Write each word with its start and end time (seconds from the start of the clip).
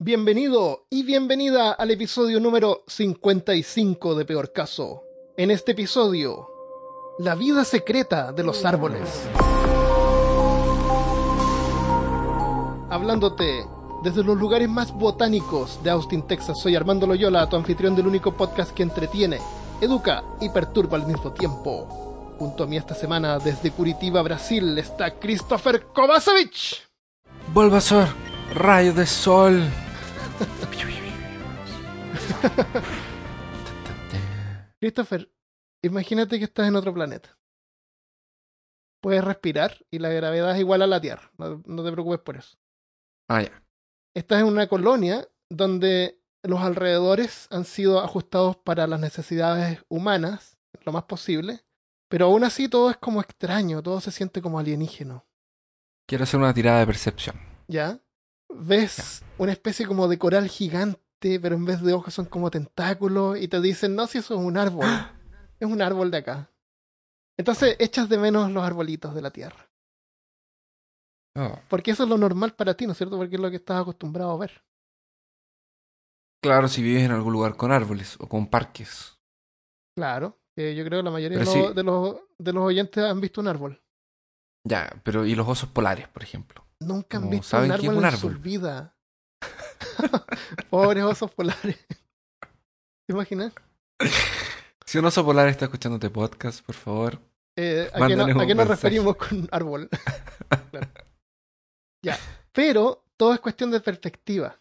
Bienvenido 0.00 0.86
y 0.90 1.02
bienvenida 1.02 1.72
al 1.72 1.90
episodio 1.90 2.38
número 2.38 2.84
55 2.86 4.14
de 4.14 4.24
Peor 4.24 4.52
Caso. 4.52 5.02
En 5.36 5.50
este 5.50 5.72
episodio, 5.72 6.48
la 7.18 7.34
vida 7.34 7.64
secreta 7.64 8.30
de 8.30 8.44
los 8.44 8.64
árboles. 8.64 9.28
Hablándote 12.88 13.66
desde 14.04 14.22
los 14.22 14.38
lugares 14.38 14.68
más 14.68 14.92
botánicos 14.92 15.82
de 15.82 15.90
Austin, 15.90 16.22
Texas, 16.28 16.60
soy 16.62 16.76
Armando 16.76 17.04
Loyola, 17.04 17.48
tu 17.48 17.56
anfitrión 17.56 17.96
del 17.96 18.06
único 18.06 18.36
podcast 18.36 18.70
que 18.70 18.84
entretiene, 18.84 19.40
educa 19.80 20.22
y 20.40 20.48
perturba 20.50 20.96
al 20.96 21.08
mismo 21.08 21.32
tiempo. 21.32 22.36
Junto 22.38 22.62
a 22.62 22.66
mí 22.68 22.76
esta 22.76 22.94
semana 22.94 23.40
desde 23.40 23.72
Curitiba, 23.72 24.22
Brasil, 24.22 24.78
está 24.78 25.18
Christopher 25.18 25.86
Kovacevic. 25.86 26.86
Bulbasaur, 27.52 28.06
rayo 28.54 28.92
de 28.92 29.04
sol. 29.04 29.68
Christopher, 34.80 35.30
imagínate 35.82 36.38
que 36.38 36.44
estás 36.44 36.68
en 36.68 36.76
otro 36.76 36.94
planeta. 36.94 37.36
Puedes 39.02 39.24
respirar 39.24 39.84
y 39.90 39.98
la 39.98 40.08
gravedad 40.08 40.54
es 40.54 40.60
igual 40.60 40.82
a 40.82 40.86
la 40.86 41.00
Tierra. 41.00 41.30
No, 41.38 41.62
no 41.66 41.84
te 41.84 41.92
preocupes 41.92 42.20
por 42.20 42.36
eso. 42.36 42.58
Ah, 43.28 43.42
ya. 43.42 43.62
Estás 44.14 44.40
en 44.40 44.46
una 44.46 44.68
colonia 44.68 45.28
donde 45.50 46.20
los 46.42 46.60
alrededores 46.60 47.48
han 47.50 47.64
sido 47.64 48.00
ajustados 48.00 48.56
para 48.56 48.86
las 48.86 49.00
necesidades 49.00 49.84
humanas, 49.88 50.58
lo 50.84 50.92
más 50.92 51.04
posible, 51.04 51.64
pero 52.08 52.26
aún 52.26 52.44
así 52.44 52.68
todo 52.68 52.90
es 52.90 52.96
como 52.96 53.20
extraño, 53.20 53.82
todo 53.82 54.00
se 54.00 54.10
siente 54.10 54.40
como 54.40 54.58
alienígeno. 54.58 55.26
Quiero 56.08 56.24
hacer 56.24 56.40
una 56.40 56.54
tirada 56.54 56.80
de 56.80 56.86
percepción. 56.86 57.36
¿Ya? 57.68 58.00
Ves 58.48 59.22
una 59.36 59.52
especie 59.52 59.86
como 59.86 60.08
de 60.08 60.18
coral 60.18 60.48
gigante, 60.48 61.00
pero 61.20 61.56
en 61.56 61.64
vez 61.64 61.82
de 61.82 61.92
ojos 61.92 62.14
son 62.14 62.26
como 62.26 62.50
tentáculos, 62.50 63.38
y 63.38 63.48
te 63.48 63.60
dicen, 63.60 63.94
no, 63.94 64.06
si 64.06 64.18
eso 64.18 64.34
es 64.34 64.40
un 64.40 64.56
árbol, 64.56 64.86
es 65.58 65.68
un 65.68 65.82
árbol 65.82 66.10
de 66.10 66.18
acá. 66.18 66.50
Entonces 67.36 67.76
echas 67.78 68.08
de 68.08 68.18
menos 68.18 68.50
los 68.50 68.64
arbolitos 68.64 69.14
de 69.14 69.22
la 69.22 69.30
tierra. 69.30 69.70
Oh. 71.36 71.58
Porque 71.68 71.92
eso 71.92 72.02
es 72.02 72.08
lo 72.08 72.18
normal 72.18 72.54
para 72.54 72.74
ti, 72.74 72.86
¿no 72.86 72.92
es 72.92 72.98
cierto? 72.98 73.16
Porque 73.16 73.36
es 73.36 73.40
lo 73.40 73.50
que 73.50 73.56
estás 73.56 73.80
acostumbrado 73.80 74.32
a 74.32 74.38
ver. 74.38 74.64
Claro, 76.42 76.68
si 76.68 76.82
vives 76.82 77.04
en 77.04 77.12
algún 77.12 77.32
lugar 77.32 77.56
con 77.56 77.72
árboles 77.72 78.16
o 78.20 78.28
con 78.28 78.48
parques. 78.48 79.18
Claro, 79.96 80.40
eh, 80.56 80.74
yo 80.76 80.84
creo 80.84 81.00
que 81.00 81.04
la 81.04 81.10
mayoría 81.10 81.38
de 81.38 81.44
los, 81.44 81.52
sí. 81.52 81.60
de, 81.74 81.82
los, 81.82 82.16
de 82.38 82.52
los 82.52 82.64
oyentes 82.64 83.04
han 83.04 83.20
visto 83.20 83.40
un 83.40 83.48
árbol. 83.48 83.82
Ya, 84.64 85.00
pero 85.04 85.24
¿y 85.24 85.34
los 85.34 85.48
osos 85.48 85.70
polares, 85.70 86.08
por 86.08 86.22
ejemplo? 86.22 86.64
Nunca 86.80 87.18
han 87.18 87.30
visto 87.30 87.48
¿saben 87.48 87.70
un 87.70 87.76
es 87.76 87.84
árbol 87.84 87.96
un 87.96 88.04
en 88.04 88.16
su 88.16 88.28
vida. 88.40 88.97
Pobres 90.70 91.04
osos 91.04 91.30
polares. 91.32 91.78
¿Te 93.06 93.12
imaginas? 93.14 93.52
Si 94.84 94.98
un 94.98 95.04
oso 95.04 95.24
polar 95.24 95.48
está 95.48 95.66
escuchando 95.66 95.96
este 95.96 96.10
podcast, 96.10 96.64
por 96.64 96.74
favor. 96.74 97.18
Eh, 97.56 97.90
¿A 97.92 98.06
qué, 98.06 98.16
no- 98.16 98.24
Mándanos 98.24 98.36
a 98.36 98.40
un 98.42 98.46
qué 98.46 98.54
nos 98.54 98.68
referimos 98.68 99.16
con 99.16 99.48
árbol? 99.50 99.88
Claro. 100.70 100.88
Ya, 102.02 102.18
pero 102.52 103.04
todo 103.16 103.34
es 103.34 103.40
cuestión 103.40 103.70
de 103.70 103.80
perspectiva. 103.80 104.58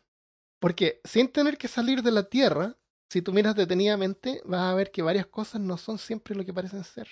Porque 0.59 0.99
sin 1.05 1.27
tener 1.31 1.57
que 1.57 1.67
salir 1.67 2.01
de 2.01 2.11
la 2.11 2.23
Tierra, 2.23 2.75
si 3.11 3.21
tú 3.21 3.31
miras 3.31 3.55
detenidamente, 3.55 4.41
vas 4.43 4.61
a 4.61 4.73
ver 4.73 4.91
que 4.91 5.01
varias 5.01 5.27
cosas 5.27 5.61
no 5.61 5.77
son 5.77 5.97
siempre 5.97 6.35
lo 6.35 6.43
que 6.43 6.53
parecen 6.53 6.83
ser. 6.83 7.07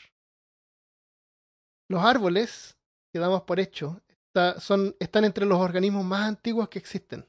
Los 1.89 2.03
árboles, 2.03 2.77
que 3.13 3.19
damos 3.19 3.43
por 3.43 3.59
hecho, 3.59 4.01
está- 4.27 4.59
son, 4.59 4.95
están 4.99 5.23
entre 5.25 5.45
los 5.45 5.59
organismos 5.59 6.03
más 6.03 6.27
antiguos 6.27 6.67
que 6.69 6.79
existen. 6.79 7.25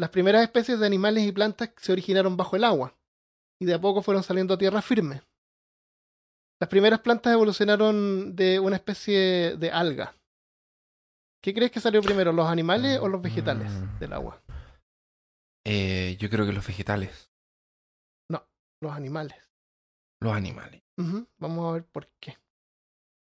Las 0.00 0.08
primeras 0.10 0.42
especies 0.42 0.80
de 0.80 0.86
animales 0.86 1.24
y 1.24 1.32
plantas 1.32 1.70
se 1.76 1.92
originaron 1.92 2.34
bajo 2.34 2.56
el 2.56 2.64
agua 2.64 2.96
y 3.60 3.66
de 3.66 3.74
a 3.74 3.80
poco 3.80 4.00
fueron 4.00 4.22
saliendo 4.22 4.54
a 4.54 4.58
tierra 4.58 4.80
firme. 4.80 5.20
Las 6.58 6.70
primeras 6.70 7.00
plantas 7.00 7.34
evolucionaron 7.34 8.34
de 8.34 8.58
una 8.60 8.76
especie 8.76 9.56
de 9.58 9.70
alga. 9.70 10.14
¿Qué 11.42 11.52
crees 11.52 11.70
que 11.70 11.80
salió 11.80 12.00
primero, 12.02 12.32
los 12.32 12.48
animales 12.48 12.98
o 12.98 13.08
los 13.08 13.20
vegetales 13.20 13.70
Mm. 13.70 13.98
del 13.98 14.12
agua? 14.14 14.42
Eh, 15.66 16.16
yo 16.18 16.30
creo 16.30 16.46
que 16.46 16.52
los 16.52 16.66
vegetales, 16.66 17.30
Los 18.82 18.94
animales. 18.94 19.36
los 20.22 20.32
animales. 20.34 20.82
Vamos 21.38 21.68
a 21.68 21.72
ver 21.74 21.84
por 21.84 22.06
qué. 22.18 22.38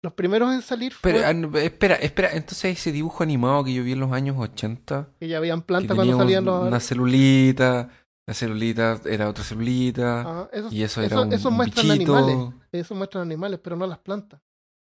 Los 0.02 0.14
primeros 0.14 0.52
en 0.52 0.62
salir 0.62 0.92
fue 0.92 1.24
ah, 1.24 1.30
espera, 1.60 1.94
espera, 1.94 2.30
entonces 2.32 2.76
ese 2.78 2.90
dibujo 2.90 3.22
animado 3.22 3.62
que 3.62 3.72
yo 3.72 3.84
vi 3.84 3.92
en 3.92 4.00
los 4.00 4.10
años 4.12 4.36
80, 4.38 5.10
que 5.20 5.28
ya 5.28 5.36
habían 5.38 5.62
plantas 5.62 5.94
cuando 5.94 6.16
salían 6.18 6.44
los... 6.44 6.66
una 6.66 6.80
celulita, 6.80 7.88
la 8.26 8.34
celulita 8.34 9.00
era 9.04 9.28
otra 9.28 9.44
celulita, 9.44 10.20
Ajá, 10.22 10.48
esos, 10.52 10.72
y 10.72 10.82
eso 10.82 11.02
era 11.02 11.14
eso- 11.14 11.22
un, 11.22 11.32
esos 11.32 11.46
un 11.46 11.56
muestran 11.56 11.86
bichito. 11.88 12.16
animales. 12.16 12.54
Eso 12.72 12.94
muestran 12.96 13.22
animales, 13.22 13.60
pero 13.62 13.76
no 13.76 13.86
las 13.86 13.98
plantas. 13.98 14.40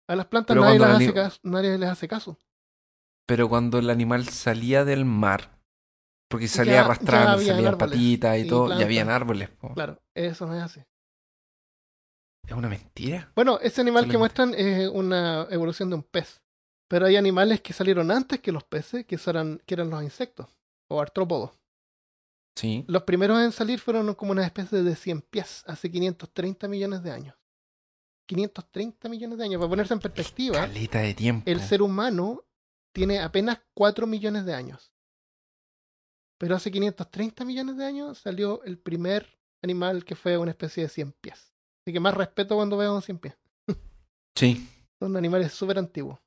A 0.08 0.16
las 0.16 0.26
plantas 0.28 0.56
Pero 0.56 0.62
nadie, 0.64 0.78
cuando 0.80 0.94
las 0.94 1.02
el 1.02 1.10
hace 1.10 1.20
ani- 1.20 1.28
caso, 1.30 1.40
nadie 1.44 1.78
les 1.78 1.90
hace 1.90 2.08
caso. 2.08 2.38
Pero 3.28 3.50
cuando 3.50 3.78
el 3.80 3.90
animal 3.90 4.26
salía 4.28 4.86
del 4.86 5.04
mar, 5.06 5.60
porque 6.30 6.48
salía 6.48 6.76
Ya- 6.76 6.86
arrastrando, 6.86 7.40
salían 7.42 7.78
patitas 7.78 8.38
y 8.38 8.42
y 8.42 8.48
todo, 8.48 8.80
y 8.80 8.84
habían 8.84 9.10
árboles. 9.10 9.50
po. 9.50 9.74
Claro, 9.74 10.02
eso 10.16 10.46
no 10.48 10.56
es 10.56 10.64
así. 10.64 10.82
Es 12.50 12.56
una 12.56 12.68
mentira. 12.68 13.32
Bueno, 13.36 13.60
ese 13.62 13.80
animal 13.80 14.10
que 14.10 14.18
muestran 14.18 14.56
es 14.56 14.90
una 14.90 15.48
evolución 15.52 15.90
de 15.92 15.98
un 15.98 16.04
pez. 16.04 16.42
Pero 16.88 17.06
hay 17.06 17.16
animales 17.16 17.62
que 17.62 17.74
salieron 17.74 18.10
antes 18.10 18.40
que 18.40 18.52
los 18.52 18.64
peces, 18.64 19.06
que 19.06 19.20
eran, 19.28 19.62
que 19.68 19.76
eran 19.76 19.92
los 19.92 20.02
insectos, 20.02 20.48
o 20.88 21.00
artrópodos. 21.00 21.52
Sí. 22.56 22.84
Los 22.88 23.04
primeros 23.04 23.40
en 23.40 23.52
salir 23.52 23.80
fueron 23.80 24.16
como 24.16 24.32
una 24.32 24.44
especie 24.44 24.82
de 24.82 24.96
100 24.96 25.22
pies, 25.22 25.64
hace 25.68 25.92
530 25.92 26.68
millones 26.68 27.04
de 27.04 27.12
años. 27.12 27.36
530 28.26 29.08
millones 29.10 29.38
de 29.38 29.44
años, 29.44 29.60
para 29.60 29.70
ponerse 29.70 29.94
en 29.94 30.00
perspectiva, 30.00 30.62
Caleta 30.62 31.02
de 31.02 31.14
tiempo. 31.14 31.44
el 31.48 31.62
ser 31.62 31.84
humano 31.84 32.44
tiene 32.92 33.20
apenas 33.20 33.60
4 33.76 34.08
millones 34.08 34.46
de 34.46 34.56
años. 34.56 34.92
Pero 36.40 36.56
hace 36.56 36.72
530 36.72 37.46
millones 37.46 37.78
de 37.78 37.86
años 37.86 38.18
salió 38.18 38.64
el 38.64 38.80
primer 38.80 39.38
animal 39.62 40.04
que 40.04 40.16
fue 40.16 40.36
una 40.40 40.52
especie 40.52 40.82
de 40.82 40.90
100 40.90 41.12
pies. 41.12 41.49
Así 41.90 41.94
que 41.94 42.00
más 42.00 42.14
respeto 42.14 42.56
cuando 42.56 42.78
veo 42.78 42.94
un 42.94 43.02
100 43.02 43.18
pies. 43.18 43.36
Sí. 44.36 44.70
Son 45.00 45.18
animales 45.18 45.52
súper 45.54 45.80
antiguos. 45.80 46.20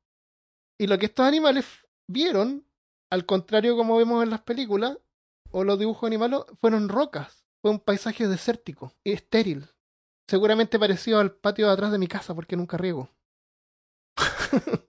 Y 0.77 0.89
lo 0.89 0.99
que 0.99 1.07
estos 1.07 1.25
animales 1.25 1.65
vieron, 2.09 2.67
al 3.13 3.25
contrario 3.27 3.77
como 3.77 3.97
vemos 3.97 4.25
en 4.25 4.31
las 4.31 4.41
películas 4.41 4.99
o 5.53 5.63
los 5.63 5.79
dibujos 5.79 6.05
animales, 6.09 6.41
fueron 6.61 6.89
rocas. 6.89 7.47
Fue 7.61 7.71
un 7.71 7.79
paisaje 7.79 8.27
desértico 8.27 8.93
y 9.05 9.13
estéril. 9.13 9.69
Seguramente 10.29 10.81
parecido 10.81 11.21
al 11.21 11.31
patio 11.31 11.69
de 11.69 11.75
atrás 11.75 11.93
de 11.93 11.99
mi 11.99 12.09
casa 12.09 12.35
porque 12.35 12.57
nunca 12.57 12.77
riego. 12.77 13.09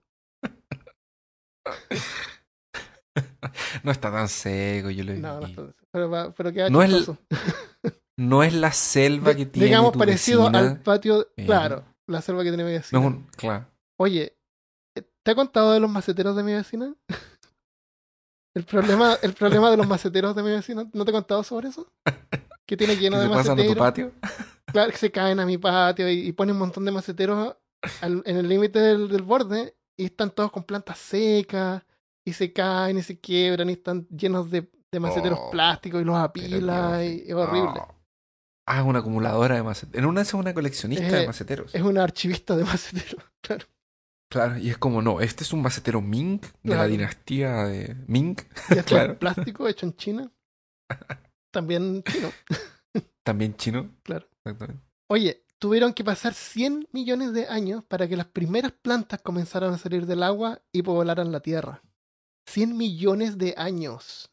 No 3.84 3.92
está 3.92 4.10
tan 4.10 4.28
seco, 4.28 4.90
yo 4.90 5.04
lo 5.04 5.12
vi. 5.12 5.20
No, 5.20 5.38
no, 5.40 5.46
está- 5.46 5.72
pero, 5.92 6.34
pero 6.36 6.52
queda 6.52 6.68
No 6.68 6.82
es. 6.82 7.08
No 8.18 8.42
es 8.42 8.54
la 8.54 8.72
selva 8.72 9.30
De- 9.30 9.36
que 9.38 9.46
tiene 9.46 9.66
digamos 9.66 9.92
tu 9.92 9.98
parecido 9.98 10.40
vecina. 10.42 10.58
al 10.58 10.80
patio, 10.80 11.28
Eh, 11.36 11.44
claro, 11.46 11.84
la 12.06 12.20
selva 12.22 12.42
que 12.44 12.50
tiene 12.50 12.64
mi 12.64 12.72
vecina. 12.72 13.00
No 13.00 13.06
un... 13.06 13.26
Claro. 13.36 13.66
Oye, 13.98 14.36
¿te 15.24 15.30
ha 15.30 15.34
contado 15.34 15.72
de 15.72 15.80
los 15.80 15.90
maceteros 15.90 16.36
de 16.36 16.42
mi 16.42 16.52
vecina? 16.52 16.94
El 18.56 18.64
problema, 18.64 19.14
el 19.22 19.32
problema 19.34 19.68
de 19.68 19.76
los 19.76 19.88
maceteros 19.88 20.36
de 20.36 20.42
mi 20.44 20.50
vecina, 20.50 20.88
¿no 20.92 21.04
te 21.04 21.10
he 21.10 21.14
contado 21.14 21.42
sobre 21.42 21.68
eso? 21.68 21.92
Que 22.66 22.76
tiene 22.78 22.94
¿Qué 22.94 23.00
lleno 23.00 23.18
de 23.18 23.24
a 23.26 23.28
tu 23.28 23.34
maceteros. 23.34 23.76
patio? 23.76 24.12
Claro, 24.72 24.90
que 24.90 24.96
se 24.96 25.10
caen 25.12 25.38
a 25.38 25.46
mi 25.46 25.58
patio 25.58 26.08
y, 26.08 26.26
y 26.28 26.32
ponen 26.32 26.54
un 26.54 26.60
montón 26.60 26.84
de 26.84 26.90
maceteros 26.90 27.54
al- 28.00 28.22
en 28.24 28.36
el 28.38 28.48
límite 28.48 28.78
del, 28.80 29.08
del 29.08 29.22
borde 29.22 29.76
y 29.96 30.06
están 30.06 30.30
todos 30.30 30.50
con 30.50 30.64
plantas 30.64 30.98
secas 30.98 31.82
y 32.26 32.32
se 32.32 32.52
caen 32.52 32.98
y 32.98 33.02
se 33.02 33.20
quiebran 33.20 33.68
y 33.70 33.74
están 33.74 34.08
llenos 34.08 34.50
de, 34.50 34.68
de 34.90 35.00
maceteros 35.00 35.38
Oh, 35.42 35.50
plásticos 35.50 36.00
y 36.00 36.04
los 36.04 36.16
apila 36.16 37.04
y 37.04 37.24
es 37.28 37.34
horrible. 37.34 37.80
Oh. 37.80 37.93
Ah, 38.66 38.82
una 38.82 39.00
acumuladora 39.00 39.56
de 39.56 39.62
maceteros. 39.62 39.98
En 40.02 40.06
una 40.08 40.22
es 40.22 40.32
una 40.34 40.54
coleccionista 40.54 41.06
Eh, 41.08 41.20
de 41.20 41.26
maceteros. 41.26 41.74
Es 41.74 41.82
una 41.82 42.02
archivista 42.02 42.56
de 42.56 42.64
maceteros, 42.64 43.22
claro. 43.40 43.66
Claro, 44.30 44.58
y 44.58 44.70
es 44.70 44.78
como, 44.78 45.00
no, 45.02 45.20
este 45.20 45.44
es 45.44 45.52
un 45.52 45.62
macetero 45.62 46.00
Ming 46.00 46.40
de 46.62 46.74
la 46.74 46.86
dinastía 46.86 47.64
de 47.66 47.94
Ming. 48.08 48.36
Y 48.70 48.74
Claro. 48.86 49.12
es 49.12 49.18
plástico 49.18 49.68
hecho 49.68 49.86
en 49.86 49.96
China. 49.96 50.32
También 51.52 52.02
chino. 52.02 52.32
También 53.22 53.54
chino. 53.56 53.90
Claro. 54.02 54.26
Exactamente. 54.44 54.82
Oye, 55.08 55.44
tuvieron 55.58 55.92
que 55.94 56.02
pasar 56.02 56.34
100 56.34 56.88
millones 56.92 57.32
de 57.32 57.46
años 57.46 57.84
para 57.84 58.08
que 58.08 58.16
las 58.16 58.26
primeras 58.26 58.72
plantas 58.72 59.20
comenzaran 59.22 59.72
a 59.72 59.78
salir 59.78 60.06
del 60.06 60.22
agua 60.22 60.62
y 60.72 60.82
poblaran 60.82 61.30
la 61.30 61.40
tierra. 61.40 61.82
100 62.46 62.76
millones 62.76 63.38
de 63.38 63.54
años. 63.56 64.30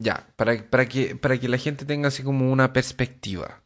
Ya, 0.00 0.32
para, 0.36 0.68
para, 0.70 0.86
que, 0.88 1.16
para 1.16 1.38
que 1.38 1.48
la 1.48 1.58
gente 1.58 1.84
tenga 1.84 2.08
así 2.08 2.22
como 2.22 2.52
una 2.52 2.72
perspectiva. 2.72 3.62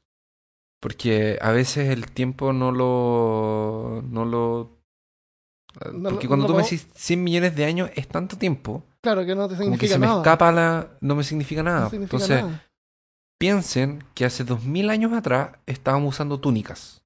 Porque 0.80 1.38
a 1.40 1.50
veces 1.52 1.90
el 1.90 2.10
tiempo 2.10 2.52
no 2.52 2.72
lo, 2.72 4.02
no 4.08 4.24
lo 4.24 4.78
No 5.92 6.10
Porque 6.10 6.26
cuando 6.26 6.44
no 6.44 6.46
tú 6.48 6.52
lo- 6.54 6.58
me 6.58 6.64
decís 6.64 6.86
100 6.94 7.22
millones 7.22 7.54
de 7.54 7.64
años 7.64 7.90
es 7.94 8.08
tanto 8.08 8.36
tiempo, 8.36 8.84
Claro 9.02 9.24
que 9.26 9.34
no 9.34 9.48
te 9.48 9.56
como 9.56 9.76
que 9.76 9.86
significa 9.88 9.92
se 9.94 9.98
me 9.98 10.06
nada. 10.06 10.18
escapa 10.20 10.52
la... 10.52 10.96
no 11.00 11.14
me 11.16 11.24
significa 11.24 11.62
nada. 11.62 11.80
no 11.84 11.90
significa 11.90 12.16
Entonces, 12.16 12.44
nada. 12.44 12.66
piensen 13.38 14.04
que 14.14 14.24
hace 14.24 14.44
2000 14.44 14.90
años 14.90 15.12
atrás 15.12 15.56
estábamos 15.66 16.14
usando 16.14 16.40
túnicas. 16.40 17.02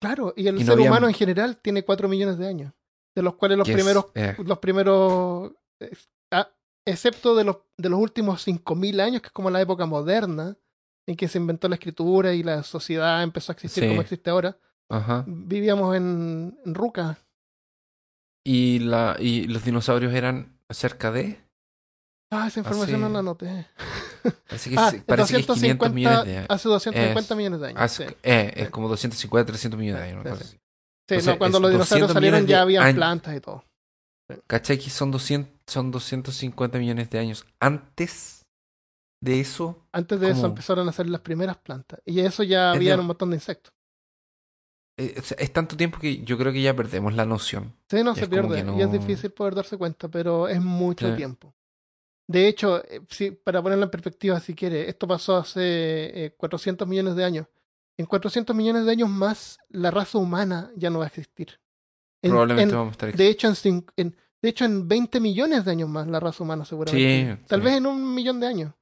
Claro, 0.00 0.32
y 0.36 0.46
el 0.46 0.60
y 0.60 0.64
ser 0.64 0.74
había- 0.74 0.90
humano 0.90 1.08
en 1.08 1.14
general 1.14 1.56
tiene 1.60 1.82
4 1.84 2.08
millones 2.08 2.38
de 2.38 2.46
años. 2.48 2.72
De 3.16 3.22
los 3.22 3.34
cuales 3.34 3.58
los 3.58 3.68
primeros, 3.68 4.06
eh, 4.14 4.36
los 4.44 4.58
primeros, 4.58 5.52
eh, 5.80 5.90
ah, 5.92 5.98
excepto 6.90 7.34
de 7.36 7.44
los, 7.44 7.56
de 7.76 7.88
los 7.88 8.00
últimos 8.00 8.46
5.000 8.46 9.00
años, 9.00 9.20
que 9.22 9.26
es 9.28 9.32
como 9.32 9.50
la 9.50 9.60
época 9.60 9.86
moderna, 9.86 10.56
en 11.06 11.16
que 11.16 11.28
se 11.28 11.38
inventó 11.38 11.68
la 11.68 11.76
escritura 11.76 12.34
y 12.34 12.42
la 12.42 12.62
sociedad 12.62 13.22
empezó 13.22 13.52
a 13.52 13.54
existir 13.54 13.84
Sí. 13.84 13.88
como 13.88 14.00
existe 14.02 14.28
ahora, 14.30 14.58
ajá. 14.90 15.24
vivíamos 15.26 15.96
en, 15.96 16.58
en 16.64 16.74
Ruca. 16.74 17.18
Y, 18.44 18.78
la, 18.80 19.16
y 19.18 19.46
los 19.46 19.64
dinosaurios 19.64 20.12
eran 20.14 20.58
cerca 20.70 21.10
de... 21.10 21.40
Ah, 22.30 22.46
esa 22.48 22.60
información 22.60 22.96
Hace- 22.96 23.02
no 23.02 23.08
la 23.10 23.18
anoté. 23.20 23.66
Parece 24.48 24.70
que, 24.70 24.76
Ah, 24.78 24.90
es- 24.94 25.02
parece 25.04 25.34
que 25.34 25.40
es 25.40 25.46
500 25.46 25.92
millones 25.92 26.24
de 26.26 26.36
años. 26.38 26.46
hace 26.50 26.68
250 26.68 27.20
Es- 27.34 27.36
millones 27.38 27.60
de 27.60 27.66
años. 27.68 27.80
Hace- 27.80 28.08
sí. 28.08 28.14
eh, 28.22 28.52
es 28.56 28.70
como 28.70 28.88
250, 28.88 29.46
300 29.46 29.78
millones 29.80 30.02
de 30.02 30.08
años. 30.10 30.56
sí, 31.08 31.16
no, 31.26 31.38
cuando 31.38 31.58
los 31.60 31.70
dinosaurios 31.70 32.08
200 32.08 32.14
salieron 32.14 32.46
ya 32.46 32.62
años. 32.62 32.94
plantas 32.96 33.34
y 33.36 33.40
todo. 33.40 33.64
¿Cachai 34.46 34.78
que 34.78 34.90
son, 34.90 35.10
200, 35.10 35.52
son 35.66 35.90
250 35.90 36.78
millones 36.78 37.08
de 37.10 37.18
años 37.18 37.46
antes 37.60 38.42
de 39.22 39.40
eso? 39.40 39.86
Antes 39.92 40.20
de 40.20 40.30
eso 40.30 40.46
empezaron 40.46 40.88
a 40.88 40.92
salir 40.92 41.12
las 41.12 41.22
primeras 41.22 41.56
plantas. 41.58 42.00
Y 42.04 42.20
eso 42.20 42.42
ya 42.42 42.72
había 42.72 42.96
un 42.98 43.06
montón 43.06 43.30
de 43.30 43.36
insectos. 43.36 43.72
Eh, 44.98 45.14
es 45.38 45.52
tanto 45.52 45.76
tiempo 45.76 45.98
que 45.98 46.24
yo 46.24 46.36
creo 46.36 46.52
que 46.52 46.60
ya 46.60 46.74
perdemos 46.74 47.14
la 47.14 47.24
noción. 47.24 47.72
Sí, 47.88 48.02
no 48.02 48.14
se 48.14 48.26
pierde. 48.26 48.64
Y 48.76 48.82
es 48.82 48.90
difícil 48.92 49.30
poder 49.30 49.54
darse 49.54 49.78
cuenta, 49.78 50.08
pero 50.08 50.48
es 50.48 50.60
mucho 50.60 51.08
Sí. 51.10 51.16
tiempo. 51.16 51.54
De 52.26 52.46
hecho, 52.48 52.84
eh, 52.84 53.00
si- 53.08 53.30
para 53.30 53.62
ponerlo 53.62 53.84
en 53.84 53.90
perspectiva, 53.90 54.38
si 54.40 54.54
quiere, 54.54 54.88
esto 54.90 55.06
pasó 55.08 55.36
hace 55.36 56.24
eh, 56.26 56.34
400 56.36 56.86
millones 56.86 57.16
de 57.16 57.24
años. 57.24 57.46
En 57.96 58.06
400 58.06 58.54
millones 58.54 58.84
de 58.84 58.90
años 58.92 59.08
más, 59.08 59.58
la 59.70 59.90
raza 59.90 60.18
humana 60.18 60.70
ya 60.76 60.90
no 60.90 60.98
va 60.98 61.06
a 61.06 61.08
existir. 61.08 61.58
En- 62.22 62.30
Probablemente 62.30 62.72
en- 62.72 62.78
vamos 62.78 62.92
a 62.92 62.92
estar... 62.92 63.12
de, 63.16 63.28
hecho, 63.28 63.48
en, 63.64 63.86
en- 63.96 64.16
de 64.42 64.48
hecho, 64.48 64.64
en 64.64 64.88
20 64.88 65.20
millones 65.20 65.64
de 65.64 65.70
años 65.70 65.88
más, 65.88 66.06
la 66.06 66.20
raza 66.20 66.42
humana 66.44 66.64
seguramente. 66.64 67.36
Sí, 67.38 67.46
tal 67.48 67.60
sí. 67.60 67.64
vez 67.64 67.74
en 67.76 67.86
un 67.86 68.14
millón 68.14 68.40
de 68.40 68.46
años. 68.46 68.74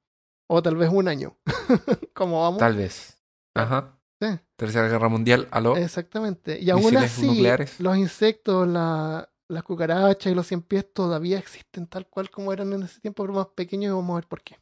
O 0.49 0.63
tal 0.63 0.77
vez 0.77 0.91
un 0.93 1.09
año. 1.09 1.37
Como 2.15 2.41
vamos. 2.43 2.59
Tal 2.61 2.77
vez. 2.77 3.21
Ajá. 3.55 3.99
Sí. 4.21 4.29
Tercera 4.57 4.89
Guerra 4.89 5.09
Mundial, 5.09 5.49
aló. 5.51 5.77
Exactamente. 5.77 6.59
Y 6.61 6.71
aún 6.71 6.97
así, 6.97 7.27
nucleares. 7.27 7.81
los 7.81 7.97
insectos, 7.97 8.67
la- 8.69 9.29
las 9.49 9.63
cucarachas 9.63 10.33
y 10.33 10.35
los 10.35 10.47
cien 10.47 10.63
pies 10.63 10.93
todavía 10.93 11.39
existen 11.39 11.87
tal 11.87 12.07
cual 12.09 12.31
como 12.31 12.53
eran 12.53 12.73
en 12.73 12.83
ese 12.85 13.01
tiempo, 13.01 13.23
pero 13.23 13.35
más 13.35 13.47
pequeños 13.49 13.91
y 13.91 13.95
vamos 13.95 14.13
a 14.15 14.21
ver 14.21 14.27
por 14.29 14.43
qué. 14.43 14.59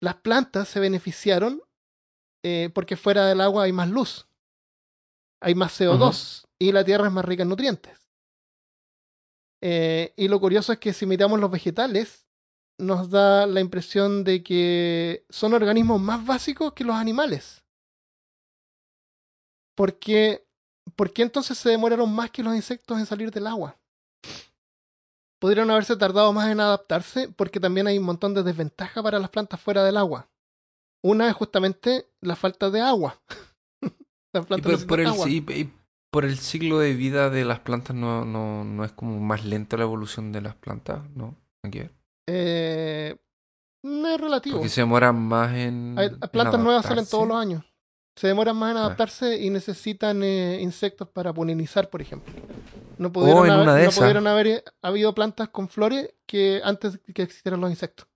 Las 0.00 0.16
plantas 0.16 0.68
se 0.68 0.80
beneficiaron 0.80 1.62
eh, 2.44 2.70
porque 2.74 2.96
fuera 2.96 3.26
del 3.26 3.40
agua 3.40 3.64
hay 3.64 3.72
más 3.72 3.88
luz, 3.88 4.26
hay 5.44 5.54
más 5.54 5.78
CO2 5.78 6.46
y 6.58 6.72
la 6.72 6.84
tierra 6.84 7.06
es 7.06 7.12
más 7.12 7.24
rica 7.24 7.42
en 7.42 7.50
nutrientes. 7.50 7.98
Eh, 9.60 10.14
y 10.16 10.28
lo 10.28 10.40
curioso 10.40 10.72
es 10.72 10.78
que 10.78 10.94
si 10.94 11.04
miramos 11.04 11.38
los 11.38 11.50
vegetales, 11.50 12.26
nos 12.78 13.10
da 13.10 13.46
la 13.46 13.60
impresión 13.60 14.24
de 14.24 14.42
que 14.42 15.26
son 15.28 15.52
organismos 15.52 16.00
más 16.00 16.24
básicos 16.24 16.72
que 16.72 16.84
los 16.84 16.96
animales. 16.96 17.62
¿Por 19.76 19.98
qué, 19.98 20.46
¿Por 20.96 21.12
qué 21.12 21.22
entonces 21.22 21.58
se 21.58 21.68
demoraron 21.68 22.12
más 22.14 22.30
que 22.30 22.42
los 22.42 22.54
insectos 22.54 22.98
en 22.98 23.06
salir 23.06 23.30
del 23.30 23.46
agua? 23.46 23.78
Podrían 25.38 25.70
haberse 25.70 25.94
tardado 25.96 26.32
más 26.32 26.50
en 26.50 26.60
adaptarse 26.60 27.28
porque 27.28 27.60
también 27.60 27.86
hay 27.86 27.98
un 27.98 28.04
montón 28.04 28.32
de 28.32 28.42
desventajas 28.42 29.02
para 29.02 29.18
las 29.18 29.28
plantas 29.28 29.60
fuera 29.60 29.84
del 29.84 29.98
agua. 29.98 30.30
Una 31.02 31.28
es 31.28 31.34
justamente 31.34 32.08
la 32.20 32.34
falta 32.34 32.70
de 32.70 32.80
agua. 32.80 33.20
las 34.34 34.44
Y 34.44 34.46
plantas 34.46 34.84
por, 34.84 35.00
el, 35.00 35.06
agua. 35.08 35.28
y- 35.28 35.36
y 35.52 35.72
por 36.10 36.24
el 36.24 36.36
ciclo 36.38 36.78
de 36.78 36.94
vida 36.94 37.30
de 37.30 37.44
las 37.44 37.60
plantas 37.60 37.96
no, 37.96 38.24
no, 38.24 38.64
no 38.64 38.84
es 38.84 38.92
como 38.92 39.18
más 39.20 39.44
lenta 39.44 39.76
la 39.76 39.82
evolución 39.84 40.30
de 40.32 40.40
las 40.42 40.54
plantas, 40.54 41.00
¿no? 41.14 41.34
Ver. 41.64 41.90
Eh, 42.28 43.16
no 43.82 44.08
es 44.08 44.20
relativo. 44.20 44.56
Porque 44.58 44.68
se 44.68 44.80
demoran 44.82 45.16
más 45.20 45.54
en. 45.54 45.94
Hay- 45.98 46.06
en 46.08 46.18
plantas 46.30 46.60
nuevas 46.60 46.84
salen 46.86 47.06
todos 47.06 47.26
los 47.28 47.36
años. 47.36 47.64
Se 48.16 48.28
demoran 48.28 48.56
más 48.56 48.70
en 48.70 48.76
Ah. 48.76 48.80
adaptarse 48.86 49.40
y 49.42 49.50
necesitan 49.50 50.22
eh, 50.22 50.60
insectos 50.62 51.08
para 51.08 51.32
polinizar, 51.32 51.90
por 51.90 52.00
ejemplo. 52.00 52.32
No 52.96 53.10
pudieron, 53.12 53.40
Oh, 53.50 53.70
haber, 53.70 53.86
no 53.86 53.90
pudieron 53.90 54.26
haber 54.28 54.46
eh, 54.46 54.64
habido 54.82 55.12
plantas 55.14 55.48
con 55.48 55.68
flores 55.68 56.14
que 56.26 56.60
antes 56.62 57.00
que 57.12 57.22
existieran 57.22 57.60
los 57.60 57.70
insectos. 57.70 58.06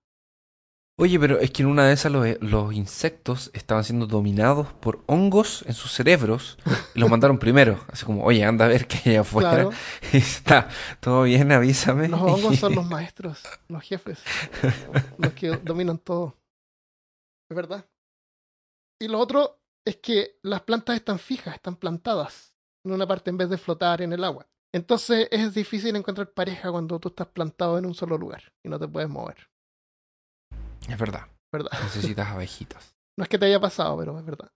Oye, 1.01 1.17
pero 1.17 1.39
es 1.39 1.51
que 1.51 1.63
en 1.63 1.69
una 1.69 1.87
de 1.87 1.93
esas 1.93 2.11
los, 2.11 2.27
los 2.41 2.73
insectos 2.73 3.51
estaban 3.53 3.85
siendo 3.85 4.05
dominados 4.05 4.73
por 4.73 5.01
hongos 5.05 5.63
en 5.65 5.73
sus 5.73 5.93
cerebros 5.93 6.57
y 6.93 6.99
los 6.99 7.09
mandaron 7.09 7.39
primero. 7.39 7.79
Así 7.87 8.05
como, 8.05 8.25
oye, 8.25 8.43
anda 8.43 8.65
a 8.65 8.67
ver 8.67 8.85
qué 8.85 9.11
hay 9.11 9.15
afuera. 9.15 9.51
Claro, 9.51 9.71
Está 10.11 10.67
todo 10.99 11.23
bien, 11.23 11.53
avísame. 11.53 12.09
los 12.09 12.19
hongos 12.19 12.57
son 12.57 12.75
los 12.75 12.85
maestros, 12.89 13.41
los 13.69 13.81
jefes, 13.81 14.19
los 15.17 15.31
que 15.31 15.51
dominan 15.63 15.99
todo. 15.99 16.35
Es 17.49 17.55
verdad. 17.55 17.85
Y 19.01 19.07
lo 19.07 19.19
otro 19.19 19.61
es 19.85 19.95
que 19.97 20.37
las 20.43 20.63
plantas 20.63 20.97
están 20.97 21.17
fijas, 21.17 21.55
están 21.55 21.77
plantadas 21.77 22.53
en 22.85 22.91
una 22.91 23.07
parte 23.07 23.29
en 23.29 23.37
vez 23.37 23.49
de 23.49 23.57
flotar 23.57 24.01
en 24.01 24.11
el 24.11 24.25
agua. 24.25 24.49
Entonces 24.73 25.29
es 25.31 25.53
difícil 25.53 25.95
encontrar 25.95 26.33
pareja 26.33 26.69
cuando 26.71 26.99
tú 26.99 27.07
estás 27.07 27.27
plantado 27.27 27.77
en 27.77 27.85
un 27.85 27.93
solo 27.93 28.17
lugar 28.17 28.51
y 28.65 28.67
no 28.67 28.77
te 28.77 28.87
puedes 28.89 29.09
mover. 29.09 29.49
Es 30.87 30.97
verdad. 30.97 31.27
¿Verdad? 31.51 31.71
Necesitas 31.83 32.27
abejitas. 32.27 32.95
No 33.17 33.23
es 33.23 33.29
que 33.29 33.37
te 33.37 33.45
haya 33.45 33.59
pasado, 33.59 33.97
pero 33.97 34.17
es 34.17 34.25
verdad. 34.25 34.49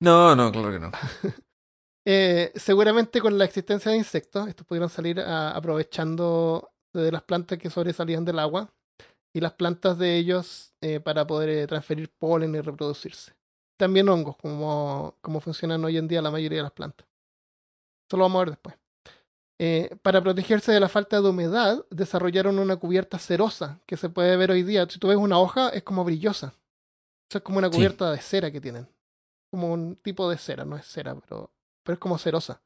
No, 0.00 0.34
no, 0.34 0.50
claro 0.52 0.72
que 0.72 0.78
no. 0.80 0.90
Eh, 2.10 2.52
seguramente 2.54 3.20
con 3.20 3.36
la 3.36 3.44
existencia 3.44 3.90
de 3.90 3.98
insectos, 3.98 4.48
estos 4.48 4.66
pudieron 4.66 4.88
salir 4.88 5.20
ah, 5.20 5.50
aprovechando 5.54 6.70
de 6.94 7.12
las 7.12 7.22
plantas 7.22 7.58
que 7.58 7.68
sobresalían 7.68 8.24
del 8.24 8.38
agua 8.38 8.72
y 9.34 9.40
las 9.40 9.52
plantas 9.52 9.98
de 9.98 10.16
ellos 10.16 10.72
eh, 10.80 11.00
para 11.00 11.26
poder 11.26 11.50
eh, 11.50 11.66
transferir 11.66 12.10
polen 12.18 12.54
y 12.54 12.62
reproducirse. 12.62 13.34
También 13.76 14.08
hongos, 14.08 14.38
como, 14.38 15.16
como 15.20 15.40
funcionan 15.40 15.84
hoy 15.84 15.98
en 15.98 16.08
día 16.08 16.22
la 16.22 16.30
mayoría 16.30 16.60
de 16.60 16.62
las 16.62 16.72
plantas. 16.72 17.06
Eso 18.08 18.16
lo 18.16 18.24
vamos 18.24 18.36
a 18.36 18.44
ver 18.44 18.50
después. 18.52 18.76
Eh, 19.60 19.96
para 20.02 20.22
protegerse 20.22 20.70
de 20.70 20.78
la 20.80 20.88
falta 20.88 21.20
de 21.20 21.28
humedad, 21.28 21.84
desarrollaron 21.90 22.58
una 22.60 22.76
cubierta 22.76 23.18
cerosa 23.18 23.80
que 23.86 23.96
se 23.96 24.08
puede 24.08 24.36
ver 24.36 24.50
hoy 24.52 24.62
día. 24.62 24.86
Si 24.88 24.98
tú 25.00 25.08
ves 25.08 25.16
una 25.16 25.38
hoja, 25.38 25.70
es 25.70 25.82
como 25.82 26.04
brillosa. 26.04 26.54
Eso 27.28 27.38
es 27.38 27.42
como 27.42 27.58
una 27.58 27.68
Sí. 27.68 27.74
cubierta 27.76 28.10
de 28.12 28.18
cera 28.18 28.50
que 28.52 28.60
tienen. 28.60 28.88
Como 29.50 29.72
un 29.72 29.96
tipo 29.96 30.30
de 30.30 30.38
cera, 30.38 30.64
no 30.64 30.76
es 30.76 30.86
cera, 30.86 31.14
pero, 31.16 31.50
pero 31.82 31.94
es 31.94 31.98
como 31.98 32.18
cerosa. 32.18 32.62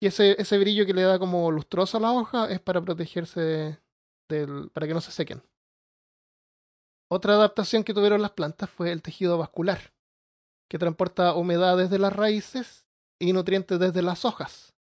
Y 0.00 0.06
ese, 0.06 0.40
ese 0.40 0.58
brillo 0.58 0.84
que 0.86 0.92
le 0.94 1.02
da 1.02 1.18
como 1.18 1.50
lustroso 1.50 1.96
a 1.96 2.00
la 2.00 2.12
hoja 2.12 2.46
es 2.50 2.60
para 2.60 2.80
protegerse 2.82 3.80
del, 4.28 4.70
para 4.72 4.86
que 4.86 4.94
no 4.94 5.00
se 5.00 5.10
sequen. 5.10 5.42
Otra 7.10 7.34
adaptación 7.34 7.84
que 7.84 7.94
tuvieron 7.94 8.20
las 8.20 8.32
plantas 8.32 8.68
fue 8.68 8.92
el 8.92 9.00
tejido 9.02 9.38
vascular, 9.38 9.92
que 10.68 10.78
transporta 10.78 11.34
humedad 11.34 11.76
desde 11.78 11.98
las 11.98 12.12
raíces 12.12 12.86
y 13.18 13.32
nutrientes 13.32 13.78
desde 13.80 14.02
las 14.02 14.24
hojas. 14.26 14.74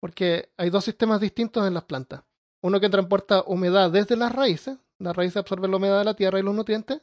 Porque 0.00 0.52
hay 0.56 0.70
dos 0.70 0.84
sistemas 0.84 1.20
distintos 1.20 1.66
en 1.66 1.74
las 1.74 1.84
plantas. 1.84 2.22
Uno 2.62 2.80
que 2.80 2.88
transporta 2.88 3.42
humedad 3.46 3.90
desde 3.90 4.16
las 4.16 4.32
raíces, 4.32 4.78
las 4.98 5.14
raíces 5.16 5.36
absorben 5.38 5.70
la 5.70 5.76
humedad 5.76 5.98
de 5.98 6.04
la 6.04 6.14
tierra 6.14 6.38
y 6.38 6.42
los 6.42 6.54
nutrientes, 6.54 7.00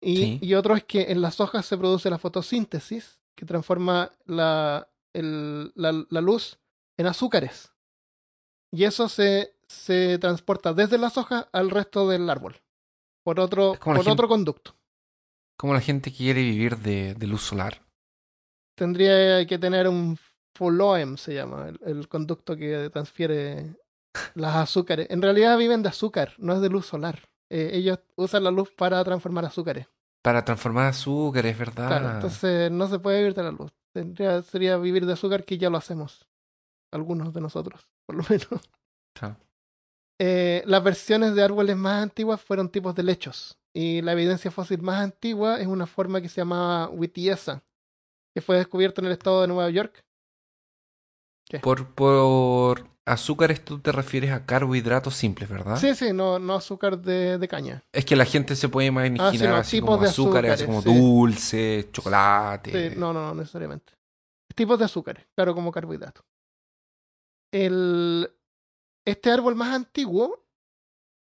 y, 0.00 0.16
Sí. 0.16 0.38
y 0.42 0.54
otro 0.54 0.76
es 0.76 0.84
que 0.84 1.10
en 1.12 1.22
las 1.22 1.40
hojas 1.40 1.64
se 1.64 1.78
produce 1.78 2.10
la 2.10 2.18
fotosíntesis, 2.18 3.20
que 3.36 3.46
transforma 3.46 4.10
la, 4.26 4.88
el- 5.14 5.72
la, 5.74 6.04
la 6.10 6.20
luz 6.20 6.58
en 6.98 7.06
azúcares. 7.06 7.72
Y 8.70 8.84
eso 8.84 9.08
se, 9.08 9.56
se 9.66 10.18
transporta 10.18 10.72
desde 10.74 10.98
las 10.98 11.16
hojas 11.16 11.46
al 11.52 11.70
resto 11.70 12.08
del 12.08 12.28
árbol, 12.28 12.60
por 13.22 13.40
otro, 13.40 13.74
por 13.82 13.96
gente- 13.96 14.10
otro 14.10 14.28
conducto. 14.28 14.76
Como 15.56 15.72
la 15.72 15.80
gente 15.80 16.12
quiere 16.12 16.42
vivir 16.42 16.76
de, 16.78 17.14
de 17.14 17.26
luz 17.26 17.42
solar. 17.42 17.80
Tendría 18.76 19.46
que 19.46 19.58
tener 19.58 19.88
un 19.88 20.16
phloem, 20.54 21.16
se 21.16 21.34
llama, 21.34 21.68
el, 21.68 21.80
el 21.84 22.08
conducto 22.08 22.56
que 22.56 22.90
transfiere 22.90 23.76
las 24.34 24.56
azúcares. 24.56 25.08
En 25.10 25.22
realidad 25.22 25.58
viven 25.58 25.82
de 25.82 25.88
azúcar, 25.88 26.34
no 26.38 26.54
es 26.54 26.60
de 26.60 26.68
luz 26.68 26.86
solar. 26.86 27.28
Eh, 27.50 27.70
ellos 27.74 27.98
usan 28.16 28.44
la 28.44 28.50
luz 28.50 28.70
para 28.72 29.02
transformar 29.04 29.44
azúcares. 29.44 29.86
Para 30.22 30.44
transformar 30.44 30.86
azúcar, 30.86 31.46
es 31.46 31.58
verdad. 31.58 31.88
Claro, 31.88 32.10
entonces 32.14 32.70
no 32.70 32.88
se 32.88 32.98
puede 32.98 33.18
vivir 33.18 33.34
de 33.34 33.42
la 33.42 33.50
luz. 33.50 33.72
Tendría, 33.92 34.42
sería 34.42 34.76
vivir 34.76 35.06
de 35.06 35.12
azúcar 35.12 35.44
que 35.44 35.58
ya 35.58 35.70
lo 35.70 35.76
hacemos. 35.76 36.26
Algunos 36.90 37.34
de 37.34 37.40
nosotros, 37.40 37.86
por 38.06 38.16
lo 38.16 38.24
menos. 38.28 38.60
Eh, 40.20 40.62
las 40.66 40.82
versiones 40.82 41.34
de 41.34 41.42
árboles 41.42 41.76
más 41.76 42.02
antiguas 42.02 42.40
fueron 42.40 42.70
tipos 42.70 42.94
de 42.94 43.02
lechos. 43.02 43.58
Y 43.72 44.02
la 44.02 44.12
evidencia 44.12 44.50
fósil 44.50 44.80
más 44.82 45.00
antigua 45.00 45.60
es 45.60 45.66
una 45.66 45.86
forma 45.86 46.20
que 46.20 46.28
se 46.28 46.40
llamaba 46.40 46.88
Wittiesa, 46.88 47.62
que 48.32 48.40
fue 48.40 48.56
descubierta 48.56 49.00
en 49.00 49.06
el 49.06 49.12
estado 49.12 49.42
de 49.42 49.48
Nueva 49.48 49.68
York. 49.70 50.03
Por, 51.62 51.86
por 51.94 52.88
azúcares 53.04 53.64
tú 53.64 53.78
te 53.78 53.92
refieres 53.92 54.32
a 54.32 54.44
carbohidratos 54.46 55.14
simples, 55.14 55.48
¿verdad? 55.48 55.76
Sí, 55.76 55.94
sí, 55.94 56.12
no, 56.12 56.38
no 56.38 56.54
azúcar 56.54 56.98
de, 56.98 57.38
de 57.38 57.48
caña. 57.48 57.84
Es 57.92 58.04
que 58.04 58.16
la 58.16 58.24
gente 58.24 58.56
se 58.56 58.68
puede 58.68 58.88
imaginar 58.88 59.28
Ah, 59.28 59.32
sí, 59.32 59.38
no, 59.38 59.56
así 59.56 59.76
tipos 59.76 59.90
como 59.90 60.02
de 60.02 60.08
azúcares, 60.08 60.52
así 60.52 60.64
como 60.64 60.78
azúcares, 60.78 61.02
sí. 61.02 61.10
dulce, 61.10 61.88
chocolate. 61.92 62.90
Sí, 62.90 62.96
no, 62.98 63.12
no, 63.12 63.22
no 63.28 63.34
necesariamente. 63.34 63.92
Tipos 64.54 64.78
de 64.78 64.84
azúcares, 64.86 65.26
claro, 65.34 65.54
como 65.54 65.70
carbohidratos. 65.70 66.24
El, 67.52 68.30
este 69.04 69.30
árbol 69.30 69.54
más 69.54 69.74
antiguo 69.74 70.44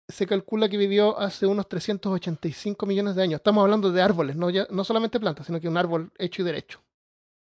se 0.08 0.26
calcula 0.26 0.68
que 0.68 0.76
vivió 0.76 1.18
hace 1.18 1.46
unos 1.46 1.68
385 1.68 2.86
millones 2.86 3.14
de 3.14 3.22
años. 3.22 3.38
Estamos 3.40 3.62
hablando 3.62 3.90
de 3.90 4.02
árboles, 4.02 4.36
no, 4.36 4.50
ya, 4.50 4.66
no 4.70 4.84
solamente 4.84 5.20
plantas, 5.20 5.46
sino 5.46 5.60
que 5.60 5.68
un 5.68 5.76
árbol 5.76 6.12
hecho 6.18 6.42
y 6.42 6.44
derecho. 6.44 6.80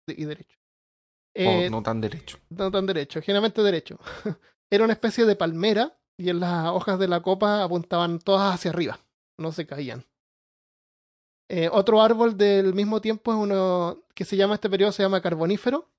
De- 0.08 0.16
y 0.18 0.26
derecho. 0.26 0.58
O 1.36 1.40
Eh, 1.40 1.70
no 1.70 1.82
tan 1.82 2.02
derecho. 2.02 2.38
no 2.50 2.72
tan 2.72 2.86
derecho, 2.86 3.22
generalmente 3.22 3.62
derecho. 3.64 4.00
Era 4.72 4.84
una 4.84 4.94
especie 4.94 5.26
de 5.26 5.36
palmera 5.36 5.98
y 6.18 6.30
en 6.30 6.40
las 6.40 6.68
hojas 6.68 7.00
de 7.00 7.08
la 7.08 7.22
copa 7.22 7.64
apuntaban 7.64 8.20
todas 8.20 8.54
hacia 8.56 8.72
arriba, 8.72 9.00
no 9.40 9.52
se 9.52 9.66
caían. 9.66 10.06
Eh, 11.50 11.70
otro 11.72 12.02
árbol 12.02 12.38
del 12.38 12.74
mismo 12.74 13.02
tiempo 13.02 13.32
es 13.34 13.38
uno 13.38 14.04
que 14.16 14.24
se 14.24 14.38
llama, 14.38 14.56
este 14.56 14.70
periodo 14.70 14.92
se 14.94 15.04
llama 15.04 15.22
carbonífero. 15.22 15.90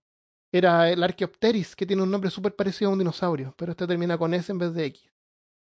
Era 0.55 0.91
el 0.91 1.03
Archaeopteris, 1.03 1.75
que 1.77 1.87
tiene 1.87 2.03
un 2.03 2.11
nombre 2.11 2.31
súper 2.31 2.55
parecido 2.55 2.91
a 2.91 2.93
un 2.93 2.99
dinosaurio, 2.99 3.55
pero 3.57 3.73
este 3.73 3.87
termina 3.87 4.17
con 4.19 4.33
S 4.35 4.51
en 4.53 4.59
vez 4.59 4.75
de 4.75 4.85
X. 4.87 5.11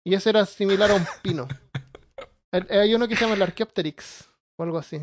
Y 0.05 0.13
ese 0.15 0.29
era 0.31 0.45
similar 0.45 0.91
a 0.91 0.95
un 0.95 1.05
pino. 1.21 1.47
Hay- 2.51 2.93
uno 2.93 3.07
que 3.07 3.15
se 3.15 3.21
llama 3.21 3.35
el 3.35 3.41
Archaeopteryx, 3.41 4.29
o 4.57 4.63
algo 4.63 4.77
así. 4.77 4.99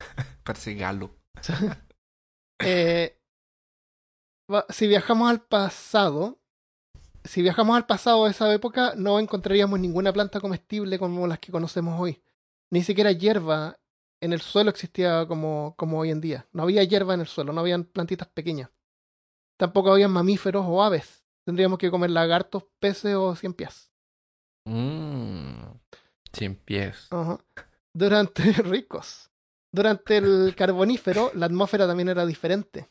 Parece 0.44 0.74
galo. 0.74 1.16
Eh, 2.62 3.19
si 4.68 4.86
viajamos 4.86 5.30
al 5.30 5.42
pasado, 5.42 6.38
si 7.24 7.42
viajamos 7.42 7.76
al 7.76 7.86
pasado 7.86 8.24
de 8.24 8.30
esa 8.30 8.52
época, 8.52 8.94
no 8.96 9.18
encontraríamos 9.18 9.78
ninguna 9.78 10.12
planta 10.12 10.40
comestible 10.40 10.98
como 10.98 11.26
las 11.26 11.38
que 11.38 11.52
conocemos 11.52 12.00
hoy. 12.00 12.22
Ni 12.70 12.82
siquiera 12.82 13.12
hierba 13.12 13.78
en 14.20 14.32
el 14.32 14.40
suelo 14.40 14.70
existía 14.70 15.26
como, 15.26 15.74
como 15.76 15.98
hoy 15.98 16.10
en 16.10 16.20
día. 16.20 16.46
No 16.52 16.62
había 16.62 16.84
hierba 16.84 17.14
en 17.14 17.20
el 17.20 17.26
suelo, 17.26 17.52
no 17.52 17.60
habían 17.60 17.84
plantitas 17.84 18.28
pequeñas. 18.28 18.70
Tampoco 19.56 19.92
había 19.92 20.08
mamíferos 20.08 20.64
o 20.66 20.82
aves. 20.82 21.24
Tendríamos 21.44 21.78
que 21.78 21.90
comer 21.90 22.10
lagartos, 22.10 22.64
peces 22.78 23.14
o 23.14 23.34
cien 23.34 23.54
pies. 23.54 23.90
Mmm. 24.64 25.80
Cien 26.32 26.54
pies. 26.56 27.08
Durante 27.92 28.42
ricos. 28.62 29.30
Durante 29.72 30.18
el 30.18 30.54
carbonífero, 30.56 31.30
la 31.34 31.46
atmósfera 31.46 31.86
también 31.86 32.08
era 32.08 32.26
diferente. 32.26 32.88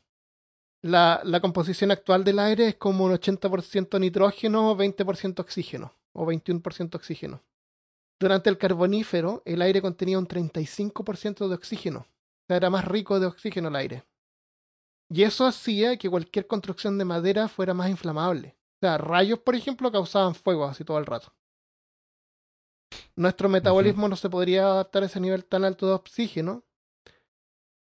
La, 0.82 1.22
la 1.24 1.42
composición 1.42 1.92
actual 1.92 2.24
del 2.24 2.40
aire 2.40 2.70
es 2.70 2.76
como 2.76 3.06
un 3.06 3.12
80% 3.12 4.00
nitrógeno, 4.00 4.76
20% 4.78 5.40
oxígeno, 5.40 5.94
o 6.14 6.26
21% 6.26 6.96
oxígeno. 6.96 7.44
Durante 8.20 8.50
el 8.50 8.58
carbonífero, 8.58 9.42
el 9.46 9.62
aire 9.62 9.82
contenía 9.82 10.20
un 10.20 10.28
35% 10.28 11.48
de 11.48 11.56
oxígeno. 11.56 12.00
O 12.00 12.46
sea, 12.48 12.58
era 12.58 12.70
más 12.70 12.86
rico 12.86 13.20
de 13.20 13.28
oxígeno 13.28 13.70
el 13.70 13.76
aire. 13.76 14.06
Y 15.10 15.24
eso 15.24 15.46
hacía 15.46 15.98
que 15.98 16.10
cualquier 16.10 16.46
construcción 16.46 16.98
de 16.98 17.06
madera 17.06 17.48
fuera 17.48 17.74
más 17.74 17.90
inflamable. 17.90 18.58
O 18.82 18.86
sea, 18.86 18.98
rayos, 18.98 19.40
por 19.40 19.56
ejemplo, 19.56 19.92
causaban 19.92 20.36
fuego 20.36 20.66
así 20.66 20.84
todo 20.84 21.00
el 21.00 21.06
rato. 21.06 21.34
Nuestro 23.16 23.50
metabolismo 23.50 24.08
no 24.08 24.16
se 24.16 24.30
podría 24.30 24.66
adaptar 24.66 25.04
a 25.04 25.08
ese 25.08 25.20
nivel 25.20 25.46
tan 25.46 25.66
alto 25.66 25.88
de 25.88 25.94
oxígeno. 25.94 26.64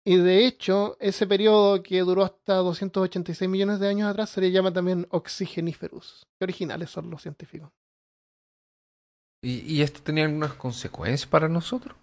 Y 0.03 0.17
de 0.17 0.45
hecho, 0.47 0.97
ese 0.99 1.27
periodo 1.27 1.83
que 1.83 1.99
duró 2.01 2.23
hasta 2.23 2.55
286 2.55 3.49
millones 3.49 3.79
de 3.79 3.87
años 3.87 4.09
atrás 4.09 4.29
se 4.31 4.41
le 4.41 4.51
llama 4.51 4.73
también 4.73 5.07
oxigeniferous. 5.11 6.25
Qué 6.39 6.45
originales 6.45 6.89
son 6.89 7.09
los 7.11 7.21
científicos. 7.21 7.71
¿Y, 9.43 9.59
y 9.75 9.81
esto 9.81 10.01
tenía 10.03 10.25
algunas 10.25 10.53
consecuencias 10.53 11.27
para 11.27 11.47
nosotros? 11.47 11.95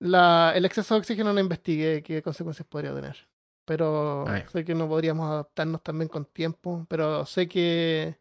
La, 0.00 0.52
el 0.54 0.64
exceso 0.64 0.94
de 0.94 1.00
oxígeno 1.00 1.32
no 1.32 1.40
investigué 1.40 2.02
qué 2.02 2.22
consecuencias 2.22 2.66
podría 2.68 2.94
tener. 2.94 3.16
Pero 3.64 4.24
Ah, 4.26 4.42
sé 4.50 4.64
que 4.64 4.74
no 4.74 4.88
podríamos 4.88 5.28
adaptarnos 5.28 5.82
también 5.82 6.08
con 6.08 6.24
tiempo. 6.24 6.86
Pero 6.88 7.26
sé 7.26 7.48
que 7.48 8.18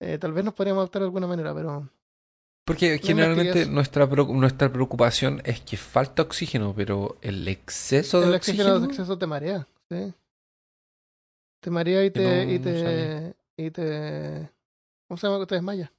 eh, 0.00 0.18
tal 0.18 0.32
vez 0.32 0.44
nos 0.44 0.54
podríamos 0.54 0.80
adaptar 0.80 1.02
de 1.02 1.06
alguna 1.06 1.26
manera, 1.26 1.54
pero 1.54 1.88
Porque 2.70 2.98
generalmente 3.02 3.66
nuestra, 3.66 4.06
nuestra 4.06 4.72
preocupación 4.72 5.42
es 5.44 5.60
que 5.60 5.76
falta 5.76 6.22
oxígeno, 6.22 6.72
pero 6.74 7.16
el 7.20 7.46
exceso 7.48 8.20
de 8.20 8.26
el 8.28 8.34
oxígeno. 8.34 8.62
oxígeno 8.64 8.80
de 8.80 8.86
exceso 8.86 9.18
te 9.18 9.26
marea, 9.26 9.66
¿sí? 9.90 10.14
Te 11.60 11.70
marea 11.70 12.04
y 12.04 12.10
te, 12.10 12.46
no 12.46 12.52
y 12.52 12.58
te, 12.58 12.80
sabía. 12.80 13.34
y 13.56 13.70
te, 13.70 14.50
¿cómo 15.08 15.18
se 15.18 15.26
llama? 15.26 15.40
Que 15.40 15.46
te 15.46 15.54
desmaya. 15.56 15.92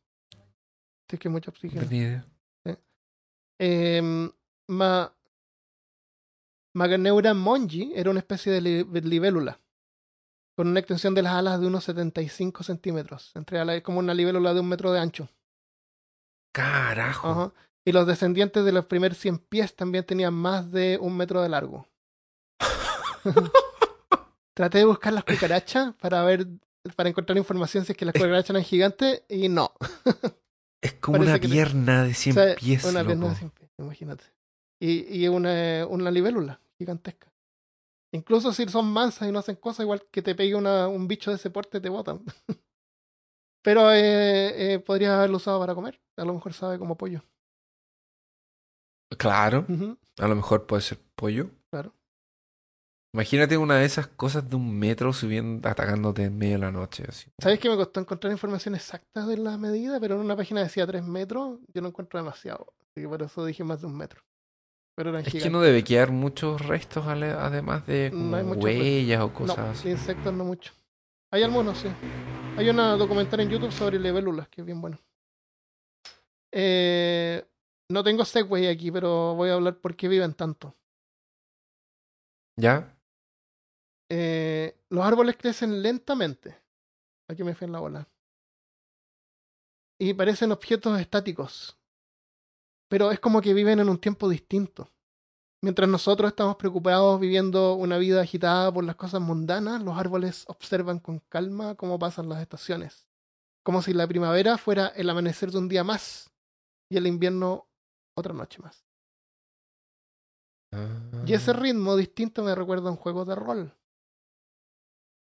Es 1.10 1.20
que 1.20 1.30
mucho 1.30 1.52
No 1.52 1.56
oxígeno. 1.56 1.88
tenía 1.88 2.04
idea. 2.08 2.26
Eh, 3.60 4.30
ma, 4.68 5.14
Maganeura 6.74 7.34
mongi 7.34 7.92
era 7.96 8.10
una 8.10 8.20
especie 8.20 8.52
de 8.52 8.62
li- 8.62 8.84
de 8.84 9.02
libélula 9.02 9.60
con 10.56 10.68
una 10.70 10.80
extensión 10.80 11.14
de 11.14 11.22
las 11.22 11.34
alas 11.34 11.60
de 11.60 11.68
unos 11.68 11.84
75 11.84 12.64
centímetros. 12.64 13.32
Entre 13.36 13.60
alas, 13.60 13.76
es 13.78 13.84
como 13.84 14.00
una 14.00 14.14
libélula 14.14 14.54
de 14.54 14.60
un 14.62 14.68
metro 14.70 14.92
de 14.92 15.00
ancho. 15.00 15.28
Carajo. 16.52 17.30
Ajá. 17.30 17.54
Y 17.86 17.92
los 17.92 18.06
descendientes 18.06 18.64
de 18.64 18.72
los 18.72 18.86
primeros 18.86 19.18
100 19.18 19.40
pies 19.40 19.76
también 19.76 20.06
tenían 20.06 20.34
más 20.34 20.72
de 20.72 21.00
un 21.02 21.18
metro 21.18 21.42
de 21.42 21.50
largo. 21.50 21.88
Traté 24.54 24.80
de 24.80 24.86
buscar 24.86 25.14
las 25.14 25.24
cucarachas 25.24 25.96
para 25.96 26.24
ver, 26.24 26.48
para 26.96 27.10
encontrar 27.10 27.38
información 27.38 27.86
si 27.86 27.94
es 27.94 27.98
que 27.98 28.06
las 28.06 28.14
cucarachas 28.14 28.52
eran 28.52 28.64
gigantes 28.64 29.24
y 29.30 29.50
no. 29.50 29.74
Es 30.84 30.94
como 30.94 31.20
Parece 31.20 31.36
una 31.36 31.40
pierna 31.40 32.04
de 32.04 32.14
100 32.16 32.38
O 32.38 32.42
sea, 32.42 32.56
pies. 32.56 32.84
Una 32.86 33.06
pierna 33.06 33.26
de 33.26 33.30
loco. 33.30 33.36
100 33.36 33.50
pies, 33.52 33.70
imagínate. 33.78 34.24
Y, 34.80 35.24
y 35.24 35.28
una, 35.28 35.86
una 35.86 36.10
libélula 36.10 36.60
gigantesca. 36.80 37.32
Incluso 38.12 38.52
si 38.52 38.68
son 38.68 38.92
mansas 38.92 39.30
y 39.30 39.32
no 39.32 39.38
hacen 39.40 39.58
cosas, 39.58 39.82
igual 39.84 40.04
que 40.12 40.24
te 40.24 40.34
pegue 40.34 40.56
una, 40.56 40.88
un 40.88 41.08
bicho 41.08 41.30
de 41.30 41.38
ese 41.38 41.52
porte, 41.52 41.80
te 41.80 41.90
botan. 41.90 42.24
Pero 43.64 43.92
eh, 43.92 44.74
eh, 44.74 44.80
podrías 44.80 45.12
haberlo 45.14 45.38
usado 45.38 45.60
para 45.60 45.76
comer. 45.76 46.02
A 46.18 46.26
lo 46.26 46.34
mejor 46.34 46.54
sabe 46.54 46.80
como 46.80 46.98
pollo. 46.98 47.24
Claro. 49.18 49.66
A 50.20 50.28
lo 50.28 50.36
mejor 50.36 50.66
puede 50.66 50.82
ser 50.82 51.00
pollo. 51.16 51.50
Claro. 51.70 51.94
Imagínate 53.14 53.58
una 53.58 53.76
de 53.76 53.86
esas 53.86 54.08
cosas 54.08 54.50
de 54.50 54.56
un 54.56 54.80
metro 54.80 55.12
subiendo, 55.12 55.68
atacándote 55.68 56.24
en 56.24 56.38
medio 56.38 56.54
de 56.54 56.60
la 56.60 56.72
noche. 56.72 57.04
Así. 57.08 57.30
¿Sabes 57.42 57.60
que 57.60 57.70
me 57.70 57.76
costó 57.76 58.00
encontrar 58.00 58.32
información 58.32 58.74
exacta 58.74 59.26
de 59.26 59.38
la 59.38 59.58
medida? 59.58 60.00
Pero 60.00 60.16
en 60.16 60.22
una 60.22 60.36
página 60.38 60.64
decía 60.64 60.88
3 60.88 61.04
metros, 61.04 61.60
yo 61.74 61.82
no 61.82 61.90
encuentro 61.90 62.20
demasiado. 62.20 62.74
Así 62.80 63.02
que 63.02 63.10
por 63.10 63.22
eso 63.22 63.46
dije 63.46 63.64
más 63.66 63.82
de 63.82 63.88
un 63.88 63.98
metro. 63.98 64.22
Pero 64.96 65.10
eran 65.10 65.26
Es 65.26 65.34
que 65.34 65.50
no 65.50 65.62
debe 65.62 65.84
quedar 65.84 66.12
muchos 66.12 66.66
restos 66.66 67.06
además 67.06 67.86
de 67.86 68.12
como 68.12 68.38
No 68.38 68.52
huellas 68.54 69.22
o 69.22 69.28
No, 69.28 69.34
cosas 69.34 69.58
de 69.58 69.72
así. 69.72 69.90
insectos 69.90 70.34
no 70.34 70.46
mucho. 70.46 70.74
Hay 71.34 71.44
algunos, 71.44 71.78
sí. 71.78 71.88
Hay 72.58 72.68
una 72.68 72.98
documental 72.98 73.40
en 73.40 73.50
YouTube 73.50 73.72
sobre 73.72 73.98
libélulas 73.98 74.50
que 74.50 74.60
es 74.60 74.66
bien 74.66 74.82
bueno. 74.82 75.00
Eh, 76.52 77.48
no 77.88 78.04
tengo 78.04 78.26
Segway 78.26 78.68
aquí, 78.68 78.92
pero 78.92 79.34
voy 79.36 79.50
a 79.50 79.54
hablar 79.54 79.80
por 79.80 79.96
qué 79.96 80.10
viven 80.10 80.34
tanto. 80.34 80.76
¿Ya? 82.58 82.98
Eh, 84.10 84.78
los 84.90 85.06
árboles 85.06 85.38
crecen 85.38 85.82
lentamente. 85.82 86.58
Aquí 87.30 87.46
me 87.46 87.56
fui 87.56 87.66
en 87.66 87.72
la 87.72 87.80
bola. 87.80 88.10
Y 89.98 90.14
parecen 90.14 90.52
objetos 90.52 91.00
estáticos. 91.00 91.80
Pero 92.90 93.10
es 93.10 93.22
como 93.22 93.40
que 93.40 93.54
viven 93.54 93.80
en 93.80 93.88
un 93.88 94.00
tiempo 94.00 94.28
distinto. 94.28 94.90
Mientras 95.64 95.88
nosotros 95.88 96.30
estamos 96.32 96.56
preocupados 96.56 97.20
viviendo 97.20 97.76
una 97.76 97.98
vida 98.00 98.22
agitada 98.22 98.74
por 98.74 98.84
las 98.84 98.96
cosas 98.96 99.22
mundanas, 99.22 99.82
los 99.84 99.96
árboles 99.98 100.44
observan 100.48 101.00
con 101.00 101.20
calma 101.30 101.76
cómo 101.76 102.00
pasan 102.00 102.30
las 102.30 102.42
estaciones. 102.42 103.08
Como 103.64 103.84
si 103.84 103.94
la 103.94 104.08
primavera 104.08 104.58
fuera 104.58 104.88
el 104.88 105.08
amanecer 105.10 105.52
de 105.52 105.60
un 105.60 105.70
día 105.70 105.84
más 105.84 106.32
y 106.90 106.98
el 106.98 107.06
invierno 107.06 107.68
otra 108.18 108.34
noche 108.34 108.60
más. 108.62 108.84
Y 111.28 111.34
ese 111.34 111.52
Ah. 111.52 111.54
ritmo 111.56 111.96
distinto 111.96 112.44
me 112.44 112.56
recuerda 112.56 112.88
a 112.88 112.92
un 112.92 112.98
juego 112.98 113.24
de 113.24 113.36
rol. 113.36 113.70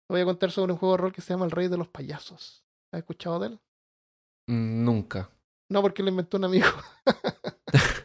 Te 0.08 0.14
voy 0.14 0.22
a 0.22 0.26
contar 0.26 0.52
sobre 0.52 0.72
un 0.72 0.78
juego 0.78 0.96
de 0.96 1.02
rol 1.02 1.12
que 1.14 1.22
se 1.22 1.34
llama 1.34 1.46
El 1.46 1.52
Rey 1.52 1.68
de 1.68 1.78
los 1.78 1.90
Payasos. 1.90 2.64
¿Has 2.94 3.00
escuchado 3.00 3.40
de 3.40 3.48
él? 3.48 3.60
Mm, 4.48 4.86
Nunca. 4.86 5.30
No, 5.70 5.82
porque 5.82 6.04
lo 6.04 6.10
inventó 6.10 6.38
un 6.38 6.46
amigo. 6.46 6.68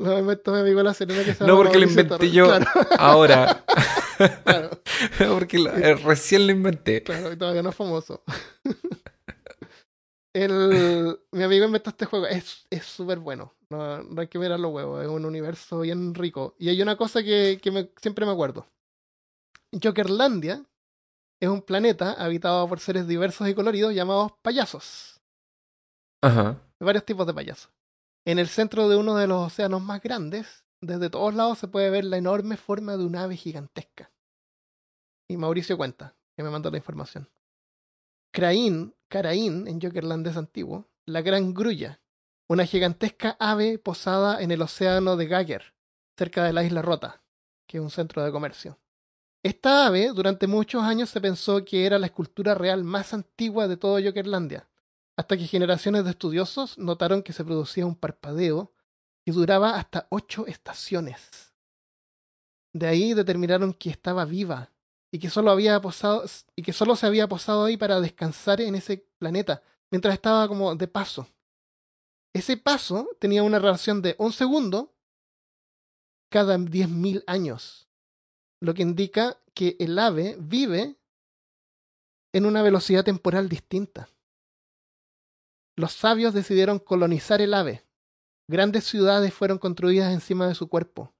lo 0.00 0.18
inventó 0.18 0.52
mi 0.52 0.60
amigo 0.60 0.78
de 0.78 0.84
la 0.84 0.94
que 0.94 1.34
se 1.34 1.44
No, 1.44 1.56
porque 1.56 1.78
lo 1.78 1.86
inventé 1.86 2.30
yo 2.30 2.46
Claro, 2.46 2.66
ahora. 2.98 3.64
claro, 4.44 4.70
porque 5.34 5.58
lo- 5.58 5.70
eh, 5.76 5.94
recién 5.96 6.46
lo 6.46 6.52
inventé. 6.52 7.02
claro, 7.02 7.32
y 7.32 7.36
todavía 7.36 7.62
no 7.62 7.70
es 7.70 7.76
famoso. 7.76 8.22
El, 10.32 11.18
mi 11.32 11.42
amigo 11.42 11.64
inventó 11.64 11.90
este 11.90 12.06
juego. 12.06 12.26
Es 12.26 12.66
es 12.70 12.84
súper 12.84 13.18
bueno. 13.18 13.54
No, 13.68 14.02
no 14.02 14.20
hay 14.20 14.28
que 14.28 14.38
mirar 14.38 14.60
los 14.60 14.72
huevos. 14.72 15.02
Es 15.02 15.08
un 15.08 15.24
universo 15.24 15.80
bien 15.80 16.14
rico. 16.14 16.54
Y 16.58 16.68
hay 16.68 16.80
una 16.82 16.96
cosa 16.96 17.22
que, 17.22 17.58
que 17.60 17.70
me- 17.70 17.90
siempre 18.00 18.24
me 18.26 18.32
acuerdo. 18.32 18.66
Jokerlandia 19.82 20.64
es 21.40 21.48
un 21.48 21.62
planeta 21.62 22.12
habitado 22.12 22.68
por 22.68 22.78
seres 22.80 23.06
diversos 23.08 23.48
y 23.48 23.54
coloridos 23.54 23.94
llamados 23.94 24.32
payasos. 24.42 25.20
Ajá. 26.22 26.58
Varios 26.80 27.04
tipos 27.04 27.26
de 27.26 27.34
payasos. 27.34 27.70
En 28.26 28.38
el 28.38 28.48
centro 28.48 28.88
de 28.88 28.96
uno 28.96 29.16
de 29.16 29.26
los 29.26 29.46
océanos 29.46 29.82
más 29.82 30.02
grandes, 30.02 30.64
desde 30.82 31.08
todos 31.08 31.34
lados 31.34 31.58
se 31.58 31.68
puede 31.68 31.90
ver 31.90 32.04
la 32.04 32.18
enorme 32.18 32.56
forma 32.56 32.96
de 32.96 33.04
un 33.04 33.16
ave 33.16 33.36
gigantesca. 33.36 34.12
Y 35.28 35.36
Mauricio 35.36 35.76
cuenta, 35.76 36.16
que 36.36 36.42
me 36.42 36.50
mandó 36.50 36.70
la 36.70 36.76
información. 36.76 37.30
Craín, 38.32 38.94
Caraín, 39.08 39.66
en 39.66 39.80
Jokerlandés 39.80 40.36
antiguo, 40.36 40.90
la 41.06 41.22
gran 41.22 41.54
grulla, 41.54 42.00
una 42.48 42.66
gigantesca 42.66 43.36
ave 43.38 43.78
posada 43.78 44.42
en 44.42 44.50
el 44.50 44.60
océano 44.62 45.16
de 45.16 45.26
Gagger, 45.26 45.74
cerca 46.16 46.44
de 46.44 46.52
la 46.52 46.62
isla 46.62 46.82
Rota, 46.82 47.22
que 47.66 47.78
es 47.78 47.82
un 47.82 47.90
centro 47.90 48.22
de 48.22 48.32
comercio. 48.32 48.78
Esta 49.42 49.86
ave 49.86 50.12
durante 50.14 50.46
muchos 50.46 50.82
años 50.82 51.08
se 51.08 51.20
pensó 51.20 51.64
que 51.64 51.86
era 51.86 51.98
la 51.98 52.06
escultura 52.06 52.54
real 52.54 52.84
más 52.84 53.14
antigua 53.14 53.68
de 53.68 53.78
todo 53.78 54.02
Jokerlandia, 54.02 54.68
hasta 55.20 55.36
que 55.36 55.46
generaciones 55.46 56.04
de 56.04 56.12
estudiosos 56.12 56.78
notaron 56.78 57.22
que 57.22 57.34
se 57.34 57.44
producía 57.44 57.84
un 57.84 57.94
parpadeo 57.94 58.72
y 59.26 59.32
duraba 59.32 59.76
hasta 59.76 60.06
ocho 60.08 60.46
estaciones. 60.46 61.52
De 62.72 62.86
ahí 62.86 63.12
determinaron 63.12 63.74
que 63.74 63.90
estaba 63.90 64.24
viva 64.24 64.72
y 65.12 65.18
que 65.18 65.28
solo 65.28 65.50
había 65.50 65.78
posado 65.82 66.24
y 66.56 66.62
que 66.62 66.72
solo 66.72 66.96
se 66.96 67.04
había 67.04 67.28
posado 67.28 67.66
ahí 67.66 67.76
para 67.76 68.00
descansar 68.00 68.62
en 68.62 68.74
ese 68.76 69.06
planeta 69.18 69.62
mientras 69.90 70.14
estaba 70.14 70.48
como 70.48 70.74
de 70.74 70.88
paso. 70.88 71.28
Ese 72.32 72.56
paso 72.56 73.06
tenía 73.18 73.42
una 73.42 73.58
relación 73.58 74.00
de 74.00 74.16
un 74.18 74.32
segundo 74.32 74.94
cada 76.30 76.56
diez 76.56 76.88
mil 76.88 77.24
años, 77.26 77.90
lo 78.58 78.72
que 78.72 78.80
indica 78.80 79.36
que 79.52 79.76
el 79.80 79.98
ave 79.98 80.36
vive 80.40 80.96
en 82.32 82.46
una 82.46 82.62
velocidad 82.62 83.04
temporal 83.04 83.50
distinta. 83.50 84.08
Los 85.80 85.92
sabios 85.92 86.34
decidieron 86.34 86.78
colonizar 86.78 87.40
el 87.40 87.54
ave. 87.54 87.86
Grandes 88.46 88.84
ciudades 88.84 89.32
fueron 89.32 89.56
construidas 89.56 90.12
encima 90.12 90.46
de 90.46 90.54
su 90.54 90.68
cuerpo. 90.68 91.14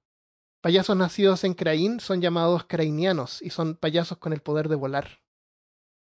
Payasos 0.61 0.95
nacidos 0.95 1.43
en 1.45 1.55
Craín 1.55 1.99
son 1.99 2.21
llamados 2.21 2.65
crainianos 2.65 3.41
y 3.41 3.49
son 3.49 3.75
payasos 3.75 4.19
con 4.19 4.33
el 4.33 4.41
poder 4.43 4.69
de 4.69 4.75
volar. 4.75 5.23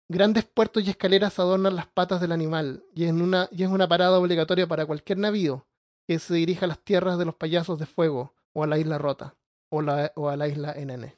Grandes 0.08 0.44
puertos 0.44 0.84
y 0.84 0.90
escaleras 0.90 1.40
adornan 1.40 1.74
las 1.74 1.88
patas 1.88 2.20
del 2.20 2.30
animal 2.30 2.84
y, 2.94 3.06
en 3.06 3.20
una, 3.20 3.48
es 3.50 3.66
una 3.66 3.88
parada 3.88 4.16
obligatoria 4.16 4.68
para 4.68 4.86
cualquier 4.86 5.18
navío 5.18 5.66
que 6.06 6.20
se 6.20 6.34
dirija 6.34 6.66
a 6.66 6.68
las 6.68 6.78
tierras 6.78 7.18
de 7.18 7.24
los 7.24 7.34
payasos 7.34 7.80
de 7.80 7.86
fuego 7.86 8.32
o 8.52 8.62
a 8.62 8.68
la 8.68 8.78
isla 8.78 8.96
rota 8.96 9.34
o, 9.70 9.80
a 9.80 10.36
la 10.36 10.46
isla 10.46 10.72
NN. 10.78 11.12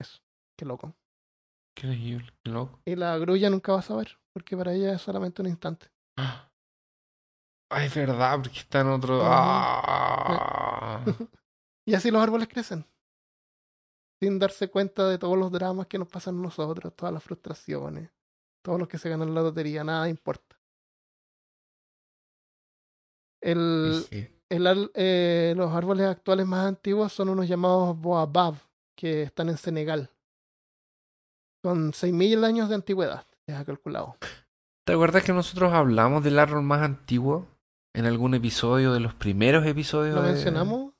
Eso, 0.00 0.20
qué 0.56 0.64
loco. 0.64 0.96
Increíble, 1.76 2.30
qué 2.42 2.50
loco. 2.50 2.80
Y 2.84 2.96
la 2.96 3.16
grulla 3.18 3.50
nunca 3.50 3.72
vas 3.72 3.90
a 3.90 3.96
ver, 3.96 4.18
porque 4.32 4.56
para 4.56 4.72
ella 4.72 4.94
es 4.94 5.02
solamente 5.02 5.42
un 5.42 5.48
instante. 5.48 5.86
Ay, 7.70 7.86
es 7.86 7.94
verdad, 7.94 8.38
porque 8.42 8.58
está 8.58 8.80
en 8.80 8.88
otro. 8.88 9.20
Ah. 9.24 11.02
Y 11.84 11.94
así 11.94 12.12
los 12.12 12.22
árboles 12.22 12.46
crecen. 12.46 12.86
Sin 14.20 14.38
darse 14.38 14.70
cuenta 14.70 15.08
de 15.08 15.18
todos 15.18 15.36
los 15.36 15.50
dramas 15.50 15.88
que 15.88 15.98
nos 15.98 16.06
pasan 16.06 16.38
a 16.38 16.42
nosotros, 16.42 16.94
todas 16.94 17.12
las 17.12 17.24
frustraciones, 17.24 18.08
todos 18.64 18.78
los 18.78 18.86
que 18.86 18.98
se 18.98 19.08
ganan 19.08 19.34
la 19.34 19.42
lotería, 19.42 19.82
nada 19.82 20.08
importa. 20.08 20.60
El, 23.40 24.04
Sí. 24.08 24.28
el 24.48 24.90
eh, 24.94 25.54
los 25.56 25.72
árboles 25.72 26.06
actuales 26.06 26.46
más 26.46 26.66
antiguos 26.66 27.12
son 27.12 27.30
unos 27.30 27.48
llamados 27.48 27.98
Boabab, 28.00 28.54
que 28.94 29.22
están 29.22 29.48
en 29.48 29.56
Senegal. 29.56 30.08
Con 31.62 31.92
6.000 31.92 32.44
años 32.44 32.68
de 32.68 32.74
antigüedad, 32.74 33.24
ya 33.46 33.64
calculado. 33.64 34.16
¿Te 34.84 34.94
acuerdas 34.94 35.22
que 35.22 35.32
nosotros 35.32 35.72
hablamos 35.72 36.24
del 36.24 36.38
árbol 36.38 36.62
más 36.62 36.82
antiguo 36.82 37.46
en 37.94 38.04
algún 38.06 38.34
episodio 38.34 38.92
de 38.92 39.00
los 39.00 39.14
primeros 39.14 39.64
episodios? 39.66 40.14
¿Lo 40.16 40.22
de- 40.22 40.32
mencionamos? 40.32 40.92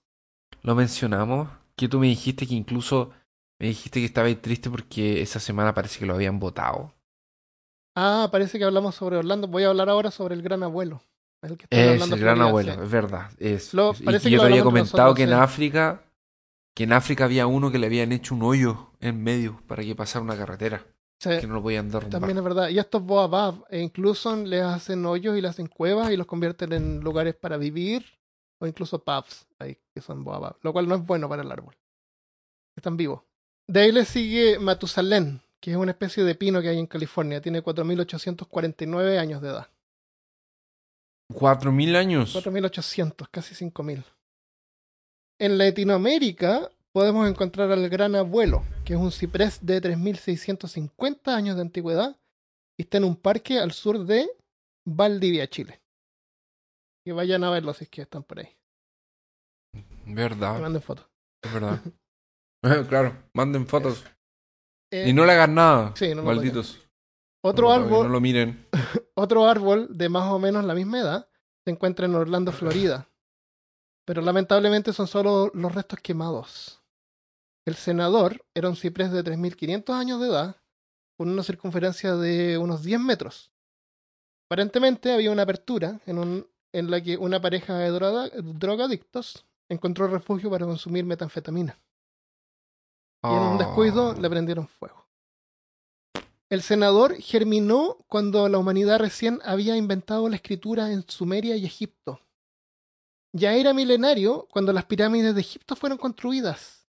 Lo 0.63 0.75
mencionamos. 0.75 1.49
Que 1.75 1.89
tú 1.89 1.99
me 1.99 2.07
dijiste 2.07 2.47
que 2.47 2.55
incluso 2.55 3.11
me 3.59 3.67
dijiste 3.69 3.99
que 3.99 4.07
estabas 4.07 4.37
triste 4.41 4.71
porque 4.71 5.21
esa 5.23 5.41
semana 5.41 5.75
parece 5.75 5.99
que 5.99 6.07
lo 6.07 6.15
habían 6.15 6.39
votado. 6.39 6.95
Ah, 7.97 8.29
parece 8.31 8.59
que 8.59 8.65
hablamos 8.65 8.95
sobre 8.95 9.17
Orlando. 9.17 9.49
Voy 9.49 9.65
a 9.65 9.69
hablar 9.69 9.89
ahora 9.89 10.11
sobre 10.11 10.35
el 10.35 10.43
gran 10.43 10.63
abuelo. 10.63 11.03
El 11.43 11.57
que 11.57 11.65
está 11.65 11.77
Es 11.77 12.11
el 12.13 12.21
gran 12.21 12.41
abuelo, 12.41 12.73
es 12.85 12.91
verdad. 12.91 13.31
Es, 13.39 13.75
Lo- 13.75 13.95
y 13.99 14.05
parece 14.05 14.25
que 14.25 14.29
que 14.29 14.35
yo 14.37 14.41
te 14.43 14.47
había 14.47 14.63
comentado 14.63 15.09
nosotros, 15.09 15.17
que 15.17 15.23
en 15.25 15.29
sí. 15.31 15.35
África, 15.35 16.03
que 16.75 16.85
en 16.85 16.93
África 16.93 17.25
había 17.25 17.47
uno 17.47 17.71
que 17.71 17.79
le 17.79 17.87
habían 17.87 18.13
hecho 18.13 18.35
un 18.35 18.43
hoyo 18.43 18.93
en 19.01 19.23
medio 19.23 19.63
para 19.67 19.83
que 19.83 19.95
pasara 19.95 20.25
una 20.25 20.37
carretera, 20.37 20.87
Sí, 21.19 21.31
que 21.41 21.47
no 21.47 21.55
lo 21.55 21.63
podían 21.63 21.89
derrumbar. 21.91 22.21
también 22.21 22.39
es 22.39 22.45
verdad. 22.45 22.69
Y 22.69 22.79
estos 22.79 23.03
Boabab 23.03 23.65
e 23.69 23.81
incluso 23.81 24.35
les 24.37 24.63
hacen 24.63 25.05
hoyos 25.07 25.37
y 25.37 25.41
les 25.41 25.51
hacen 25.51 25.67
cuevas 25.69 26.11
y 26.11 26.17
los 26.17 26.27
convierten 26.27 26.73
en 26.73 27.01
lugares 27.01 27.35
para 27.35 27.57
vivir 27.57 28.05
o 28.59 28.67
incluso 28.67 29.03
pubs 29.05 29.47
ahí, 29.59 29.79
que 29.95 30.01
son 30.01 30.25
Boabab, 30.25 30.57
lo 30.63 30.73
cual 30.73 30.89
no 30.89 30.95
es 30.95 31.05
bueno 31.05 31.29
para 31.29 31.43
el 31.43 31.53
árbol. 31.53 31.77
Están 32.77 32.97
vivos. 32.97 33.23
De 33.69 33.81
ahí 33.81 33.93
le 33.93 34.05
sigue 34.05 34.59
Matusalén, 34.59 35.43
que 35.61 35.73
es 35.73 35.77
una 35.77 35.93
especie 35.93 36.25
de 36.25 36.35
pino 36.35 36.61
que 36.63 36.69
hay 36.69 36.79
en 36.79 36.87
California. 36.87 37.41
Tiene 37.41 37.63
4.849 37.63 39.19
años 39.19 39.43
de 39.43 39.49
edad. 39.51 39.69
Cuatro 41.33 41.71
mil 41.73 41.95
años. 41.97 42.35
4.800, 42.35 43.29
casi 43.31 43.55
5.000. 43.55 44.05
En 45.43 45.59
Latinoamérica 45.59 46.71
podemos 46.93 47.29
encontrar 47.29 47.73
al 47.73 47.89
gran 47.89 48.15
abuelo, 48.15 48.63
que 48.85 48.93
es 48.93 48.99
un 49.01 49.11
ciprés 49.11 49.59
de 49.67 49.83
3.650 49.83 51.35
años 51.35 51.57
de 51.57 51.63
antigüedad 51.63 52.17
y 52.79 52.85
está 52.85 52.99
en 52.99 53.05
un 53.05 53.17
parque 53.17 53.59
al 53.59 53.73
sur 53.73 54.05
de 54.05 54.31
Valdivia, 54.87 55.49
Chile. 55.49 55.83
Que 57.05 57.13
vayan 57.13 57.43
a 57.43 57.51
verlo 57.51 57.75
si 57.75 57.83
es 57.83 57.91
que 57.91 58.03
están 58.03 58.23
por 58.23 58.39
ahí. 58.39 58.57
Que 59.75 60.15
Verdad, 60.15 60.61
manden 60.61 60.81
fotos. 60.81 61.09
es 61.45 61.53
verdad. 61.53 61.81
Claro, 62.89 63.17
manden 63.35 63.67
fotos. 63.67 64.05
Eh, 64.93 65.09
Y 65.09 65.13
no 65.13 65.27
le 65.27 65.33
hagan 65.33 65.57
nada, 65.57 65.93
sí, 65.97 66.15
no 66.15 66.23
malditos. 66.23 66.89
otro 67.45 67.67
que 67.67 67.75
árbol, 67.75 68.07
No 68.07 68.13
lo 68.13 68.21
miren. 68.21 68.65
otro 69.17 69.49
árbol 69.49 69.89
de 69.91 70.09
más 70.09 70.31
o 70.31 70.39
menos 70.39 70.65
la 70.65 70.75
misma 70.77 71.01
edad 71.01 71.29
se 71.65 71.73
encuentra 71.73 72.07
en 72.07 72.15
Orlando, 72.15 72.53
Florida. 72.53 73.09
Pero 74.05 74.21
lamentablemente 74.23 74.93
son 74.93 75.07
solo 75.07 75.51
los 75.55 75.75
restos 75.75 76.01
quemados. 76.01 76.81
El 77.65 77.77
senador 77.77 78.45
era 78.55 78.69
un 78.69 78.77
ciprés 78.77 79.13
de 79.13 79.23
3.500 79.23 79.95
años 79.95 80.21
de 80.21 80.29
edad, 80.29 80.57
con 81.17 81.29
una 81.29 81.43
circunferencia 81.45 82.17
de 82.17 82.59
unos 82.59 82.83
10 82.83 82.99
metros. 83.01 83.53
Aparentemente 84.51 85.13
había 85.13 85.31
una 85.31 85.43
apertura 85.43 86.01
en, 86.07 86.19
un, 86.19 86.47
en 86.73 86.91
la 86.91 87.01
que 87.01 87.17
una 87.17 87.41
pareja 87.41 87.79
de 87.79 87.91
droga- 87.91 88.31
drogadictos 88.43 89.47
encontró 89.69 90.09
refugio 90.09 90.51
para 90.51 90.67
consumir 90.67 91.05
metanfetamina. 91.05 91.79
Y 93.25 93.29
en 93.29 93.39
un 93.39 93.59
descuido 93.59 94.11
Ah. 94.11 94.21
le 94.21 94.29
prendieron 94.29 94.67
fuego. 94.67 95.07
El 96.51 96.61
senador 96.61 97.15
germinó 97.17 97.99
cuando 98.09 98.49
la 98.49 98.59
humanidad 98.59 98.99
recién 98.99 99.41
había 99.45 99.77
inventado 99.77 100.29
la 100.29 100.37
escritura 100.37 100.91
en 100.93 101.09
Sumeria 101.09 101.57
y 101.57 101.65
Egipto. 101.65 102.21
Ya 103.33 103.55
era 103.55 103.73
milenario 103.73 104.47
cuando 104.51 104.73
las 104.73 104.85
pirámides 104.85 105.35
de 105.35 105.41
Egipto 105.41 105.75
fueron 105.75 105.99
construidas. 105.99 106.87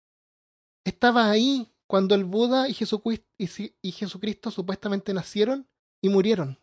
Estaba 0.83 1.29
ahí 1.29 1.73
cuando 1.87 2.15
el 2.15 2.25
Buda 2.25 2.67
y 2.67 2.73
Jesucristo, 2.73 4.51
supuestamente 4.51 5.13
nacieron 5.13 5.69
y 6.01 6.09
murieron. 6.09 6.59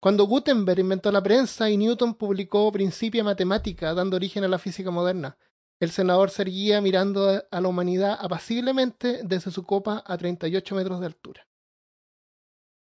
Cuando 0.00 0.24
Gutenberg 0.24 0.80
inventó 0.80 1.12
la 1.12 1.22
prensa 1.22 1.70
y 1.70 1.76
Newton 1.76 2.14
publicó 2.14 2.70
Principia 2.72 3.22
Matemática 3.22 3.94
dando 3.94 4.16
origen 4.16 4.44
a 4.44 4.48
la 4.48 4.58
física 4.58 4.90
moderna, 4.90 5.38
el 5.80 5.90
senador 5.90 6.30
seguía 6.30 6.80
mirando 6.80 7.42
a 7.50 7.60
la 7.60 7.68
humanidad 7.68 8.18
apaciblemente 8.20 9.20
desde 9.22 9.50
su 9.50 9.64
copa 9.64 10.02
a 10.06 10.18
38 10.18 10.74
metros 10.74 11.00
de 11.00 11.06
altura. 11.06 11.46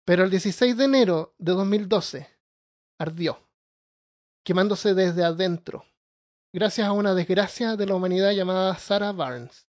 Pero 0.05 0.23
el 0.23 0.29
16 0.29 0.77
de 0.77 0.85
enero 0.85 1.35
de 1.37 1.51
2012 1.51 2.27
ardió, 2.97 3.47
quemándose 4.43 4.93
desde 4.93 5.23
adentro, 5.23 5.85
gracias 6.53 6.87
a 6.87 6.91
una 6.91 7.13
desgracia 7.13 7.75
de 7.75 7.85
la 7.85 7.95
humanidad 7.95 8.31
llamada 8.31 8.77
Sarah 8.77 9.11
Barnes, 9.11 9.67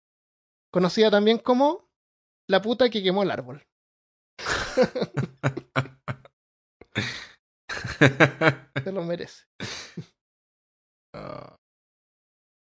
conocida 0.70 1.10
también 1.10 1.38
como 1.38 1.88
la 2.48 2.62
puta 2.62 2.90
que 2.90 3.02
quemó 3.02 3.22
el 3.22 3.30
árbol. 3.30 3.66
Se 8.84 8.92
lo 8.92 9.02
merece. 9.02 9.44
Ah, 11.14 11.56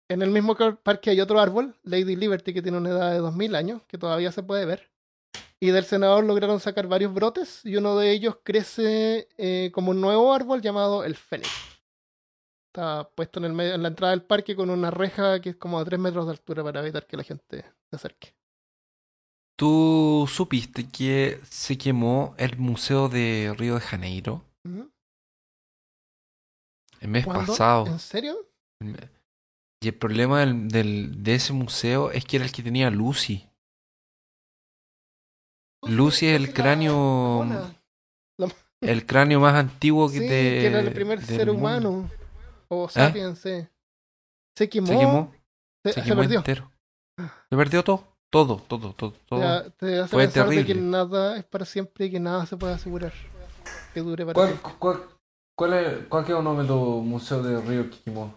En 0.10 0.21
el 0.21 0.30
mismo 0.30 0.56
parque 0.84 1.10
hay 1.10 1.21
otro 1.21 1.39
árbol, 1.39 1.76
Lady 1.84 2.15
Liberty, 2.15 2.54
que 2.54 2.62
tiene 2.62 2.78
una 2.78 2.89
edad 2.89 3.12
de 3.12 3.17
2000 3.17 3.56
años, 3.56 3.82
que 3.88 3.97
todavía 3.97 4.32
se 4.32 4.43
puede 4.43 4.65
ver. 4.65 4.91
Y 5.60 5.71
del 5.71 5.86
senador 5.86 6.23
lograron 6.26 6.60
sacar 6.60 6.88
varios 6.88 7.13
brotes, 7.13 7.62
y 7.65 7.78
uno 7.78 7.97
de 7.97 8.12
ellos 8.12 8.38
crece 8.43 9.30
eh, 9.38 9.71
como 9.73 9.91
un 9.91 10.02
nuevo 10.02 10.34
árbol 10.34 10.62
llamado 10.62 11.04
el 11.04 11.15
Fénix. 11.15 11.72
Está 12.73 13.07
puesto 13.07 13.38
en, 13.39 13.45
el 13.45 13.53
medio, 13.53 13.75
en 13.75 13.83
la 13.83 13.89
entrada 13.89 14.09
del 14.12 14.23
parque 14.23 14.55
con 14.55 14.71
una 14.71 14.89
reja 14.89 15.39
que 15.39 15.51
es 15.51 15.55
como 15.57 15.77
a 15.77 15.86
3 15.86 15.99
metros 15.99 16.25
de 16.25 16.31
altura 16.31 16.63
para 16.63 16.79
evitar 16.81 17.05
que 17.05 17.17
la 17.17 17.23
gente 17.23 17.63
se 17.91 17.95
acerque. 17.95 18.33
¿Tú 19.55 20.27
supiste 20.27 20.89
que 20.89 21.39
se 21.47 21.77
quemó 21.77 22.33
el 22.39 22.57
Museo 22.57 23.09
de 23.09 23.53
Río 23.55 23.75
de 23.75 23.81
Janeiro 23.81 24.41
el 26.99 27.09
mes 27.09 27.25
¿Cuándo? 27.25 27.45
pasado? 27.45 27.86
¿En 27.86 27.99
serio? 27.99 28.36
Y 29.79 29.88
el 29.89 29.93
problema 29.93 30.39
del, 30.39 30.67
del- 30.67 31.21
de 31.23 31.36
ese 31.36 31.53
museo 31.53 32.09
es 32.09 32.25
que 32.25 32.38
era 32.38 32.45
el 32.45 32.51
que 32.51 32.63
tenía 32.63 32.89
Lucy. 32.89 33.47
Lucy 35.83 36.25
es 36.25 36.38
el 36.38 36.53
cráneo, 36.53 37.45
el 38.81 39.05
cráneo 39.05 39.39
más 39.41 39.53
antiguo 39.53 40.07
que 40.09 40.17
Sí, 40.17 40.23
de- 40.23 40.27
que 40.29 40.65
era 40.65 40.79
el 40.79 40.91
primer 40.91 41.21
ser 41.21 41.45
mundo. 41.47 41.59
humano. 41.59 42.09
O 42.75 42.89
sapiens, 42.89 43.39
sí. 43.39 43.67
Se 44.57 44.69
quemó. 44.69 44.88
Se 44.88 44.97
quemó, 44.97 45.33
Se, 45.86 45.93
se 45.93 46.01
se 46.01 46.07
quemó 46.09 46.21
perdió. 46.21 46.38
entero. 46.39 46.71
Se 47.49 47.57
perdió 47.57 47.83
todo, 47.83 48.03
todo, 48.31 48.57
todo, 48.67 48.93
todo, 48.93 49.13
todo. 49.27 49.39
Ya, 49.39 49.69
te 49.71 49.99
hace 49.99 50.09
Fue 50.09 50.23
pensar 50.23 50.47
de 50.49 50.55
que 50.57 50.63
terrible. 50.65 50.81
nada 50.89 51.38
es 51.38 51.43
para 51.45 51.65
siempre 51.65 52.05
y 52.05 52.12
que 52.12 52.19
nada 52.19 52.45
se 52.45 52.57
puede 52.57 52.73
asegurar 52.73 53.13
que 53.93 53.99
dure 54.01 54.25
para 54.25 54.33
¿Cuál, 54.33 54.47
siempre. 54.49 54.71
cuál, 54.79 54.99
cuál, 55.55 55.73
es, 55.73 56.07
¿Cuál 56.07 56.25
quedó 56.25 56.39
el 56.39 56.43
nombre 56.43 56.65
del 56.67 56.75
museo 57.03 57.43
de 57.43 57.62
Río 57.62 57.89
que 57.89 57.99
quemó? 57.99 58.33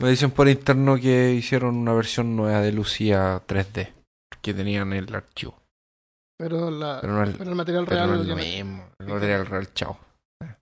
Me 0.00 0.10
dicen 0.10 0.30
por 0.30 0.48
interno 0.48 0.96
que 0.96 1.32
hicieron 1.32 1.76
una 1.76 1.94
versión 1.94 2.36
nueva 2.36 2.60
de 2.60 2.72
Lucía 2.72 3.40
3D. 3.46 3.92
Que 4.42 4.52
tenían 4.52 4.92
el 4.92 5.12
archivo. 5.14 5.58
Pero, 6.38 6.70
la, 6.70 6.98
Pero 7.00 7.14
no 7.14 7.22
el, 7.22 7.32
pero 7.36 7.50
el 7.50 7.56
material 7.56 7.84
pero 7.86 7.96
real 7.96 8.10
no 8.10 8.16
lo 8.16 8.22
es 8.22 8.28
lo 8.28 8.36
mismo. 8.36 8.84
El 8.98 9.06
material 9.06 9.46
real, 9.46 9.72
chao. 9.72 9.98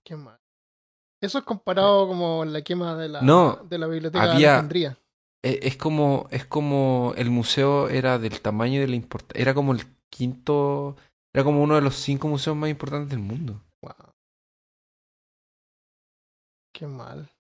Qué 0.05 0.15
mal. 0.17 0.39
Eso 1.25 1.39
es 1.39 1.45
comparado 1.45 2.07
como 2.07 2.45
la 2.45 2.63
quema 2.63 2.97
de 2.97 3.09
la, 3.09 3.23
No, 3.23 3.57
de 3.69 3.79
la 3.79 3.87
biblioteca 3.87 4.25
de 4.27 4.33
había- 4.33 4.53
Alejandría. 4.55 4.99
Eh, 5.43 5.61
Es 5.63 5.77
como, 5.77 6.27
es 6.31 6.45
como 6.47 7.13
el 7.17 7.31
museo 7.31 7.89
era 7.89 8.19
del 8.19 8.41
tamaño 8.41 8.75
y 8.75 8.79
de 8.79 8.89
la 8.89 8.97
importancia. 8.97 9.41
Era 9.43 9.55
como 9.55 9.73
el 9.73 9.83
quinto. 10.11 10.97
Era 11.35 11.45
como 11.45 11.63
uno 11.63 11.75
de 11.75 11.81
los 11.83 11.97
cinco 11.97 12.29
museos 12.29 12.57
más 12.57 12.71
importantes 12.71 13.11
del 13.11 13.19
mundo. 13.21 13.61
Wow. 13.83 13.93
Qué 16.75 16.87
mal. 16.87 17.31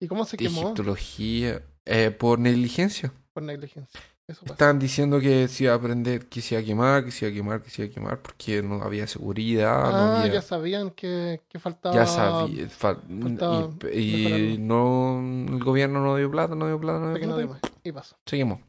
¿Y 0.00 0.08
cómo 0.08 0.24
se 0.24 0.36
De 0.36 0.44
quemó? 0.44 0.62
egiptología. 0.62 1.62
eh, 1.84 2.10
por 2.12 2.38
negligencia. 2.38 3.12
Por 3.32 3.42
negligencia. 3.42 4.00
Eso 4.32 4.40
pasa. 4.42 4.54
Estaban 4.54 4.78
diciendo 4.78 5.20
que 5.20 5.46
se 5.48 5.64
iba 5.64 5.72
a 5.72 5.76
aprender, 5.76 6.26
que 6.28 6.40
se 6.40 6.54
iba 6.54 6.62
a 6.62 6.64
quemar, 6.64 7.04
que 7.04 7.10
se 7.10 7.26
iba 7.26 7.32
a 7.32 7.34
quemar, 7.36 7.62
que 7.62 7.70
se 7.70 7.82
iba 7.82 7.90
a 7.90 7.94
quemar, 7.94 8.22
porque 8.22 8.62
no 8.62 8.82
había 8.82 9.06
seguridad, 9.06 9.90
no 9.90 9.96
Ah, 9.96 10.20
había. 10.22 10.32
ya 10.34 10.42
sabían 10.42 10.90
que, 10.90 11.40
que 11.48 11.58
faltaba. 11.58 11.94
Ya 11.94 12.06
sabía. 12.06 12.68
fa- 12.68 12.96
faltaba 12.96 13.68
y, 13.92 14.54
y 14.54 14.58
no. 14.58 15.20
El 15.48 15.62
gobierno 15.62 16.00
no 16.02 16.16
dio 16.16 16.30
plata, 16.30 16.54
no 16.54 16.66
dio 16.66 16.80
plata, 16.80 16.98
no 16.98 17.14
dio 17.14 17.26
no 17.26 17.36
plata. 17.36 17.60
dio. 17.62 17.72
Y 17.84 17.92
pasó. 17.92 18.16
Se 18.26 18.36
quemó. 18.36 18.60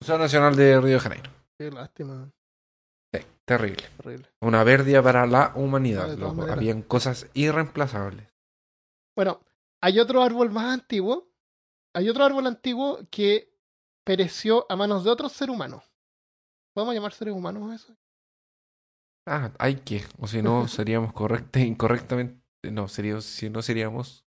Museo 0.00 0.18
Nacional 0.18 0.56
de 0.56 0.80
Río 0.80 0.94
de 0.94 1.00
Janeiro. 1.00 1.30
Qué 1.58 1.70
lástima. 1.70 2.30
Sí, 3.14 3.20
terrible. 3.46 3.84
Una 4.42 4.64
pérdida 4.64 5.02
para 5.02 5.26
la 5.26 5.52
humanidad. 5.54 6.16
No, 6.16 6.34
loco. 6.34 6.50
Habían 6.52 6.82
cosas 6.82 7.28
irreemplazables. 7.34 8.28
Bueno, 9.16 9.40
hay 9.80 9.98
otro 9.98 10.22
árbol 10.22 10.50
más 10.50 10.66
antiguo. 10.66 11.28
Hay 11.94 12.10
otro 12.10 12.24
árbol 12.26 12.46
antiguo 12.46 12.98
que 13.10 13.55
pereció 14.06 14.64
a 14.70 14.76
manos 14.76 15.02
de 15.02 15.10
otros 15.10 15.32
seres 15.32 15.52
humanos. 15.54 15.84
¿Podemos 16.72 16.94
llamar 16.94 17.12
seres 17.12 17.34
humanos 17.34 17.70
a 17.70 17.74
eso? 17.74 17.96
Ah, 19.26 19.52
hay 19.58 19.76
que. 19.76 20.04
O 20.20 20.28
si 20.28 20.40
no, 20.40 20.68
seríamos 20.68 21.12
correcta, 21.12 21.58
incorrectamente. 21.60 22.40
No, 22.70 22.88
sería, 22.88 23.20
si 23.20 23.50
no 23.50 23.62
seríamos 23.62 24.24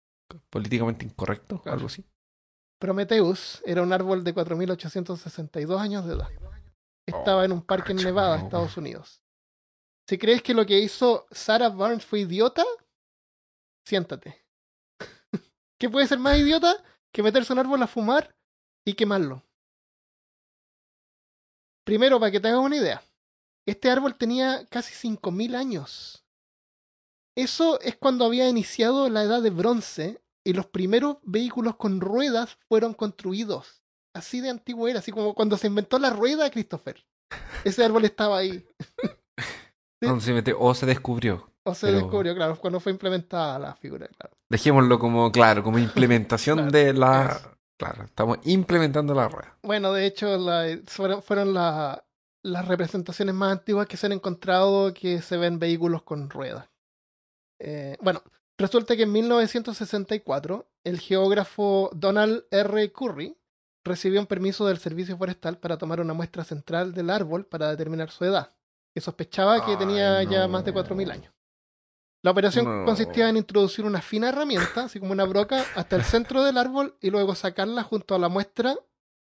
políticamente 0.50 1.06
incorrectos, 1.06 1.62
Claro. 1.62 1.76
algo 1.76 1.88
así. 1.88 2.06
Prometheus 2.80 3.62
era 3.66 3.82
un 3.82 3.94
árbol 3.94 4.24
de 4.24 4.34
4.862 4.36 5.80
años 5.80 6.06
de 6.06 6.16
edad. 6.16 6.30
Estaba 7.08 7.46
en 7.46 7.52
un 7.52 7.62
parque 7.62 7.92
en 7.94 7.98
Nevada, 7.98 8.38
no. 8.38 8.44
Estados 8.44 8.78
Unidos. 8.78 9.24
Si 10.08 10.18
crees 10.18 10.42
que 10.42 10.54
lo 10.54 10.66
que 10.66 10.80
hizo 10.80 11.26
Sarah 11.32 11.70
Barnes 11.70 12.06
fue 12.06 12.20
idiota, 12.22 12.64
siéntate. 13.86 14.46
¿Qué 15.80 15.90
puede 15.90 16.08
ser 16.08 16.20
más 16.20 16.38
idiota 16.38 16.76
que 17.14 17.24
meterse 17.24 17.54
un 17.54 17.60
árbol 17.60 17.82
a 17.82 17.88
fumar 17.88 18.36
y 18.86 18.94
quemarlo? 18.94 19.44
Primero, 21.86 22.20
para 22.20 22.32
que 22.32 22.40
te 22.40 22.48
hagas 22.48 22.62
una 22.62 22.78
idea, 22.78 23.02
este 23.68 23.90
árbol 23.90 24.16
tenía 24.16 24.66
casi 24.70 24.94
5.000 25.10 25.56
años. 25.56 26.26
Eso 27.38 27.80
es 27.82 27.96
cuando 27.98 28.26
había 28.26 28.48
iniciado 28.48 29.10
la 29.10 29.24
edad 29.24 29.42
de 29.42 29.50
bronce 29.50 30.22
y 30.46 30.54
los 30.54 30.68
primeros 30.68 31.18
vehículos 31.24 31.76
con 31.78 32.00
ruedas 32.00 32.58
fueron 32.70 32.94
construidos. 32.94 33.82
Así 34.16 34.42
de 34.42 34.50
antiguo 34.50 34.88
era, 34.88 35.00
así 35.00 35.12
como 35.12 35.34
cuando 35.34 35.58
se 35.58 35.68
inventó 35.68 35.98
la 35.98 36.12
rueda, 36.12 36.50
Christopher. 36.52 37.04
Ese 37.64 37.84
árbol 37.84 38.06
estaba 38.06 38.38
ahí. 38.38 38.66
Sí. 40.02 40.10
No, 40.10 40.20
se 40.20 40.34
mete- 40.34 40.54
o 40.60 40.74
se 40.76 40.86
descubrió. 40.86 41.50
O 41.66 41.74
se 41.74 41.88
Pero- 41.88 42.00
descubrió, 42.00 42.36
claro, 42.36 42.60
cuando 42.60 42.82
fue 42.82 42.92
implementada 42.92 43.58
la 43.58 43.74
figura, 43.74 44.06
claro. 44.10 44.36
Dejémoslo 44.50 45.00
como, 45.00 45.32
claro, 45.32 45.64
como 45.64 45.80
implementación 45.80 46.58
Claro, 46.58 46.72
de 46.74 46.92
la. 46.94 47.58
Claro, 47.84 48.06
estamos 48.06 48.38
implementando 48.46 49.14
la 49.14 49.28
rueda. 49.28 49.58
Bueno, 49.62 49.92
de 49.92 50.06
hecho, 50.06 50.38
la- 50.38 50.80
fueron, 50.88 51.22
fueron 51.22 51.54
la- 51.54 52.06
las 52.42 52.66
representaciones 52.68 53.36
más 53.36 53.52
antiguas 53.52 53.88
que 53.88 53.98
se 53.98 54.06
han 54.06 54.14
encontrado 54.14 54.94
que 54.94 55.22
se 55.22 55.36
ven 55.36 55.60
vehículos 55.60 56.04
con 56.04 56.30
ruedas. 56.30 56.70
Eh, 57.60 57.98
bueno, 58.02 58.22
resulta 58.58 58.96
que 58.96 59.04
en 59.04 59.12
1964 59.12 60.66
el 60.86 60.98
geógrafo 61.00 61.90
Donald 61.94 62.46
R. 62.52 62.92
Curry 62.94 63.38
recibió 63.84 64.22
un 64.22 64.28
permiso 64.28 64.66
del 64.66 64.78
Servicio 64.78 65.18
Forestal 65.18 65.58
para 65.58 65.78
tomar 65.78 66.00
una 66.00 66.14
muestra 66.14 66.46
central 66.46 66.94
del 66.94 67.10
árbol 67.10 67.46
para 67.46 67.70
determinar 67.70 68.12
su 68.12 68.24
edad, 68.24 68.54
que 68.94 69.02
sospechaba 69.02 69.66
que 69.66 69.72
Ay, 69.72 69.78
tenía 69.78 70.24
ya 70.24 70.48
más 70.48 70.64
de 70.64 70.72
4.000 70.72 71.12
años. 71.12 71.33
La 72.24 72.32
operación 72.32 72.66
No. 72.66 72.86
consistía 72.86 73.28
en 73.30 73.38
introducir 73.38 73.84
una 73.86 74.02
fina 74.02 74.30
herramienta, 74.30 74.86
así 74.86 75.00
como 75.00 75.12
una 75.12 75.26
broca, 75.26 75.64
hasta 75.76 75.96
el 75.98 76.04
centro 76.04 76.44
del 76.44 76.58
árbol 76.58 76.98
y 77.02 77.10
luego 77.10 77.36
sacarla 77.36 77.84
junto 77.84 78.16
a 78.16 78.20
la 78.20 78.30
muestra 78.30 78.76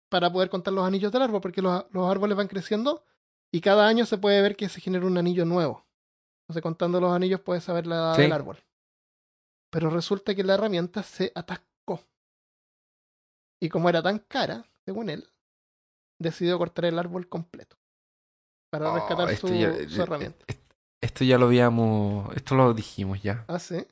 para 0.10 0.32
poder 0.32 0.50
contar 0.50 0.74
los 0.74 0.86
anillos 0.86 1.12
del 1.12 1.22
árbol, 1.22 1.40
porque 1.42 1.62
los, 1.62 1.86
los 1.92 2.10
árboles 2.12 2.36
van 2.36 2.48
creciendo 2.48 3.04
y 3.52 3.62
cada 3.62 3.88
año 3.88 4.06
se 4.06 4.18
puede 4.18 4.42
ver 4.42 4.56
que 4.58 4.68
se 4.70 4.82
genera 4.82 5.06
un 5.06 5.18
anillo 5.18 5.46
nuevo. 5.46 5.86
Entonces, 6.44 6.62
contando 6.62 7.00
los 7.00 7.14
anillos, 7.14 7.40
puedes 7.42 7.64
saber 7.64 7.88
la 7.88 7.96
edad 7.96 8.16
Sí. 8.16 8.22
del 8.24 8.34
árbol. 8.34 8.58
Pero 9.72 9.90
resulta 9.92 10.36
que 10.36 10.44
la 10.44 10.56
herramienta 10.56 11.02
se 11.04 11.32
atascó. 11.36 12.02
Y 13.62 13.70
como 13.70 13.88
era 13.88 14.02
tan 14.02 14.20
cara, 14.20 14.66
según 14.84 15.10
él, 15.10 15.30
decidió 16.20 16.58
cortar 16.58 16.86
el 16.86 17.00
árbol 17.00 17.30
completo 17.30 17.78
para 18.72 18.92
Oh, 18.92 18.96
rescatar 18.96 19.30
esto 19.30 19.48
su, 19.48 19.54
ya- 19.54 19.88
su 19.88 20.02
herramienta. 20.02 20.46
Est- 21.02 21.12
Esto 21.12 21.24
ya 21.24 21.38
lo 21.38 21.48
habíamos. 21.48 22.36
Esto 22.36 22.56
lo 22.56 22.74
dijimos 22.74 23.22
ya. 23.22 23.46
Ah, 23.48 23.60
sí. 23.60 23.86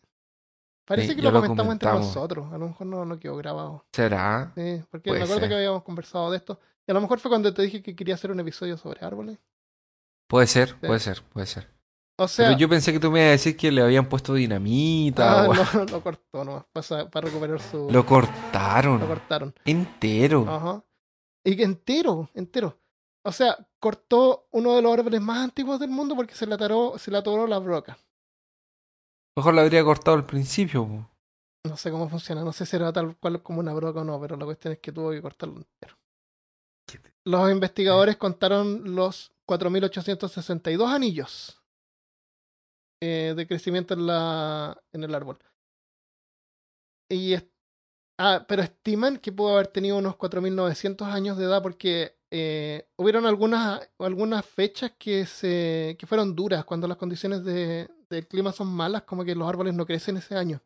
Parece 0.86 1.10
Sí, 1.10 1.16
que 1.18 1.22
lo 1.22 1.32
lo 1.32 1.42
comentamos 1.42 1.74
entre 1.74 1.90
nosotros. 1.92 2.52
A 2.54 2.58
lo 2.58 2.68
mejor 2.68 2.88
no, 2.88 3.04
no 3.04 3.20
quedó 3.20 3.36
grabado. 3.36 3.86
¿Será? 3.92 4.54
Sí, 4.56 4.82
porque 4.90 5.10
Puede 5.10 5.20
me 5.20 5.26
acuerdo 5.26 5.42
ser. 5.42 5.50
que 5.50 5.56
habíamos 5.56 5.84
conversado 5.84 6.32
de 6.32 6.38
esto. 6.38 6.60
Y 6.88 6.92
a 6.92 6.94
lo 6.94 7.02
mejor 7.02 7.20
fue 7.20 7.30
cuando 7.30 7.54
te 7.54 7.62
dije 7.62 7.84
que 7.84 7.96
quería 7.96 8.16
hacer 8.16 8.32
un 8.32 8.40
episodio 8.40 8.78
sobre 8.78 9.06
árboles. 9.06 9.38
Puede 10.30 10.48
ser, 10.48 10.76
puede 10.80 11.00
ser, 11.00 11.22
puede 11.34 11.46
ser. 11.48 11.68
O 12.20 12.28
sea, 12.28 12.48
Pero 12.48 12.58
yo 12.58 12.68
pensé 12.70 12.92
que 12.94 13.00
tú 13.00 13.12
me 13.12 13.20
ibas 13.20 13.28
a 13.28 13.32
decir 13.32 13.56
que 13.58 13.72
le 13.72 13.82
habían 13.82 14.08
puesto 14.10 14.34
dinamita 14.34 15.44
ah, 15.44 15.50
o 15.50 15.54
no, 15.54 15.64
lo 15.92 16.02
cortó 16.02 16.44
nomás 16.44 16.66
para, 16.72 17.10
para 17.10 17.28
recuperar 17.28 17.62
su. 17.62 17.90
Lo 17.92 18.06
cortaron 18.06 19.00
lo 19.02 19.08
cortaron. 19.08 19.54
entero. 19.66 20.46
Ajá. 20.50 20.84
Y 21.44 21.56
que 21.56 21.64
entero, 21.64 22.30
entero. 22.34 22.78
O 23.28 23.32
sea, 23.34 23.58
cortó 23.82 24.48
uno 24.52 24.74
de 24.78 24.82
los 24.82 24.94
árboles 24.94 25.20
más 25.20 25.40
antiguos 25.40 25.82
del 25.82 25.90
mundo 25.90 26.16
porque 26.16 26.34
se 26.34 26.48
le 26.48 26.56
atoró, 26.56 26.98
se 26.98 27.12
le 27.12 27.18
atoró 27.18 27.46
la 27.46 27.60
broca. 27.60 27.98
Mejor 29.36 29.54
lo 29.54 29.60
habría 29.60 29.84
cortado 29.84 30.16
al 30.16 30.26
principio. 30.26 30.88
po. 30.88 31.12
No 31.66 31.76
sé 31.76 31.92
cómo 31.92 32.08
funciona, 32.08 32.46
no 32.46 32.54
sé 32.54 32.66
si 32.66 32.78
era 32.78 32.94
tal 32.94 33.18
cual 33.18 33.44
como 33.44 33.60
una 33.60 33.74
broca 33.74 34.00
o 34.00 34.06
no, 34.06 34.18
pero 34.22 34.38
la 34.38 34.46
cuestión 34.46 34.76
es 34.76 34.80
que 34.80 34.94
tuvo 34.94 35.12
que 35.12 35.22
cortarlo 35.22 35.58
entero. 35.58 35.98
Los 37.26 37.52
investigadores 37.52 38.16
contaron 38.16 38.96
los 38.96 39.34
4.862 39.46 40.88
anillos 40.88 41.62
eh, 43.04 43.34
de 43.36 43.46
crecimiento 43.46 43.94
en, 43.94 44.08
la, 44.08 44.82
en 44.94 45.04
el 45.04 45.14
árbol. 45.14 45.38
Y 47.12 47.36
ah, 48.20 48.46
pero 48.48 48.62
estiman 48.62 49.18
que 49.18 49.34
pudo 49.34 49.56
haber 49.56 49.68
tenido 49.68 49.98
unos 49.98 50.16
4.900 50.16 51.02
años 51.12 51.38
de 51.38 51.44
edad 51.44 51.62
porque 51.62 52.17
eh, 52.32 52.88
hubieron 52.98 53.26
algunas, 53.26 53.88
algunas 54.00 54.46
fechas 54.46 54.92
que, 54.98 55.26
se, 55.26 55.96
que 56.00 56.06
fueron 56.08 56.36
duras 56.36 56.66
cuando 56.66 56.88
las 56.88 56.98
condiciones 56.98 57.44
de, 57.44 57.90
del 58.10 58.28
clima 58.28 58.52
son 58.52 58.68
malas, 58.68 59.04
como 59.04 59.24
que 59.24 59.36
los 59.36 59.48
árboles 59.48 59.74
no 59.74 59.86
crecen 59.86 60.18
ese 60.18 60.36
año. 60.36 60.62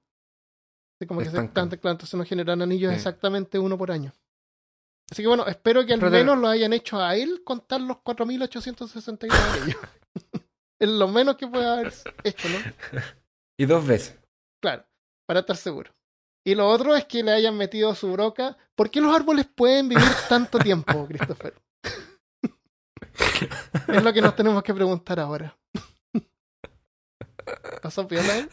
Así 0.99 1.07
como 1.07 1.19
que 1.19 1.25
se 1.25 1.31
Estancan. 1.31 1.65
están, 1.65 1.79
claro, 1.79 1.91
entonces 1.93 2.17
no 2.17 2.25
generan 2.25 2.61
anillos 2.61 2.91
Sí. 2.91 2.95
exactamente 2.97 3.57
uno 3.59 3.77
por 3.77 3.91
año. 3.91 4.11
Así 5.11 5.23
que 5.23 5.27
bueno, 5.27 5.45
espero 5.47 5.85
que 5.85 5.93
al 5.93 5.99
Pero 5.99 6.11
te- 6.11 6.17
menos 6.19 6.37
lo 6.37 6.47
hayan 6.47 6.73
hecho 6.73 6.99
a 7.01 7.15
él 7.15 7.41
contar 7.43 7.81
los 7.81 7.97
4.862 7.97 9.31
anillos. 9.61 9.81
es 10.79 10.89
lo 10.89 11.07
menos 11.07 11.35
que 11.37 11.47
puede 11.47 11.65
haber 11.67 11.93
hecho, 12.23 12.47
¿no? 12.49 12.57
Y 13.59 13.65
dos 13.65 13.85
veces. 13.85 14.17
Claro, 14.61 14.85
para 15.27 15.41
estar 15.41 15.55
seguro. 15.57 15.91
Y 16.43 16.55
lo 16.55 16.67
otro 16.67 16.95
es 16.95 17.05
que 17.05 17.23
le 17.23 17.31
hayan 17.31 17.55
metido 17.57 17.93
su 17.95 18.11
broca. 18.11 18.57
¿Por 18.75 18.89
qué 18.89 18.99
los 19.01 19.15
árboles 19.15 19.45
pueden 19.53 19.89
vivir 19.89 20.03
tanto 20.27 20.57
tiempo, 20.59 21.05
Christopher? 21.09 21.53
Es 23.87 24.03
lo 24.03 24.11
que 24.13 24.21
nos 24.21 24.35
tenemos 24.35 24.63
que 24.63 24.73
preguntar 24.73 25.19
ahora. 25.19 25.57
¿Pasó 27.81 28.07
piola 28.07 28.33
ahí? 28.33 28.47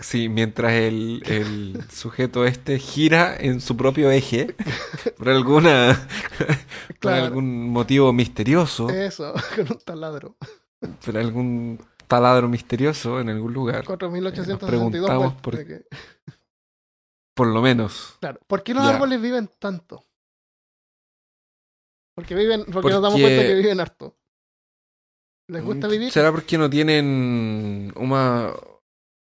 Sí, 0.00 0.28
mientras 0.28 0.72
el, 0.72 1.22
el 1.26 1.84
sujeto 1.90 2.46
este 2.46 2.78
gira 2.78 3.36
en 3.36 3.60
su 3.60 3.76
propio 3.76 4.10
eje 4.10 4.54
por 5.18 5.28
alguna 5.28 6.08
por 7.00 7.12
algún 7.12 7.68
motivo 7.70 8.12
misterioso, 8.12 8.88
Eso, 8.88 9.34
con 9.56 9.70
un 9.72 9.78
taladro. 9.80 10.36
por 11.04 11.18
algún 11.18 11.84
taladro 12.06 12.48
misterioso 12.48 13.20
en 13.20 13.28
algún 13.28 13.52
lugar, 13.52 13.84
4862 13.84 14.68
preguntamos 14.70 15.18
vueltas 15.34 15.42
por- 15.42 15.66
que- 15.66 15.84
por 17.40 17.48
lo 17.48 17.62
menos. 17.62 18.18
Claro. 18.20 18.38
¿Por 18.46 18.62
qué 18.62 18.74
los 18.74 18.84
Ya. 18.84 18.90
árboles 18.96 19.18
viven 19.22 19.48
tanto? 19.58 20.04
Porque 22.14 22.34
viven, 22.34 22.66
porque, 22.70 22.90
nos 22.90 23.00
damos 23.00 23.18
cuenta 23.18 23.42
que 23.42 23.54
viven 23.54 23.80
harto. 23.80 24.14
¿Les 25.48 25.64
gusta 25.64 25.88
Mm, 25.88 25.90
vivir? 25.90 26.12
¿Será 26.12 26.30
porque 26.30 26.58
no 26.58 26.68
tienen 26.68 27.92
una 27.96 28.52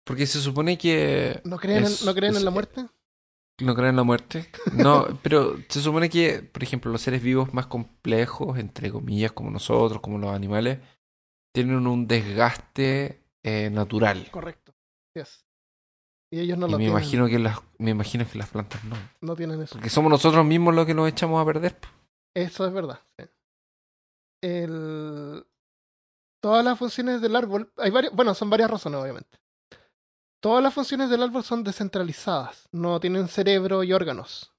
porque 0.06 0.28
se 0.28 0.40
supone 0.40 0.78
que 0.78 1.42
¿No 1.46 1.58
creen, 1.58 1.84
es- 1.86 2.02
en, 2.02 2.06
¿no 2.06 2.14
creen 2.14 2.34
es- 2.34 2.40
en 2.40 2.46
la 2.46 2.52
muerte? 2.52 2.86
no 3.62 3.74
creen 3.74 3.90
en 3.90 3.96
la 3.96 4.04
muerte? 4.04 4.52
No, 4.74 5.08
pero 5.24 5.58
se 5.68 5.82
supone 5.82 6.08
que, 6.12 6.44
por 6.44 6.62
ejemplo, 6.62 6.92
los 6.92 7.02
seres 7.02 7.24
vivos 7.24 7.56
más 7.56 7.66
complejos, 7.66 8.60
entre 8.60 8.92
comillas, 8.92 9.32
como 9.32 9.50
nosotros, 9.50 10.00
como 10.02 10.20
los 10.20 10.32
animales, 10.32 10.78
tienen 11.52 11.88
un 11.88 12.06
desgaste 12.08 13.24
eh, 13.42 13.70
natural. 13.72 14.30
Correcto. 14.32 14.76
Yes. 15.16 15.45
Y 16.36 16.40
ellos 16.42 16.58
no 16.58 16.68
y 16.68 16.72
lo 16.72 16.78
me 16.78 16.84
tienen. 16.84 16.98
imagino 16.98 17.28
que 17.28 17.40
las 17.40 17.62
me 17.78 17.92
imagino 17.92 18.26
que 18.30 18.38
las 18.38 18.50
plantas 18.50 18.84
no. 18.84 18.98
No 19.22 19.38
tienen 19.38 19.62
eso. 19.62 19.76
Porque 19.76 19.90
somos 19.90 20.12
nosotros 20.12 20.44
mismos 20.46 20.76
los 20.76 20.86
que 20.86 20.94
nos 20.94 21.08
echamos 21.08 21.42
a 21.42 21.46
perder. 21.46 21.78
Eso 22.34 22.68
es 22.68 22.74
verdad. 22.74 23.00
El... 24.42 25.46
Todas 26.42 26.66
las 26.66 26.78
funciones 26.78 27.22
del 27.22 27.38
árbol, 27.38 27.72
hay 27.78 27.90
varias, 27.90 28.14
bueno, 28.14 28.34
son 28.34 28.50
varias 28.50 28.70
razones, 28.70 29.00
obviamente. 29.00 29.40
Todas 30.42 30.62
las 30.62 30.74
funciones 30.74 31.10
del 31.10 31.24
árbol 31.24 31.42
son 31.46 31.64
descentralizadas, 31.64 32.68
no 32.74 33.00
tienen 33.00 33.30
cerebro 33.30 33.86
y 33.86 33.94
órganos. 33.94 34.52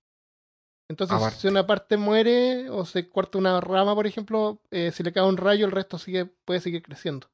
Entonces, 0.88 1.14
Aparte. 1.14 1.40
si 1.40 1.46
una 1.46 1.66
parte 1.66 1.98
muere 1.98 2.70
o 2.70 2.86
se 2.86 3.10
corta 3.10 3.36
una 3.36 3.60
rama, 3.60 3.94
por 3.94 4.06
ejemplo, 4.06 4.62
eh, 4.70 4.92
si 4.92 5.02
le 5.02 5.12
cae 5.12 5.24
un 5.24 5.36
rayo, 5.36 5.66
el 5.66 5.72
resto 5.72 5.98
sigue, 5.98 6.24
puede 6.24 6.60
seguir 6.60 6.82
creciendo. 6.82 7.28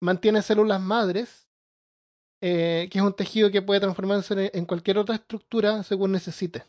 Mantiene 0.00 0.40
células 0.40 0.80
madres, 0.80 1.41
eh, 2.42 2.88
que 2.90 2.98
es 2.98 3.04
un 3.04 3.14
tejido 3.14 3.50
que 3.50 3.62
puede 3.62 3.80
transformarse 3.80 4.50
en- 4.52 4.66
cualquier 4.66 4.98
otra 4.98 5.14
estructura 5.14 5.82
según 5.84 6.12
necesite. 6.12 6.66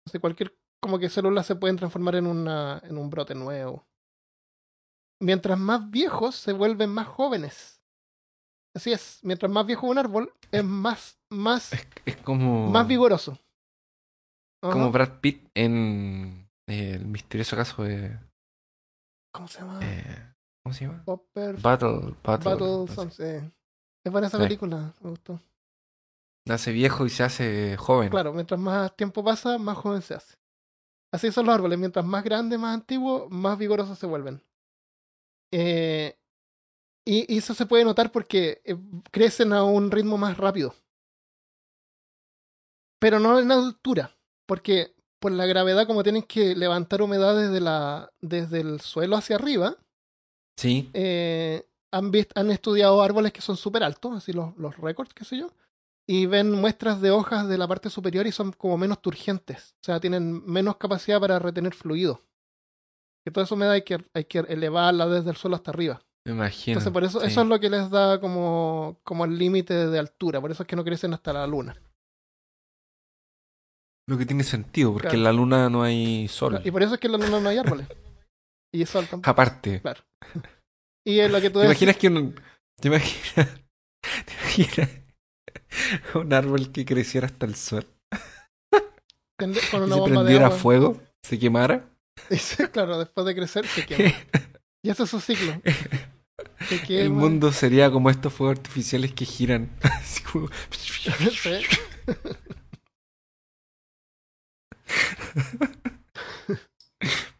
Entonces, 0.00 0.20
cualquier 0.20 0.56
como 0.82 0.98
que 0.98 1.08
células 1.10 1.44
se 1.46 1.54
pueden 1.56 1.76
transformar 1.76 2.14
en, 2.16 2.26
una, 2.26 2.80
en 2.84 2.96
un 2.98 3.10
brote 3.10 3.34
nuevo. 3.34 3.86
Mientras 5.22 5.58
más 5.58 5.90
viejos 5.90 6.34
se 6.36 6.52
vuelven 6.54 6.90
más 6.90 7.06
jóvenes. 7.06 7.82
Así 8.74 8.92
es, 8.92 9.18
mientras 9.22 9.50
más 9.52 9.66
viejo 9.66 9.86
un 9.88 9.98
árbol, 9.98 10.32
es 10.50 10.64
más, 10.64 11.18
más, 11.28 11.72
Es, 11.72 11.86
es 12.06 12.16
como 12.18 12.70
más 12.70 12.86
vigoroso. 12.86 13.38
Ajá. 14.62 14.72
como 14.72 14.90
Brad 14.92 15.20
Pitt 15.20 15.48
en 15.54 16.48
eh, 16.68 16.92
el 16.94 17.04
misterioso 17.06 17.56
caso 17.56 17.82
de 17.82 18.18
¿Cómo 19.34 19.48
se 19.48 19.58
llama? 19.60 19.80
eh, 19.82 20.32
¿cómo 20.62 20.72
se 20.74 20.86
llama? 20.86 21.02
Popper 21.04 21.56
Battle 21.60 22.14
Battle. 22.22 22.50
Battle 22.50 22.94
no 22.96 23.10
sé. 23.10 23.50
Es 24.04 24.10
buena 24.12 24.28
esa 24.28 24.38
Sí. 24.38 24.44
película, 24.44 24.94
me 25.00 25.10
gustó. 25.10 25.40
Nace 26.46 26.72
viejo 26.72 27.04
y 27.06 27.10
se 27.10 27.22
hace 27.22 27.76
joven. 27.76 28.08
Claro, 28.10 28.32
mientras 28.32 28.58
más 28.58 28.96
tiempo 28.96 29.22
pasa, 29.22 29.58
más 29.58 29.76
joven 29.76 30.02
se 30.02 30.14
hace. 30.14 30.36
Así 31.12 31.30
son 31.32 31.46
los 31.46 31.54
árboles, 31.54 31.78
mientras 31.78 32.04
más 32.04 32.24
grandes, 32.24 32.58
más 32.58 32.74
antiguos, 32.74 33.30
más 33.30 33.58
vigorosos 33.58 33.98
se 33.98 34.06
vuelven. 34.06 34.42
Eh, 35.52 36.16
y, 37.04 37.32
y 37.34 37.38
eso 37.38 37.52
se 37.54 37.66
puede 37.66 37.84
notar 37.84 38.10
porque 38.12 38.62
eh, 38.64 38.76
crecen 39.10 39.52
a 39.52 39.64
un 39.64 39.90
ritmo 39.90 40.16
más 40.16 40.36
rápido. 40.38 40.74
Pero 42.98 43.18
no 43.18 43.38
en 43.38 43.50
altura, 43.50 44.16
porque 44.46 44.94
por 45.18 45.32
la 45.32 45.46
gravedad, 45.46 45.86
como 45.86 46.02
tienen 46.02 46.22
que 46.22 46.54
levantar 46.54 47.02
humedad 47.02 47.36
desde, 47.36 47.60
la, 47.60 48.10
desde 48.20 48.60
el 48.60 48.80
suelo 48.80 49.16
hacia 49.16 49.36
arriba, 49.36 49.76
Sí. 50.56 50.90
eh, 50.94 51.66
han, 51.92 52.12
vist- 52.12 52.32
han 52.34 52.50
estudiado 52.50 53.02
árboles 53.02 53.32
que 53.32 53.40
son 53.40 53.56
súper 53.56 53.82
altos, 53.82 54.16
así 54.16 54.32
los, 54.32 54.56
los 54.56 54.76
récords, 54.76 55.12
qué 55.14 55.24
sé 55.24 55.38
yo, 55.38 55.50
y 56.08 56.26
ven 56.26 56.52
muestras 56.52 57.00
de 57.00 57.10
hojas 57.10 57.48
de 57.48 57.58
la 57.58 57.68
parte 57.68 57.90
superior 57.90 58.26
y 58.26 58.32
son 58.32 58.52
como 58.52 58.76
menos 58.78 59.00
turgentes, 59.02 59.74
o 59.82 59.84
sea, 59.84 60.00
tienen 60.00 60.44
menos 60.46 60.76
capacidad 60.76 61.20
para 61.20 61.38
retener 61.38 61.74
fluido. 61.74 62.22
Que 63.24 63.30
toda 63.30 63.44
esa 63.44 63.54
humedad 63.54 63.72
hay 63.74 63.82
que, 63.82 63.98
hay 64.14 64.24
que 64.24 64.38
elevarla 64.38 65.06
desde 65.06 65.30
el 65.30 65.36
suelo 65.36 65.54
hasta 65.56 65.70
arriba. 65.70 66.00
Me 66.26 66.32
imagino. 66.32 66.72
Entonces, 66.74 66.92
por 66.92 67.04
eso, 67.04 67.20
sí. 67.20 67.26
eso 67.26 67.42
es 67.42 67.46
lo 67.46 67.60
que 67.60 67.68
les 67.70 67.90
da 67.90 68.18
como, 68.20 68.98
como 69.04 69.24
el 69.26 69.36
límite 69.38 69.88
de 69.88 69.98
altura, 69.98 70.40
por 70.40 70.50
eso 70.50 70.62
es 70.62 70.66
que 70.66 70.76
no 70.76 70.84
crecen 70.84 71.12
hasta 71.12 71.32
la 71.32 71.46
luna. 71.46 71.76
Lo 74.08 74.18
que 74.18 74.26
tiene 74.26 74.42
sentido, 74.42 74.92
porque 74.92 75.08
Claro. 75.08 75.18
en 75.18 75.24
la 75.24 75.32
luna 75.32 75.70
no 75.70 75.82
hay 75.82 76.26
sol. 76.28 76.60
Y 76.64 76.70
por 76.70 76.82
eso 76.82 76.94
es 76.94 77.00
que 77.00 77.06
en 77.06 77.12
la 77.12 77.18
luna 77.18 77.40
no 77.40 77.48
hay 77.48 77.58
árboles. 77.58 77.86
Y 78.72 78.84
sol 78.86 79.06
tampoco. 79.08 79.30
Aparte. 79.30 79.80
Claro. 79.80 80.00
Y 81.04 81.20
es 81.20 81.30
lo 81.30 81.40
que 81.40 81.50
tú 81.50 81.60
¿Te 81.60 81.66
imaginas 81.66 81.96
que 81.96 82.08
un. 82.08 82.34
¿Te 82.80 82.88
imaginas? 82.88 83.48
¿Te 84.26 84.32
imaginas 84.32 84.90
un 86.14 86.32
árbol 86.32 86.72
que 86.72 86.84
creciera 86.84 87.26
hasta 87.26 87.46
el 87.46 87.54
sol? 87.54 87.86
Con 89.38 89.52
Y 89.72 89.76
una 89.82 89.96
se 89.96 90.00
bomba 90.00 90.24
de 90.24 90.28
prendiera 90.28 90.46
agua. 90.46 90.50
fuego, 90.50 91.00
se 91.22 91.38
quemara. 91.38 91.88
Y 92.30 92.36
sí, 92.38 92.66
claro, 92.68 92.98
después 92.98 93.26
de 93.26 93.34
crecer 93.34 93.66
se 93.66 93.84
quema. 93.84 94.14
Y 94.82 94.90
ese 94.90 95.04
es 95.04 95.10
su 95.10 95.20
ciclo. 95.20 95.60
Se 96.68 96.80
El 96.98 97.10
quema. 97.10 97.10
mundo 97.12 97.52
sería 97.52 97.90
como 97.90 98.10
estos 98.10 98.32
fuegos 98.32 98.58
artificiales 98.58 99.12
que 99.12 99.24
giran. 99.24 99.70
Así 99.82 100.22
como-. 100.22 100.48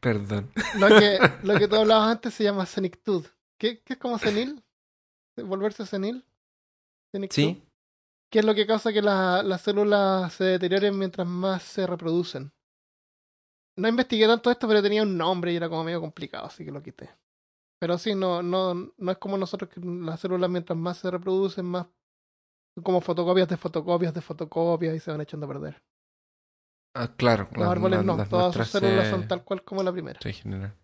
Perdón. 0.00 0.50
Lo 0.72 0.88
que, 0.88 1.18
lo 1.42 1.58
que 1.58 1.68
tú 1.68 1.76
hablabas 1.76 2.12
antes 2.12 2.34
se 2.34 2.44
llama 2.44 2.66
senectud. 2.66 3.26
¿Qué, 3.60 3.82
qué 3.82 3.92
es 3.92 3.98
como 3.98 4.18
senil? 4.18 4.64
¿Volverse 5.36 5.84
senil? 5.86 6.24
¿Sí? 7.30 7.62
¿Qué 8.32 8.38
es 8.38 8.44
lo 8.44 8.54
que 8.54 8.66
causa 8.66 8.92
que 8.92 9.02
la- 9.02 9.42
las 9.42 9.60
células 9.60 10.32
se 10.32 10.44
deterioren 10.44 10.98
mientras 10.98 11.26
más 11.26 11.62
se 11.62 11.86
reproducen? 11.86 12.52
No 13.76 13.88
investigué 13.88 14.26
tanto 14.26 14.50
esto, 14.50 14.66
pero 14.66 14.82
tenía 14.82 15.02
un 15.02 15.16
nombre 15.16 15.52
y 15.52 15.56
era 15.56 15.68
como 15.68 15.84
medio 15.84 16.00
complicado, 16.00 16.46
así 16.46 16.64
que 16.64 16.70
lo 16.70 16.82
quité. 16.82 17.10
Pero 17.80 17.98
sí, 17.98 18.14
no, 18.14 18.42
no, 18.42 18.74
no 18.74 19.10
es 19.12 19.18
como 19.18 19.36
nosotros 19.38 19.70
que 19.70 19.80
las 19.80 20.20
células 20.20 20.48
mientras 20.50 20.78
más 20.78 20.98
se 20.98 21.10
reproducen, 21.10 21.64
más 21.66 21.86
como 22.82 23.00
fotocopias 23.00 23.48
de 23.48 23.56
fotocopias 23.56 24.14
de 24.14 24.20
fotocopias 24.20 24.94
y 24.94 25.00
se 25.00 25.10
van 25.10 25.20
echando 25.20 25.46
a 25.46 25.48
perder. 25.50 25.82
Ah, 26.94 27.08
claro. 27.16 27.48
Los 27.52 27.68
árboles 27.68 28.04
no, 28.04 28.16
todas 28.28 28.54
sus 28.54 28.68
células 28.68 29.04
se- 29.06 29.10
son 29.10 29.28
tal 29.28 29.44
cual 29.44 29.62
como 29.64 29.82
la 29.82 29.92
primera. 29.92 30.18
se 30.20 30.28
regeneran. 30.28 30.74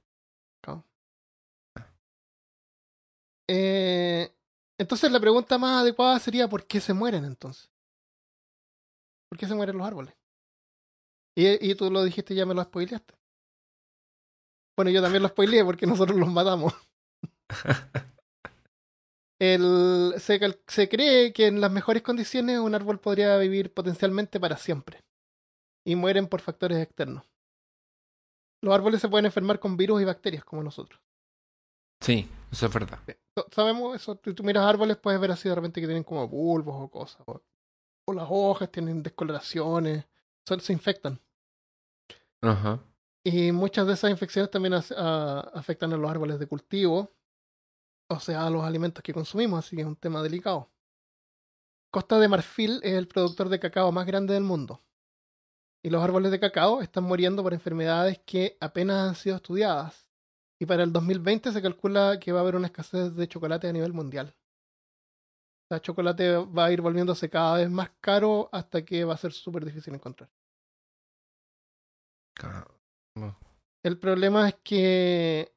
Eh, 3.48 4.32
entonces 4.78 5.11
la 5.12 5.20
pregunta 5.20 5.56
más 5.59 5.82
adecuada 5.82 6.18
sería 6.18 6.48
¿por 6.48 6.66
qué 6.66 6.80
se 6.80 6.92
mueren 6.92 7.24
entonces? 7.24 7.70
¿Por 9.28 9.38
qué 9.38 9.46
se 9.46 9.54
mueren 9.54 9.78
los 9.78 9.87
árboles? 9.87 10.14
Y, 11.37 11.70
y 11.70 11.74
tú 11.74 11.90
lo 11.90 12.02
dijiste 12.04 12.35
ya 12.35 12.46
me 12.46 12.54
lo 12.54 12.62
spoileaste. 12.62 13.14
Bueno, 14.76 14.90
yo 14.90 15.00
también 15.02 15.22
lo 15.22 15.28
spoileé 15.28 15.64
porque 15.64 15.87
nosotros 15.87 16.18
los 16.18 16.28
matamos. 16.30 16.74
El, 19.38 20.14
se, 20.18 20.40
cal- 20.40 20.59
se 20.66 20.88
cree 20.88 21.32
que 21.35 21.46
en 21.46 21.61
las 21.61 21.70
mejores 21.70 22.02
condiciones 22.02 22.59
un 22.59 22.74
árbol 22.74 22.98
podría 23.00 23.37
vivir 23.37 23.72
potencialmente 23.72 24.40
para 24.40 24.56
siempre. 24.56 25.00
Y 25.85 25.94
mueren 25.94 26.26
por 26.26 26.40
factores 26.40 26.78
externos. 26.78 27.24
Los 28.62 28.74
árboles 28.74 29.00
se 29.00 29.09
pueden 29.09 29.26
enfermar 29.26 29.61
con 29.61 29.76
virus 29.76 30.00
y 30.00 30.04
bacterias 30.06 30.42
como 30.44 30.62
nosotros. 30.62 31.00
Sí, 32.00 32.28
eso 32.50 32.66
es 32.66 32.72
verdad. 32.72 32.98
So- 33.37 33.46
Sabemos 33.52 33.94
eso. 33.96 34.18
Si 34.24 34.32
tú 34.35 34.42
miras 34.42 34.64
árboles, 34.64 34.96
puedes 34.96 35.20
ver 35.20 35.30
así 35.30 35.48
de 35.48 35.54
repente 35.54 35.80
que 35.80 35.87
tienen 35.87 36.04
como 36.04 36.26
bulbos 36.28 36.76
o 36.78 36.88
cosas. 36.88 37.22
O, 37.26 37.40
o 38.09 38.12
las 38.12 38.26
hojas 38.28 38.70
tienen 38.70 39.02
descoloraciones. 39.02 40.04
son- 40.48 40.61
se 40.61 40.72
infectan. 40.72 41.20
Ajá. 42.42 42.78
Y 43.24 43.50
muchas 43.50 43.87
de 43.88 43.94
esas 43.94 44.11
infecciones 44.11 44.50
también 44.50 44.74
as- 44.74 44.92
a- 44.92 45.40
afectan 45.54 45.92
a 45.92 45.96
los 45.96 46.09
árboles 46.11 46.38
de 46.38 46.46
cultivo. 46.46 47.11
O 48.09 48.20
sea, 48.20 48.46
a 48.46 48.50
los 48.50 48.62
alimentos 48.62 49.02
que 49.02 49.12
consumimos. 49.12 49.59
Así 49.64 49.74
que 49.74 49.82
es 49.82 49.88
un 49.88 49.96
tema 49.96 50.22
delicado. 50.22 50.70
Costa 51.92 52.18
de 52.18 52.28
Marfil 52.28 52.80
es 52.85 52.92
el 52.94 53.09
productor 53.09 53.48
de 53.48 53.59
cacao 53.59 53.90
más 53.90 54.06
grande 54.06 54.35
del 54.35 54.44
mundo. 54.44 54.82
Y 55.85 55.90
los 55.90 56.02
árboles 56.02 56.30
de 56.30 56.38
cacao 56.40 56.82
están 56.82 57.04
muriendo 57.04 57.42
por 57.42 57.52
enfermedades 57.54 58.18
que 58.24 58.56
apenas 58.61 59.09
han 59.09 59.14
sido 59.14 59.37
estudiadas. 59.37 60.05
Y 60.58 60.66
para 60.66 60.82
el 60.82 60.92
2020 60.92 61.52
se 61.52 61.62
calcula 61.62 62.18
que 62.18 62.32
va 62.32 62.40
a 62.40 62.42
haber 62.42 62.56
una 62.56 62.66
escasez 62.66 63.14
de 63.14 63.28
chocolate 63.28 63.68
a 63.68 63.72
nivel 63.72 63.92
mundial. 63.92 64.34
O 65.64 65.68
sea, 65.68 65.80
chocolate 65.80 66.36
va 66.36 66.66
a 66.66 66.72
ir 66.72 66.80
volviéndose 66.80 67.28
cada 67.28 67.58
vez 67.58 67.70
más 67.70 67.90
caro 68.00 68.48
hasta 68.52 68.84
que 68.84 69.04
va 69.04 69.14
a 69.14 69.18
ser 69.18 69.32
súper 69.32 69.64
difícil 69.64 69.94
encontrar. 69.94 70.30
El 73.82 73.98
problema 73.98 74.48
es 74.48 74.54
que 74.62 75.52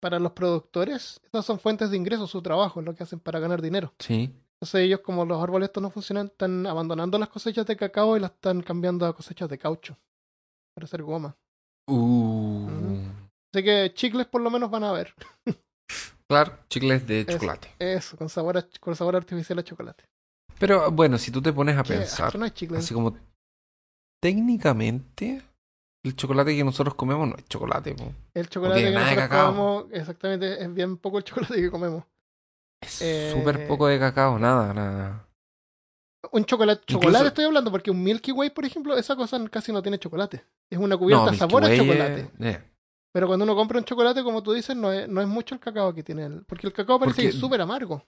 para 0.00 0.18
los 0.18 0.32
productores, 0.32 1.20
estas 1.24 1.44
son 1.44 1.58
fuentes 1.58 1.90
de 1.90 1.96
ingresos, 1.96 2.30
su 2.30 2.42
trabajo, 2.42 2.80
lo 2.80 2.94
que 2.94 3.02
hacen 3.02 3.20
para 3.20 3.38
ganar 3.38 3.60
dinero. 3.60 3.92
Sí. 3.98 4.34
Entonces 4.54 4.82
ellos, 4.82 5.00
como 5.00 5.24
los 5.24 5.42
árboles 5.42 5.68
estos 5.68 5.82
no 5.82 5.90
funcionan, 5.90 6.26
están 6.26 6.66
abandonando 6.66 7.18
las 7.18 7.28
cosechas 7.28 7.66
de 7.66 7.76
cacao 7.76 8.16
y 8.16 8.20
las 8.20 8.32
están 8.32 8.62
cambiando 8.62 9.06
a 9.06 9.14
cosechas 9.14 9.48
de 9.48 9.58
caucho 9.58 9.98
para 10.74 10.84
hacer 10.84 11.02
goma. 11.02 11.36
Uh. 11.86 12.49
Así 13.52 13.64
que 13.64 13.92
chicles 13.94 14.26
por 14.26 14.40
lo 14.42 14.50
menos 14.50 14.70
van 14.70 14.84
a 14.84 14.92
ver. 14.92 15.14
Claro, 16.28 16.56
chicles 16.68 17.04
de 17.08 17.22
Eso. 17.22 17.32
chocolate. 17.32 17.74
Eso, 17.80 18.16
con 18.16 18.28
sabor, 18.28 18.56
a- 18.58 18.66
con 18.78 18.94
sabor 18.94 19.16
artificial 19.16 19.58
a 19.58 19.64
chocolate. 19.64 20.04
Pero 20.60 20.88
bueno, 20.92 21.18
si 21.18 21.32
tú 21.32 21.42
te 21.42 21.52
pones 21.52 21.76
a 21.76 21.82
pensar, 21.82 22.38
no 22.38 22.44
así 22.44 22.94
como 22.94 23.16
técnicamente, 24.22 25.42
el 26.04 26.14
chocolate 26.14 26.54
que 26.56 26.62
nosotros 26.62 26.94
comemos 26.94 27.28
no 27.28 27.34
es 27.36 27.44
chocolate. 27.46 27.94
po. 27.94 28.12
El 28.34 28.48
chocolate 28.48 28.80
que 28.84 28.90
nosotros 28.92 29.28
comemos, 29.28 29.84
exactamente, 29.90 30.62
es 30.62 30.72
bien 30.72 30.96
poco 30.98 31.18
el 31.18 31.24
chocolate 31.24 31.54
que 31.60 31.70
comemos. 31.70 32.04
Es 32.80 33.02
Eh, 33.02 33.32
súper 33.34 33.66
poco 33.66 33.88
de 33.88 33.98
cacao, 33.98 34.38
nada, 34.38 34.72
nada. 34.72 35.26
Un 36.32 36.44
chocolate, 36.44 36.82
Incluso- 36.82 37.00
chocolate 37.00 37.26
estoy 37.28 37.44
hablando, 37.46 37.70
porque 37.72 37.90
un 37.90 38.02
Milky 38.04 38.30
Way, 38.30 38.50
por 38.50 38.64
ejemplo, 38.64 38.96
esa 38.96 39.16
cosa 39.16 39.38
casi 39.48 39.72
no 39.72 39.82
tiene 39.82 39.98
chocolate. 39.98 40.44
Es 40.70 40.78
una 40.78 40.96
cubierta 40.96 41.24
Milky 41.24 41.38
sabor 41.38 41.64
a 41.64 41.66
Way 41.66 41.78
chocolate. 41.78 42.20
es- 42.38 42.56
eh, 42.56 42.62
Pero 43.12 43.26
cuando 43.26 43.44
uno 43.44 43.56
compra 43.56 43.78
un 43.78 43.84
chocolate, 43.84 44.22
como 44.22 44.42
tú 44.42 44.52
dices, 44.52 44.76
no 44.76 44.92
es, 44.92 45.08
no 45.08 45.20
es 45.20 45.26
mucho 45.28 45.54
el 45.54 45.60
cacao 45.60 45.92
que 45.94 46.02
tiene 46.02 46.24
él. 46.26 46.44
Porque 46.46 46.66
el 46.66 46.72
cacao 46.72 46.98
parece 46.98 47.16
Porque- 47.16 47.22
que 47.30 47.34
es 47.34 47.40
súper 47.40 47.60
amargo. 47.60 48.04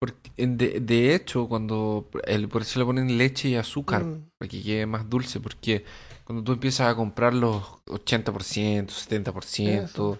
porque, 0.00 0.30
de, 0.36 0.80
de 0.80 1.14
hecho, 1.14 1.46
cuando 1.48 2.08
el, 2.24 2.48
por 2.48 2.62
eso 2.62 2.78
le 2.78 2.86
ponen 2.86 3.18
leche 3.18 3.48
y 3.50 3.56
azúcar, 3.56 4.04
Mm, 4.04 4.30
para 4.38 4.48
que 4.48 4.62
quede 4.62 4.86
más 4.86 5.08
dulce, 5.10 5.40
porque 5.40 5.84
cuando 6.24 6.42
tú 6.42 6.52
empiezas 6.52 6.88
a 6.90 6.94
comprar 6.96 7.34
los 7.34 7.62
80%, 7.86 8.94
70%, 8.94 9.84
Eso. 9.84 10.18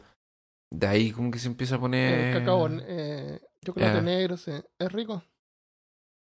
de 0.70 0.87
ahí 0.87 1.12
como 1.12 1.31
que 1.31 1.38
se 1.38 1.49
empieza 1.49 1.77
a 1.77 1.81
poner... 1.81 2.27
El 2.35 2.40
cacao, 2.40 2.68
eh, 2.68 3.40
chocolate 3.64 4.03
negro, 4.03 4.37
sí. 4.37 4.53
Es 4.79 4.92
rico. 4.92 5.23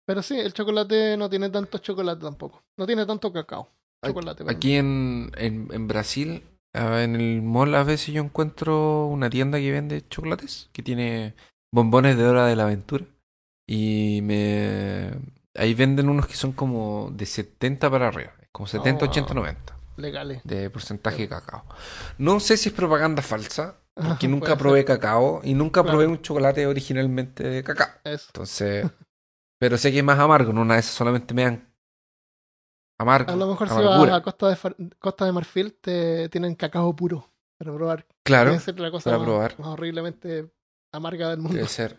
Pero 0.07 0.21
sí, 0.21 0.37
el 0.39 0.53
chocolate 0.53 1.17
no 1.17 1.29
tiene 1.29 1.49
tanto 1.49 1.77
chocolate 1.79 2.21
tampoco. 2.21 2.63
No 2.77 2.85
tiene 2.85 3.05
tanto 3.05 3.31
cacao. 3.33 3.69
Chocolate. 4.05 4.45
Aquí 4.47 4.75
en, 4.75 5.31
en, 5.37 5.67
en 5.71 5.87
Brasil, 5.87 6.43
ah, 6.73 7.01
en 7.03 7.15
el 7.15 7.41
mall 7.41 7.73
a 7.75 7.83
veces 7.83 8.13
yo 8.13 8.21
encuentro 8.23 9.05
una 9.07 9.29
tienda 9.29 9.57
que 9.59 9.71
vende 9.71 10.07
chocolates, 10.07 10.69
que 10.73 10.83
tiene 10.83 11.35
bombones 11.73 12.17
de 12.17 12.25
hora 12.25 12.45
de 12.47 12.55
la 12.55 12.63
aventura. 12.63 13.05
Y 13.67 14.19
me... 14.23 15.11
Ahí 15.55 15.73
venden 15.73 16.09
unos 16.09 16.27
que 16.27 16.35
son 16.35 16.53
como 16.53 17.09
de 17.13 17.25
70 17.25 17.89
para 17.89 18.07
arriba, 18.07 18.31
como 18.51 18.67
70, 18.67 19.05
Oh, 19.05 19.09
80, 19.09 19.33
wow. 19.33 19.43
90 19.43 19.77
Legales. 19.97 20.41
de 20.45 20.69
porcentaje 20.69 21.23
de 21.23 21.29
cacao. 21.29 21.65
No 22.17 22.39
sé 22.39 22.55
si 22.57 22.69
es 22.69 22.75
propaganda 22.75 23.21
falsa, 23.21 23.75
porque 23.93 24.27
nunca 24.29 24.55
probé 24.57 24.79
ser. 24.79 24.85
cacao 24.85 25.41
y 25.43 25.53
nunca 25.53 25.81
Claro. 25.83 25.97
probé 25.97 26.07
un 26.07 26.21
chocolate 26.21 26.65
originalmente 26.67 27.43
de 27.43 27.63
cacao. 27.63 27.87
Eso. 28.05 28.27
Entonces, 28.29 28.89
pero 29.59 29.77
sé 29.77 29.91
que 29.91 29.99
es 29.99 30.03
más 30.03 30.19
amargo, 30.19 30.53
no 30.53 30.61
una 30.61 30.75
de 30.75 30.79
esas 30.79 30.93
solamente 30.95 31.33
me 31.33 31.43
dan 31.43 31.70
amargo. 33.01 33.31
A 33.31 33.35
lo 33.35 33.47
mejor 33.47 33.67
si 33.69 33.75
vas 33.75 34.09
a 34.11 34.21
Costa 34.21 34.49
de, 34.49 34.89
Costa 34.99 35.25
de 35.25 35.31
Marfil, 35.31 35.73
te 35.73 36.29
tienen 36.29 36.55
cacao 36.55 36.95
puro 36.95 37.27
para 37.57 37.73
probar. 37.73 38.07
Claro, 38.23 38.51
Debe 38.51 38.61
ser 38.61 38.79
la 38.79 38.91
cosa 38.91 39.09
para 39.09 39.17
más, 39.17 39.25
probar. 39.25 39.59
más 39.59 39.67
horriblemente 39.69 40.51
amarga 40.91 41.29
del 41.29 41.39
mundo. 41.39 41.55
debe 41.55 41.67
ser 41.67 41.97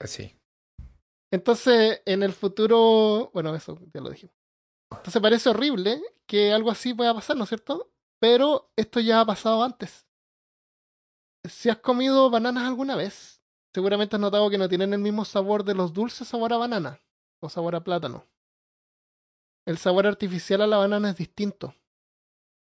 así. 0.00 0.34
Entonces, 1.32 2.00
en 2.06 2.22
el 2.22 2.32
futuro, 2.32 3.30
bueno, 3.34 3.54
eso 3.54 3.78
ya 3.92 4.00
lo 4.00 4.10
dijimos. 4.10 4.34
Entonces 4.92 5.20
parece 5.20 5.48
horrible 5.48 6.00
que 6.26 6.52
algo 6.52 6.70
así 6.70 6.94
pueda 6.94 7.12
pasar, 7.12 7.36
¿no 7.36 7.42
es 7.42 7.48
cierto? 7.48 7.90
Pero 8.20 8.70
esto 8.76 9.00
ya 9.00 9.20
ha 9.20 9.26
pasado 9.26 9.62
antes. 9.62 10.06
Si 11.48 11.68
has 11.68 11.78
comido 11.78 12.30
bananas 12.30 12.64
alguna 12.64 12.96
vez, 12.96 13.42
seguramente 13.74 14.16
has 14.16 14.20
notado 14.20 14.48
que 14.48 14.58
no 14.58 14.68
tienen 14.68 14.94
el 14.94 15.00
mismo 15.00 15.24
sabor 15.24 15.64
de 15.64 15.74
los 15.74 15.92
dulces 15.92 16.28
sabor 16.28 16.52
a 16.52 16.56
banana 16.56 17.00
o 17.40 17.48
sabor 17.48 17.74
a 17.74 17.82
plátano. 17.84 18.24
El 19.66 19.78
sabor 19.78 20.06
artificial 20.06 20.60
a 20.60 20.66
la 20.66 20.76
banana 20.76 21.10
es 21.10 21.16
distinto. 21.16 21.74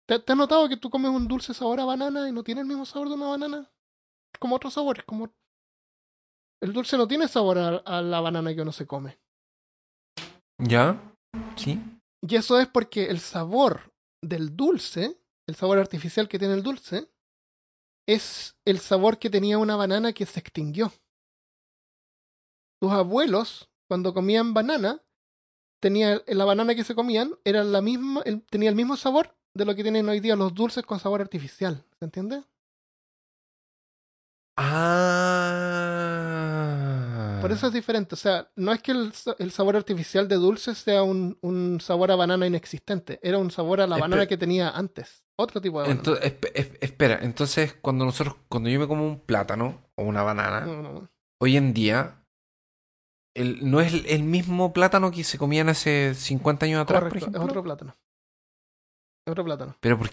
¿Te, 0.08 0.20
te 0.20 0.32
has 0.32 0.38
notado 0.38 0.68
que 0.70 0.78
tú 0.78 0.90
comes 0.90 1.12
un 1.12 1.28
dulce 1.28 1.54
sabor 1.54 1.80
a 1.80 1.86
banana 1.86 2.28
y 2.28 2.32
no 2.32 2.44
tiene 2.44 2.62
el 2.62 2.68
mismo 2.68 2.86
sabor 2.86 3.10
de 3.10 3.16
una 3.16 3.28
banana? 3.28 3.72
Como 4.40 4.56
otro 4.56 4.70
sabor, 4.70 5.00
es 5.00 5.06
como... 5.06 5.34
El 6.62 6.72
dulce 6.72 6.98
no 6.98 7.08
tiene 7.08 7.28
sabor 7.28 7.58
a, 7.58 7.78
a 7.78 8.02
la 8.02 8.22
banana 8.22 8.54
que 8.54 8.62
uno 8.62 8.72
se 8.72 8.88
come. 8.88 9.20
¿Ya? 10.58 10.98
¿Sí? 11.58 11.80
Y 12.22 12.36
eso 12.36 12.60
es 12.60 12.68
porque 12.68 13.06
el 13.06 13.20
sabor 13.20 13.94
del 14.22 14.56
dulce, 14.56 15.20
el 15.46 15.56
sabor 15.56 15.78
artificial 15.78 16.30
que 16.30 16.40
tiene 16.40 16.54
el 16.54 16.64
dulce, 16.64 17.10
es 18.08 18.56
el 18.66 18.80
sabor 18.80 19.20
que 19.20 19.30
tenía 19.30 19.58
una 19.58 19.76
banana 19.76 20.14
que 20.14 20.26
se 20.26 20.40
extinguió. 20.40 20.92
Tus 22.82 22.92
abuelos, 22.92 23.70
cuando 23.88 24.14
comían 24.14 24.54
banana, 24.54 25.02
tenía 25.84 26.22
la 26.26 26.46
banana 26.46 26.74
que 26.76 26.84
se 26.84 26.96
comían 26.96 27.36
era 27.44 27.64
la 27.64 27.82
misma, 27.82 28.22
el- 28.26 28.42
tenía 28.50 28.70
el 28.70 28.76
mismo 28.76 28.96
sabor 28.98 29.36
de 29.54 29.66
lo 29.66 29.76
que 29.76 29.84
tienen 29.84 30.08
hoy 30.10 30.20
día 30.22 30.36
los 30.36 30.54
dulces 30.54 30.84
con 30.86 31.00
sabor 31.00 31.20
artificial. 31.22 31.84
¿Se 32.00 32.06
entiende? 32.06 32.42
Ah. 35.64 37.40
Por 37.42 37.52
eso 37.52 37.68
es 37.68 37.74
diferente. 37.74 38.16
O 38.16 38.18
sea, 38.18 38.50
no 38.56 38.72
es 38.72 38.82
que 38.82 38.92
el, 38.94 39.12
sa- 39.14 39.36
el 39.40 39.52
sabor 39.52 39.76
artificial 39.76 40.28
de 40.28 40.36
dulce 40.36 40.74
sea 40.76 41.04
un, 41.04 41.38
un 41.42 41.80
sabor 41.82 42.12
a 42.12 42.16
banana 42.16 42.48
inexistente. 42.48 43.20
Era 43.22 43.38
un 43.38 43.52
sabor 43.52 43.82
a 43.82 43.88
la 43.88 43.98
banana 43.98 44.26
que 44.28 44.38
tenía 44.38 44.70
antes. 44.70 45.24
Otro 45.36 45.60
tipo 45.62 45.82
de 45.82 45.90
banana. 45.90 46.02
Ento- 46.02 46.20
espe- 46.22 46.52
es- 46.54 46.72
espera, 46.80 47.20
entonces 47.22 47.74
cuando 47.82 48.06
nosotros, 48.06 48.36
cuando 48.48 48.70
yo 48.70 48.80
me 48.80 48.88
como 48.88 49.06
un 49.06 49.20
plátano 49.20 49.82
o 49.96 50.04
una 50.04 50.24
banana, 50.24 50.62
No, 50.62 50.82
no, 50.82 50.94
no. 50.94 51.10
hoy 51.42 51.58
en 51.58 51.74
día, 51.74 52.23
el, 53.36 53.70
no 53.70 53.82
es 53.82 53.94
el, 54.06 54.24
mismo 54.24 54.74
plátano 54.74 55.12
que 55.12 55.24
se 55.24 55.38
comían 55.38 55.70
hace 55.70 56.14
50 56.14 56.66
años 56.66 56.82
atrás, 56.82 57.02
por 57.02 57.10
Correcto, 57.10 57.26
ejemplo. 57.30 57.42
es 57.44 57.50
otro 57.50 57.64
plátano. 57.64 57.96
Es 59.26 59.32
otro 59.32 59.44
plátano. 59.46 59.76
Pero 59.80 59.98
por 59.98 60.10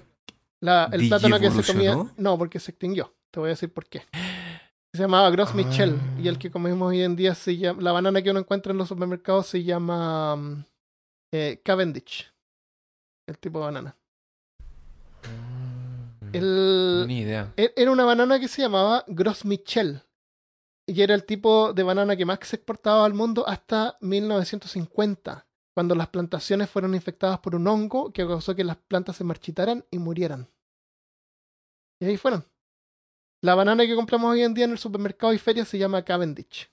La, 0.61 0.89
el 0.93 1.09
plátano 1.09 1.39
que 1.41 1.51
se 1.51 1.73
comía. 1.73 1.97
No, 2.17 2.39
porque 2.39 2.59
se 2.61 2.71
extinguió. 2.71 3.15
Te 3.31 3.41
voy 3.41 3.49
a 3.49 3.51
decir 3.51 3.73
por 3.73 3.87
qué. 3.87 4.03
Se 4.95 5.03
llamaba 5.03 5.31
Gros 5.31 5.55
Michel. 5.55 5.99
Ah. 6.01 6.21
Y 6.21 6.29
el 6.29 6.39
que 6.39 6.51
comemos 6.51 6.89
hoy 6.89 7.03
en 7.03 7.15
día 7.17 7.35
se 7.35 7.57
llama. 7.57 7.81
La 7.83 7.93
banana 7.93 8.23
que 8.23 8.31
uno 8.31 8.41
encuentra 8.41 8.73
en 8.73 8.79
los 8.79 8.89
supermercados 8.89 9.47
se 9.47 9.63
llama. 9.63 10.37
mm, 10.37 10.65
eh, 11.33 11.61
Cavendish. 11.65 12.33
El 13.29 13.39
tipo 13.39 13.59
de 13.61 13.65
banana. 13.67 13.97
El, 16.33 17.05
Ni 17.07 17.21
idea. 17.21 17.53
E- 17.57 17.73
Era 17.77 17.91
una 17.91 18.05
banana 18.05 18.39
que 18.39 18.49
se 18.49 18.63
llamaba 18.63 19.05
Gros 19.09 19.45
Michel. 19.45 20.03
Y 20.91 21.03
era 21.03 21.15
el 21.15 21.25
tipo 21.25 21.73
de 21.73 21.85
banana 21.85 22.17
que 22.17 22.27
más 22.27 22.41
se 22.43 22.57
exportaba 22.57 23.05
al 23.05 23.15
mundo 23.15 23.47
hasta 23.47 23.97
1950, 24.01 25.47
cuando 25.73 25.95
las 25.95 26.09
plantaciones 26.09 26.69
fueron 26.69 26.97
infectadas 26.97 27.39
por 27.39 27.55
un 27.55 27.69
hongo 27.69 28.13
que 28.13 28.27
causó 28.27 28.57
que 28.57 28.65
las 28.65 28.77
plantas 28.77 29.15
se 29.15 29.23
marchitaran 29.23 29.85
y 29.93 30.01
murieran. 30.01 30.49
Y 32.01 32.07
ahí 32.07 32.17
fueron. 32.17 32.45
La 33.41 33.55
banana 33.55 33.87
que 33.87 33.95
compramos 33.95 34.33
hoy 34.33 34.43
en 34.43 34.53
día 34.53 34.65
en 34.65 34.73
el 34.73 34.79
supermercado 34.79 35.33
y 35.33 35.39
feria 35.39 35.65
se 35.65 35.79
llama 35.79 36.05
Cavendish. 36.05 36.69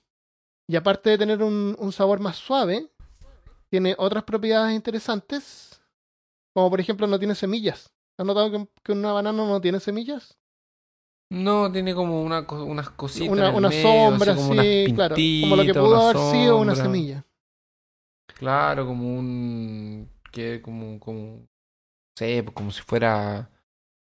Y 0.66 0.74
aparte 0.74 1.10
de 1.10 1.18
tener 1.18 1.40
un, 1.40 1.92
sabor 1.92 2.18
más 2.18 2.38
suave, 2.38 2.90
tiene 3.70 3.94
otras 3.98 4.24
propiedades 4.24 4.74
interesantes, 4.74 5.80
como 6.52 6.68
por 6.70 6.80
ejemplo 6.80 7.06
no 7.06 7.20
tiene 7.20 7.36
semillas. 7.36 7.94
¿Has 8.16 8.26
notado 8.26 8.68
que 8.82 8.90
una 8.90 9.12
banana 9.12 9.46
no 9.46 9.60
tiene 9.60 9.78
semillas? 9.78 10.36
No, 11.30 11.70
tiene 11.70 11.94
como 11.94 12.22
una, 12.22 12.46
unas 12.48 12.88
cositas. 12.90 13.28
una, 13.28 13.48
en 13.48 13.50
el 13.50 13.58
una 13.58 13.68
medio, 13.68 13.82
sombra, 13.82 14.32
así 14.32 14.40
como 14.40 14.62
sí, 14.62 14.92
claro. 14.94 15.16
Como 15.42 15.56
lo 15.56 15.64
que 15.64 15.74
pudo 15.74 16.08
haber 16.08 16.16
sido 16.32 16.58
una 16.58 16.74
semilla. 16.74 17.24
Claro, 18.38 18.86
como 18.86 19.18
un. 19.18 20.08
que 20.32 20.62
como. 20.62 20.98
como 20.98 21.20
no 21.20 21.48
sé, 22.16 22.44
como 22.54 22.70
si 22.70 22.80
fuera 22.82 23.50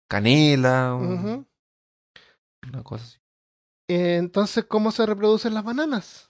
canela. 0.09 0.95
Una 0.95 2.83
cosa 2.83 3.04
así. 3.04 3.17
Entonces, 3.89 4.65
¿cómo 4.65 4.91
se 4.91 5.06
reproducen 5.06 5.54
las 5.54 5.63
bananas? 5.63 6.27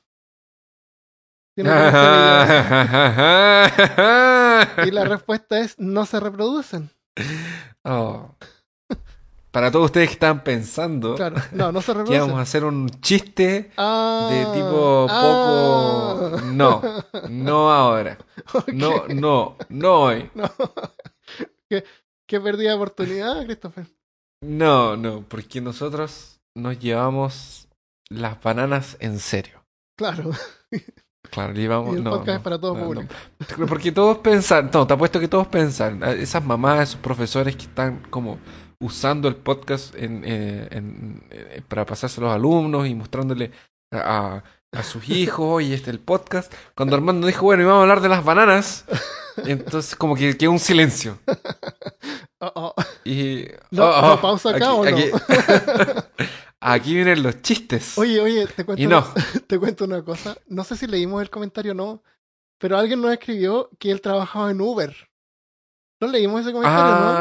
Y 1.58 1.64
la 4.92 5.06
respuesta 5.10 5.60
es 5.60 5.80
no 5.80 6.06
se 6.06 6.20
reproducen. 6.20 6.92
Oh. 7.84 8.36
Para 9.52 9.72
todos 9.72 9.86
ustedes 9.86 10.10
que 10.10 10.14
están 10.14 10.44
pensando 10.44 11.16
Claro, 11.16 11.38
no, 11.54 11.72
no 11.72 11.82
se 11.82 11.94
que 12.06 12.20
vamos 12.20 12.38
a 12.38 12.42
hacer 12.42 12.64
un 12.64 12.90
chiste 13.02 13.72
Ah, 13.78 14.28
de 14.30 14.46
tipo 14.60 15.08
poco. 15.08 15.10
ah. 15.10 16.42
No, 16.46 16.82
no 17.30 17.72
ahora. 17.72 18.18
No, 18.74 19.08
no, 19.08 19.56
no 19.70 19.94
hoy. 20.02 20.30
no. 20.36 20.50
qué, 21.70 21.84
qué 22.28 22.40
pérdida 22.40 22.70
de 22.72 22.76
oportunidad, 22.76 23.44
Christopher. 23.46 23.88
No, 24.44 24.96
no, 24.98 25.24
porque 25.28 25.62
nosotros 25.62 26.40
nos 26.56 26.78
llevamos 26.80 27.68
las 28.10 28.42
bananas 28.42 28.98
en 29.00 29.20
serio. 29.20 29.64
Claro, 29.98 30.32
Claro, 31.32 31.54
y 31.54 31.58
llevamos. 31.58 31.96
el 31.98 32.04
No, 32.04 32.12
podcast 32.12 32.28
no, 32.28 32.34
es 32.36 32.42
para 32.42 32.60
todo 32.62 32.76
no, 32.78 32.86
público. 32.86 33.14
no. 33.58 33.66
Porque 33.66 33.92
todos 33.92 34.20
pensan, 34.20 34.70
no, 34.74 34.86
te 34.88 34.94
apuesto 34.94 35.20
que 35.20 35.28
todos 35.28 35.48
pensan, 35.48 36.02
esas 36.04 36.44
mamás, 36.44 36.90
esos 36.90 37.02
profesores 37.02 37.56
que 37.56 37.64
están 37.64 38.00
como 38.10 38.38
usando 38.80 39.28
el 39.28 39.36
podcast 39.36 39.96
en, 39.96 40.24
eh, 40.26 40.68
en- 40.72 41.24
eh, 41.32 41.62
para 41.68 41.86
pasárselo 41.86 42.28
a 42.28 42.32
los 42.32 42.36
alumnos 42.38 42.88
y 42.88 42.96
mostrándole 42.96 43.52
a, 43.92 44.44
a 44.72 44.84
sus 44.84 45.08
hijos, 45.10 45.46
oye, 45.48 45.74
este 45.74 45.90
es 45.90 45.96
el 45.96 46.00
podcast. 46.00 46.54
Cuando 46.76 46.96
Armando 46.96 47.28
dijo, 47.28 47.44
bueno, 47.44 47.64
y 47.64 47.66
vamos 47.66 47.80
a 47.80 47.82
hablar 47.84 48.02
de 48.02 48.10
las 48.10 48.24
bananas, 48.24 48.86
entonces 49.46 49.96
como 49.96 50.16
que 50.16 50.38
quedó 50.38 50.52
un 50.52 50.60
silencio. 50.60 51.18
Oh, 52.40 52.52
oh. 52.54 52.76
Y... 53.04 53.46
¿No- 53.72 53.90
oh, 53.90 54.02
no 54.02 54.14
oh, 54.14 54.22
pausa 54.22 54.52
acá 54.52 54.72
o 54.74 54.86
no? 54.86 54.96
aquí, 54.96 55.10
aquí 56.60 56.94
vienen 56.94 57.24
los 57.24 57.42
chistes. 57.42 57.98
Oye, 57.98 58.20
oye, 58.20 58.46
te 58.46 58.64
cuento, 58.64 58.84
y 58.84 58.86
no. 58.86 59.04
te 59.48 59.58
cuento 59.58 59.86
una 59.86 60.04
cosa. 60.04 60.38
No 60.48 60.64
sé 60.64 60.76
si 60.76 60.86
leímos 60.86 61.20
el 61.24 61.32
comentario 61.32 61.72
o 61.72 61.76
no, 61.76 62.04
pero 62.60 62.78
alguien 62.78 63.02
nos 63.02 63.12
escribió 63.12 63.72
que 63.80 63.90
él 63.90 64.02
trabajaba 64.02 64.52
en 64.52 64.62
Uber. 64.62 64.96
¿No 66.00 66.08
leímos 66.10 66.42
ese 66.42 66.52
comentario 66.54 66.84
no? 66.94 67.14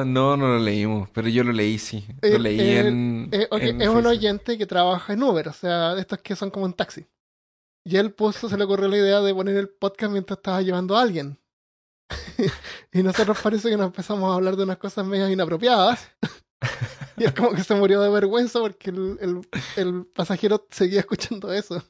Ah, 0.00 0.04
no, 0.04 0.36
no 0.36 0.48
lo 0.48 0.58
leímos, 0.58 1.08
pero 1.10 1.28
yo 1.28 1.44
lo 1.44 1.52
leí, 1.52 1.78
sí. 1.78 2.04
Eh, 2.22 2.32
Lo 2.32 2.38
leí 2.38 2.60
eh, 2.60 2.80
en, 2.80 3.28
Eh, 3.32 3.48
ok, 3.50 3.62
en 3.62 3.82
es 3.82 3.88
un 3.88 4.06
oyente 4.06 4.58
que 4.58 4.66
trabaja 4.66 5.12
en 5.12 5.22
Uber, 5.22 5.48
o 5.48 5.52
sea, 5.52 5.98
estos 5.98 6.18
que 6.20 6.36
son 6.36 6.50
como 6.50 6.66
un 6.66 6.74
taxi. 6.74 7.06
Y 7.84 7.96
él 7.96 8.12
puso, 8.12 8.48
se 8.48 8.56
le 8.56 8.64
ocurrió 8.64 8.88
la 8.88 8.98
idea 8.98 9.20
de 9.20 9.34
poner 9.34 9.56
el 9.56 9.68
podcast 9.68 10.12
mientras 10.12 10.38
estaba 10.38 10.60
llevando 10.60 10.96
a 10.96 11.02
alguien. 11.02 11.38
y 12.92 13.02
nosotros 13.02 13.38
parece 13.42 13.70
que 13.70 13.76
nos 13.76 13.86
empezamos 13.86 14.30
a 14.30 14.34
hablar 14.34 14.56
de 14.56 14.64
unas 14.64 14.78
cosas 14.78 15.06
medias 15.06 15.30
inapropiadas. 15.30 16.10
y 17.16 17.24
él 17.24 17.34
como 17.34 17.52
que 17.52 17.64
se 17.64 17.74
murió 17.74 18.00
de 18.00 18.10
vergüenza 18.10 18.60
porque 18.60 18.90
el, 18.90 19.18
el, 19.20 19.48
el 19.76 20.06
pasajero 20.06 20.66
seguía 20.70 21.00
escuchando 21.00 21.52
eso. 21.52 21.82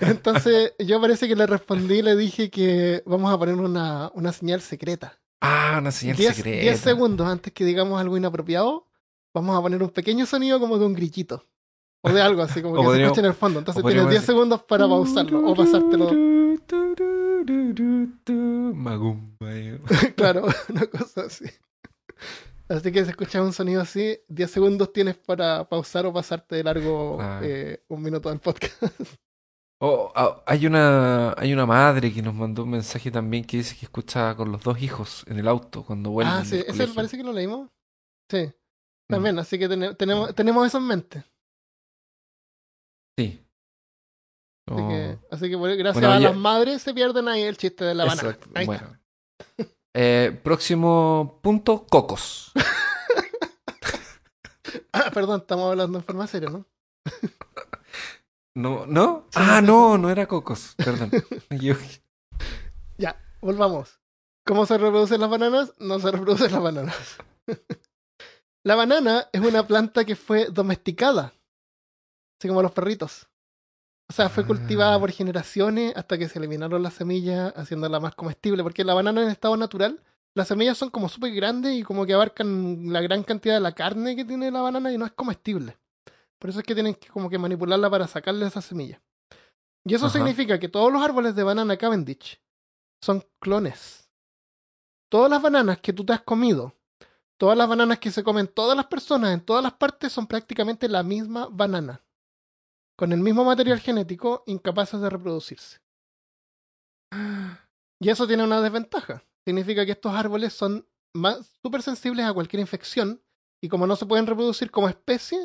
Entonces 0.00 0.74
yo 0.78 1.00
parece 1.00 1.28
que 1.28 1.36
le 1.36 1.46
respondí 1.46 1.96
y 1.96 2.02
le 2.02 2.16
dije 2.16 2.50
que 2.50 3.02
vamos 3.06 3.32
a 3.32 3.38
poner 3.38 3.56
una, 3.56 4.10
una 4.14 4.32
señal 4.32 4.60
secreta. 4.60 5.20
Ah, 5.48 5.78
una 5.80 5.90
señal 5.92 6.16
10 6.16 6.36
secreta. 6.36 6.62
10 6.62 6.80
segundos 6.80 7.26
antes 7.26 7.52
que 7.52 7.64
digamos 7.64 8.00
algo 8.00 8.16
inapropiado, 8.16 8.86
vamos 9.34 9.56
a 9.56 9.62
poner 9.62 9.82
un 9.82 9.90
pequeño 9.90 10.26
sonido 10.26 10.58
como 10.60 10.78
de 10.78 10.86
un 10.86 10.94
grillito. 10.94 11.44
O 12.02 12.10
de 12.10 12.20
algo 12.22 12.42
así, 12.42 12.62
como 12.62 12.74
que 12.76 12.80
se 12.82 12.86
podríamos- 12.86 13.12
escucha 13.12 13.20
en 13.20 13.26
el 13.26 13.34
fondo. 13.34 13.58
Entonces 13.60 13.82
tienes 13.84 14.08
10 14.08 14.22
decir- 14.22 14.26
segundos 14.26 14.62
para 14.62 14.86
pausarlo 14.88 15.46
o 15.48 15.54
pasártelo. 15.54 16.10
Magumba. 18.74 19.56
eh. 19.56 19.80
claro, 20.16 20.46
una 20.68 20.86
cosa 20.86 21.22
así. 21.22 21.44
Así 22.68 22.90
que 22.90 23.04
si 23.04 23.10
escuchas 23.10 23.42
un 23.42 23.52
sonido 23.52 23.80
así, 23.82 24.18
10 24.28 24.50
segundos 24.50 24.92
tienes 24.92 25.16
para 25.16 25.68
pausar 25.68 26.06
o 26.06 26.12
pasarte 26.12 26.56
de 26.56 26.64
largo 26.64 27.18
Ah. 27.20 27.40
eh, 27.42 27.80
un 27.88 28.02
minuto 28.02 28.28
del 28.28 28.40
podcast. 28.40 28.82
Oh, 29.78 30.10
ah, 30.16 30.42
hay 30.46 30.66
una 30.66 31.34
hay 31.36 31.52
una 31.52 31.66
madre 31.66 32.12
que 32.12 32.22
nos 32.22 32.34
mandó 32.34 32.62
un 32.62 32.70
mensaje 32.70 33.10
también 33.10 33.44
que 33.44 33.58
dice 33.58 33.76
que 33.76 33.84
escucha 33.84 34.34
con 34.34 34.50
los 34.50 34.62
dos 34.62 34.80
hijos 34.80 35.22
en 35.26 35.38
el 35.38 35.46
auto 35.46 35.84
cuando 35.84 36.10
vuelven 36.10 36.32
ah, 36.32 36.44
sí, 36.46 36.64
ese 36.66 36.88
parece 36.88 37.18
que 37.18 37.22
lo 37.22 37.32
leímos. 37.32 37.68
Sí, 38.30 38.50
Mm, 39.08 39.12
también, 39.12 39.38
así 39.38 39.56
que 39.58 39.68
tene- 39.68 39.94
tenemos, 39.94 40.34
tenemos 40.34 40.66
eso 40.66 40.78
en 40.78 40.84
mente. 40.86 41.24
Sí. 43.16 43.40
Así 44.68 44.82
Oh, 44.82 44.88
que, 44.88 45.18
así 45.30 45.48
que 45.50 45.56
gracias 45.56 45.94
Bueno, 45.94 46.10
a 46.12 46.18
ya- 46.18 46.28
las 46.30 46.36
madres 46.36 46.82
se 46.82 46.92
pierden 46.92 47.28
ahí 47.28 47.42
el 47.42 47.56
chiste 47.56 47.84
de 47.84 47.94
la 47.94 48.04
banana. 48.04 48.30
exacto, 48.30 48.50
Ahí 48.54 48.64
está. 48.68 48.86
Bueno. 48.86 49.00
Eh, 49.98 50.38
próximo 50.42 51.38
punto, 51.42 51.86
cocos. 51.86 52.52
Ah, 54.92 55.10
perdón, 55.12 55.40
estamos 55.42 55.70
hablando 55.70 55.98
en 55.98 56.04
forma 56.04 56.26
seria, 56.26 56.48
¿no? 56.50 56.66
¿No? 58.56 58.86
¿No? 58.86 59.26
Sí, 59.30 59.38
ah, 59.38 59.60
no, 59.60 59.98
no 59.98 60.08
era 60.10 60.26
cocos. 60.26 60.74
Perdón. 60.76 61.10
Ya, 62.98 63.14
volvamos. 63.42 64.00
¿Cómo 64.46 64.64
se 64.64 64.78
reproducen 64.78 65.20
las 65.20 65.28
bananas? 65.28 65.74
No 65.78 65.98
se 65.98 66.10
reproducen 66.10 66.50
las 66.52 66.62
bananas. 66.62 67.16
la 68.64 68.74
banana 68.74 69.28
es 69.32 69.42
una 69.42 69.66
planta 69.66 70.06
que 70.06 70.16
fue 70.16 70.46
domesticada, 70.46 71.34
así 72.40 72.48
como 72.48 72.62
los 72.62 72.72
perritos. 72.72 73.28
O 74.08 74.12
sea, 74.14 74.30
fue 74.30 74.44
Ah. 74.44 74.46
cultivada 74.46 74.98
por 74.98 75.10
generaciones 75.10 75.92
hasta 75.94 76.16
que 76.16 76.28
se 76.28 76.38
eliminaron 76.38 76.82
las 76.82 76.94
semillas, 76.94 77.52
haciéndola 77.56 78.00
más 78.00 78.14
comestible. 78.14 78.62
Porque 78.62 78.84
la 78.84 78.94
banana 78.94 79.22
en 79.22 79.28
estado 79.28 79.56
natural, 79.58 80.00
las 80.34 80.48
semillas 80.48 80.78
son 80.78 80.88
como 80.88 81.10
súper 81.10 81.34
grandes 81.34 81.74
y 81.74 81.82
como 81.82 82.06
que 82.06 82.14
abarcan 82.14 82.90
la 82.92 83.02
gran 83.02 83.22
cantidad 83.22 83.54
de 83.56 83.60
la 83.60 83.72
carne 83.72 84.16
que 84.16 84.24
tiene 84.24 84.50
la 84.50 84.62
banana 84.62 84.90
y 84.92 84.96
no 84.96 85.04
es 85.04 85.12
comestible. 85.12 85.76
Por 86.38 86.50
eso 86.50 86.60
es 86.60 86.66
que 86.66 86.74
tienen 86.74 86.94
que 86.94 87.08
como 87.08 87.30
que 87.30 87.38
manipularla 87.38 87.90
para 87.90 88.06
sacarle 88.06 88.46
esas 88.46 88.64
semillas. 88.64 89.00
Y 89.84 89.94
eso 89.94 90.06
Ajá. 90.06 90.18
significa 90.18 90.58
que 90.58 90.68
todos 90.68 90.92
los 90.92 91.02
árboles 91.02 91.34
de 91.34 91.42
banana 91.42 91.76
Cavendish 91.76 92.40
son 93.02 93.24
clones. 93.40 94.10
Todas 95.08 95.30
las 95.30 95.40
bananas 95.40 95.80
que 95.80 95.92
tú 95.92 96.04
te 96.04 96.12
has 96.12 96.22
comido, 96.22 96.74
todas 97.38 97.56
las 97.56 97.68
bananas 97.68 98.00
que 98.00 98.10
se 98.10 98.24
comen 98.24 98.48
todas 98.48 98.76
las 98.76 98.86
personas 98.86 99.32
en 99.32 99.40
todas 99.40 99.62
las 99.62 99.74
partes 99.74 100.12
son 100.12 100.26
prácticamente 100.26 100.88
la 100.88 101.02
misma 101.02 101.48
banana. 101.50 102.04
Con 102.98 103.12
el 103.12 103.20
mismo 103.20 103.44
material 103.44 103.78
genético, 103.78 104.42
incapaces 104.46 105.00
de 105.00 105.10
reproducirse. 105.10 105.80
Y 107.98 108.10
eso 108.10 108.26
tiene 108.26 108.44
una 108.44 108.60
desventaja. 108.60 109.24
Significa 109.46 109.86
que 109.86 109.92
estos 109.92 110.12
árboles 110.12 110.52
son 110.52 110.86
más 111.14 111.46
súper 111.62 111.80
sensibles 111.80 112.26
a 112.26 112.34
cualquier 112.34 112.60
infección 112.60 113.22
y 113.62 113.68
como 113.70 113.86
no 113.86 113.96
se 113.96 114.04
pueden 114.04 114.26
reproducir 114.26 114.70
como 114.70 114.88
especie, 114.88 115.38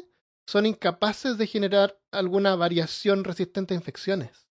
son 0.51 0.65
incapaces 0.65 1.37
de 1.37 1.47
generar 1.47 1.97
alguna 2.11 2.57
variación 2.57 3.23
resistente 3.23 3.73
a 3.73 3.77
infecciones. 3.77 4.49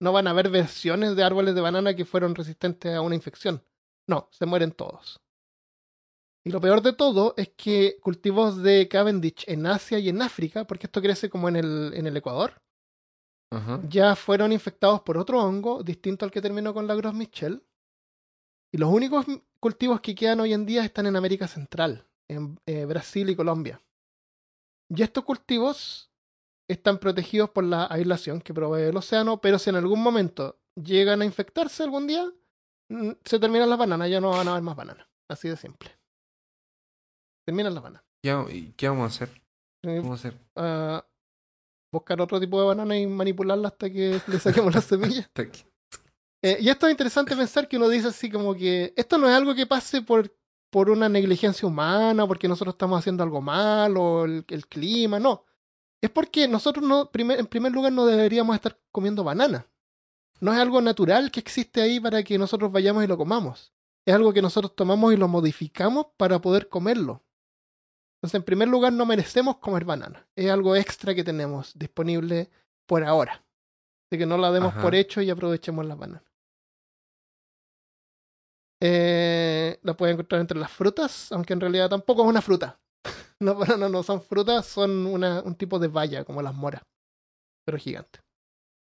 No 0.00 0.12
van 0.12 0.28
a 0.28 0.30
haber 0.30 0.50
versiones 0.50 1.16
de 1.16 1.24
árboles 1.24 1.56
de 1.56 1.60
banana 1.60 1.96
que 1.96 2.04
fueron 2.04 2.36
resistentes 2.36 2.94
a 2.94 3.00
una 3.00 3.16
infección. 3.16 3.66
No, 4.06 4.28
se 4.30 4.46
mueren 4.46 4.70
todos. 4.70 5.20
Y 6.44 6.50
lo 6.52 6.60
peor 6.60 6.80
de 6.82 6.92
todo 6.92 7.34
es 7.36 7.48
que 7.56 7.98
cultivos 8.00 8.62
de 8.62 8.86
Cavendish 8.86 9.42
en 9.48 9.66
Asia 9.66 9.98
y 9.98 10.10
en 10.10 10.22
África, 10.22 10.64
porque 10.64 10.86
esto 10.86 11.02
crece 11.02 11.28
como 11.28 11.48
en 11.48 11.56
el, 11.56 11.92
en 11.92 12.06
el 12.06 12.16
Ecuador, 12.16 12.62
ya 13.88 14.14
fueron 14.14 14.52
infectados 14.52 15.00
por 15.00 15.18
otro 15.18 15.42
hongo 15.42 15.82
distinto 15.82 16.24
al 16.24 16.30
que 16.30 16.40
terminó 16.40 16.72
con 16.72 16.86
la 16.86 16.94
Gros 16.94 17.14
Michel. 17.14 17.66
Y 18.72 18.78
los 18.78 18.88
únicos 18.88 19.26
cultivos 19.58 20.00
que 20.00 20.14
quedan 20.14 20.38
hoy 20.38 20.52
en 20.52 20.66
día 20.66 20.84
están 20.84 21.06
en 21.06 21.16
América 21.16 21.48
Central, 21.48 22.06
en 22.28 22.60
eh, 22.64 22.84
Brasil 22.84 23.28
y 23.28 23.34
Colombia. 23.34 23.82
Y 24.92 25.02
estos 25.02 25.24
cultivos 25.24 26.10
están 26.68 26.98
protegidos 26.98 27.50
por 27.50 27.64
la 27.64 27.86
aislación 27.90 28.40
que 28.40 28.54
provee 28.54 28.82
el 28.88 28.96
océano, 28.96 29.40
pero 29.40 29.58
si 29.58 29.70
en 29.70 29.76
algún 29.76 30.02
momento 30.02 30.60
llegan 30.74 31.22
a 31.22 31.24
infectarse 31.24 31.82
algún 31.82 32.06
día, 32.06 32.24
mm, 32.90 33.10
se 33.24 33.38
terminan 33.38 33.70
las 33.70 33.78
bananas, 33.78 34.10
ya 34.10 34.20
no 34.20 34.30
van 34.30 34.48
a 34.48 34.52
haber 34.52 34.62
más 34.62 34.76
bananas. 34.76 35.06
Así 35.28 35.48
de 35.48 35.56
simple. 35.56 35.90
Terminan 37.46 37.74
las 37.74 37.82
bananas. 37.82 38.04
¿Qué, 38.22 38.46
y 38.54 38.72
qué 38.72 38.88
vamos 38.88 39.04
a 39.04 39.06
hacer? 39.24 39.42
¿Qué 39.82 39.96
Eh, 39.96 40.00
vamos 40.00 40.24
a 40.24 40.28
hacer? 40.28 40.40
ah, 40.56 41.06
buscar 41.92 42.20
otro 42.20 42.38
tipo 42.38 42.60
de 42.60 42.66
banana 42.66 42.96
y 42.96 43.06
manipularla 43.06 43.68
hasta 43.68 43.90
que 43.90 44.20
le 44.26 44.38
saquemos 44.38 44.74
las 44.74 44.84
semillas. 44.84 45.30
Eh, 46.42 46.56
y 46.58 46.70
esto 46.70 46.86
es 46.86 46.92
interesante 46.92 47.36
pensar 47.36 47.68
que 47.68 47.76
uno 47.76 47.86
dice 47.86 48.08
así 48.08 48.30
como 48.30 48.54
que 48.54 48.94
esto 48.96 49.18
no 49.18 49.28
es 49.28 49.34
algo 49.34 49.54
que 49.54 49.66
pase 49.66 50.00
por, 50.00 50.34
por 50.70 50.88
una 50.90 51.08
negligencia 51.08 51.66
humana, 51.68 52.26
porque 52.26 52.48
nosotros 52.48 52.74
estamos 52.74 52.98
haciendo 52.98 53.22
algo 53.22 53.40
mal 53.40 53.96
o 53.96 54.24
el, 54.24 54.44
el 54.48 54.66
clima, 54.66 55.18
no. 55.18 55.44
Es 56.00 56.10
porque 56.10 56.48
nosotros 56.48 56.84
no, 56.86 57.10
primer- 57.10 57.38
en 57.40 57.46
primer 57.46 57.72
lugar 57.72 57.92
no 57.92 58.06
deberíamos 58.06 58.54
estar 58.56 58.78
comiendo 58.90 59.24
banana. 59.24 59.66
No 60.40 60.52
es 60.52 60.58
algo 60.58 60.80
natural 60.80 61.30
que 61.30 61.40
existe 61.40 61.82
ahí 61.82 62.00
para 62.00 62.22
que 62.22 62.38
nosotros 62.38 62.72
vayamos 62.72 63.04
y 63.04 63.06
lo 63.06 63.18
comamos. 63.18 63.72
Es 64.06 64.14
algo 64.14 64.32
que 64.32 64.40
nosotros 64.40 64.74
tomamos 64.74 65.12
y 65.12 65.16
lo 65.16 65.28
modificamos 65.28 66.06
para 66.16 66.40
poder 66.40 66.68
comerlo. 66.70 67.22
Entonces, 68.16 68.36
en 68.36 68.44
primer 68.44 68.68
lugar, 68.68 68.92
no 68.92 69.04
merecemos 69.04 69.58
comer 69.58 69.84
banana. 69.84 70.26
Es 70.36 70.50
algo 70.50 70.76
extra 70.76 71.14
que 71.14 71.24
tenemos 71.24 71.78
disponible 71.78 72.50
por 72.86 73.04
ahora. 73.04 73.44
Así 74.06 74.18
que 74.18 74.26
no 74.26 74.38
la 74.38 74.50
demos 74.50 74.72
Ajá. 74.72 74.82
por 74.82 74.94
hecho 74.94 75.20
y 75.20 75.30
aprovechemos 75.30 75.84
las 75.84 75.98
bananas. 75.98 76.22
Eh, 78.82 79.78
la 79.82 79.94
pueden 79.94 80.14
encontrar 80.14 80.40
entre 80.40 80.58
las 80.58 80.70
frutas, 80.70 81.30
aunque 81.32 81.52
en 81.52 81.60
realidad 81.60 81.90
tampoco 81.90 82.22
es 82.22 82.28
una 82.28 82.40
fruta. 82.42 82.78
Las 83.40 83.56
bananas 83.56 83.90
no 83.90 84.02
son 84.02 84.20
frutas, 84.22 84.66
son 84.66 85.06
una, 85.06 85.40
un 85.42 85.54
tipo 85.54 85.78
de 85.78 85.88
valla, 85.88 86.24
como 86.24 86.42
las 86.42 86.54
moras, 86.54 86.82
pero 87.64 87.78
gigante. 87.78 88.20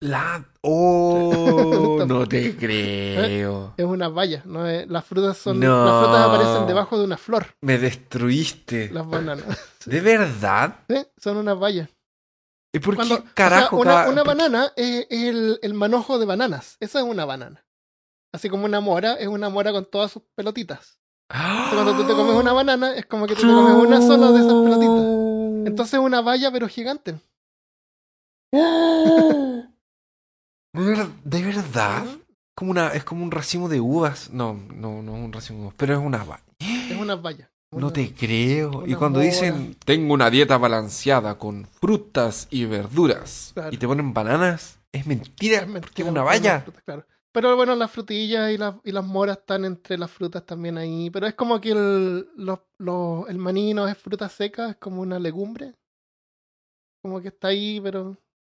La... 0.01 0.45
¡Oh! 0.61 1.97
No 2.07 2.25
te 2.27 2.55
creo. 2.55 3.73
Es 3.75 3.85
una 3.85 4.07
valla, 4.07 4.41
no 4.45 4.63
las 4.63 5.03
frutas 5.05 5.37
son 5.37 5.59
No. 5.59 5.85
las 5.85 6.03
frutas 6.05 6.25
aparecen 6.27 6.67
debajo 6.67 6.97
de 6.97 7.03
una 7.05 7.17
flor, 7.17 7.47
Me 7.61 7.77
destruiste. 7.77 8.89
las 8.91 9.05
bananas. 9.07 9.45
¿De 9.85 9.99
verdad? 9.99 10.79
¿Sí? 10.89 10.95
Son 11.17 11.35
una 11.37 11.53
valla. 11.53 11.89
¿Y 12.73 12.79
por 12.79 12.95
Cuando- 12.95 13.23
qué 13.23 13.29
carajo 13.33 13.77
o 13.79 13.83
sea, 13.83 13.91
una, 13.91 14.01
cada- 14.01 14.11
una 14.11 14.23
banana 14.23 14.71
es 14.77 15.07
el, 15.09 15.59
el 15.61 15.73
manojo 15.73 16.19
de 16.19 16.25
bananas. 16.25 16.77
Esa 16.79 16.99
es 16.99 17.05
una 17.05 17.25
banana. 17.25 17.65
Así 18.33 18.49
como 18.49 18.65
una 18.65 18.79
mora 18.81 19.13
es 19.13 19.27
una 19.27 19.49
mora 19.49 19.71
con 19.71 19.85
todas 19.89 20.11
sus 20.11 20.23
pelotitas. 20.35 20.99
Entonces, 21.29 21.73
cuando 21.73 21.95
tú 21.97 22.07
te 22.07 22.13
comes 22.13 22.35
una 22.35 22.53
banana, 22.53 22.93
es 22.95 23.05
como 23.05 23.25
que 23.27 23.35
tú 23.35 23.41
te 23.41 23.47
comes 23.47 23.73
una 23.75 24.01
sola 24.01 24.31
de 24.31 24.39
esas 24.39 24.53
pelotitas. 24.53 25.67
Entonces 25.67 25.93
es 25.95 25.99
una 25.99 26.21
valla, 26.21 26.51
pero 26.51 26.67
gigante. 26.67 27.15
¿De 30.73 30.83
ver- 30.83 31.07
¿De 31.23 31.43
verdad? 31.43 32.05
Como 32.55 32.71
una, 32.71 32.89
es 32.89 33.03
como 33.03 33.23
un 33.23 33.31
racimo 33.31 33.67
de 33.69 33.79
uvas. 33.79 34.29
No, 34.31 34.53
no, 34.53 35.01
no 35.01 35.15
es 35.17 35.23
un 35.25 35.33
racimo 35.33 35.59
de 35.59 35.65
uvas, 35.65 35.75
pero 35.77 35.93
es 35.93 35.99
una 35.99 36.23
va- 36.23 36.41
Es 36.59 36.97
una 36.97 37.15
valla. 37.15 37.49
No 37.71 37.91
te 37.91 38.13
creo. 38.13 38.85
Y 38.87 38.95
cuando 38.95 39.19
mora. 39.19 39.29
dicen, 39.29 39.75
tengo 39.83 40.13
una 40.13 40.29
dieta 40.29 40.57
balanceada 40.57 41.37
con 41.37 41.65
frutas 41.67 42.47
y 42.49 42.63
verduras, 42.65 43.51
Claro. 43.53 43.73
y 43.73 43.77
te 43.77 43.85
ponen 43.87 44.13
bananas, 44.13 44.79
es 44.93 45.05
mentira, 45.05 45.57
Es 45.59 45.65
porque 45.81 46.01
es 46.03 46.07
una 46.07 46.23
valla. 46.23 46.61
frutas, 46.61 46.83
claro. 46.83 47.05
Pero 47.37 47.55
bueno, 47.55 47.75
las 47.75 47.91
frutillas 47.91 48.49
y 48.51 48.57
las, 48.57 48.73
y 48.83 48.91
las 48.91 49.05
moras 49.05 49.37
están 49.37 49.63
entre 49.63 49.95
las 49.95 50.09
frutas 50.09 50.43
también 50.43 50.75
ahí. 50.75 51.11
Pero 51.11 51.27
es 51.27 51.35
como 51.35 51.61
que 51.61 51.69
el, 51.69 52.27
los- 52.35 52.61
los- 52.79 53.29
el 53.29 53.37
maní 53.37 53.75
no 53.75 53.87
es 53.87 53.95
fruta 53.95 54.27
seca, 54.27 54.71
es 54.71 54.77
como 54.77 55.01
una 55.03 55.19
legumbre. 55.19 55.75
Como 57.03 57.21
que 57.21 57.27
está 57.27 57.49
ahí, 57.49 57.79
pero 57.79 58.17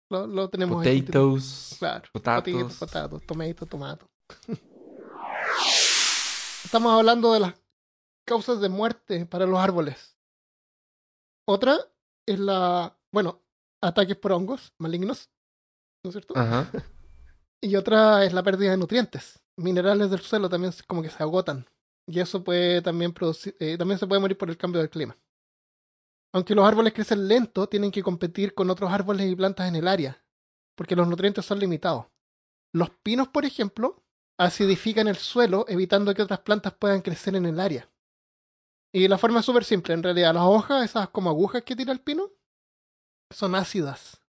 lo, 0.09 0.25
lo 0.27 0.49
tenemos 0.49 0.81
ahí. 0.85 1.01
Potatoes, 1.01 1.75
Claro. 1.77 2.03
potatoes. 2.13 2.53
Potatos, 2.53 2.77
potatos, 2.77 3.21
tomato, 3.27 3.65
tomato. 3.65 4.09
Estamos 6.63 6.93
hablando 6.97 7.33
de 7.33 7.41
las 7.41 7.53
causas 8.25 8.61
de 8.61 8.69
muerte 8.69 9.25
para 9.25 9.45
los 9.45 9.59
árboles. 9.59 10.15
Otra 11.45 11.77
es 12.25 12.39
la, 12.39 12.97
bueno, 13.11 13.41
ataques 13.81 14.15
por 14.15 14.31
hongos 14.31 14.71
malignos, 14.77 15.29
¿no 16.05 16.11
es 16.11 16.13
cierto? 16.13 16.33
Ajá. 16.37 16.71
Y 17.61 17.75
otra 17.75 18.23
es 18.23 18.33
la 18.33 18.43
pérdida 18.43 18.71
de 18.71 18.77
nutrientes. 18.77 19.39
Minerales 19.57 20.09
del 20.09 20.21
suelo 20.21 20.49
también 20.49 20.73
como 20.87 21.01
que 21.01 21.09
se 21.09 21.21
agotan. 21.21 21.65
Y 22.07 22.19
eso 22.19 22.43
puede 22.43 22.81
también 22.81 23.13
producir, 23.13 23.55
eh, 23.59 23.77
también 23.77 23.99
se 23.99 24.07
puede 24.07 24.21
morir 24.21 24.37
por 24.37 24.49
el 24.49 24.57
cambio 24.57 24.81
del 24.81 24.89
clima. 24.89 25.17
Aunque 26.33 26.55
los 26.55 26.65
árboles 26.65 26.93
crecen 26.93 27.27
lento, 27.27 27.67
tienen 27.67 27.91
que 27.91 28.03
competir 28.03 28.53
con 28.53 28.69
otros 28.69 28.91
árboles 28.91 29.29
y 29.29 29.35
plantas 29.35 29.67
en 29.67 29.75
el 29.75 29.87
área, 29.87 30.23
porque 30.75 30.95
los 30.95 31.07
nutrientes 31.07 31.45
son 31.45 31.59
limitados. 31.59 32.05
Los 32.71 32.91
pinos, 33.03 33.27
por 33.27 33.45
ejemplo, 33.45 34.03
acidifican 34.37 35.07
el 35.07 35.17
suelo, 35.17 35.65
evitando 35.67 36.13
que 36.13 36.21
otras 36.21 36.39
plantas 36.39 36.73
puedan 36.73 37.01
crecer 37.01 37.35
en 37.35 37.45
el 37.45 37.59
área. 37.59 37.89
Y 38.93 39.07
la 39.07 39.17
forma 39.17 39.41
es 39.41 39.45
súper 39.45 39.63
simple, 39.63 39.93
en 39.93 40.03
realidad. 40.03 40.33
Las 40.33 40.43
hojas, 40.43 40.85
esas 40.85 41.09
como 41.09 41.29
agujas 41.29 41.63
que 41.63 41.75
tira 41.75 41.91
el 41.91 41.99
pino, 41.99 42.31
son 43.31 43.53
ácidas. 43.55 44.21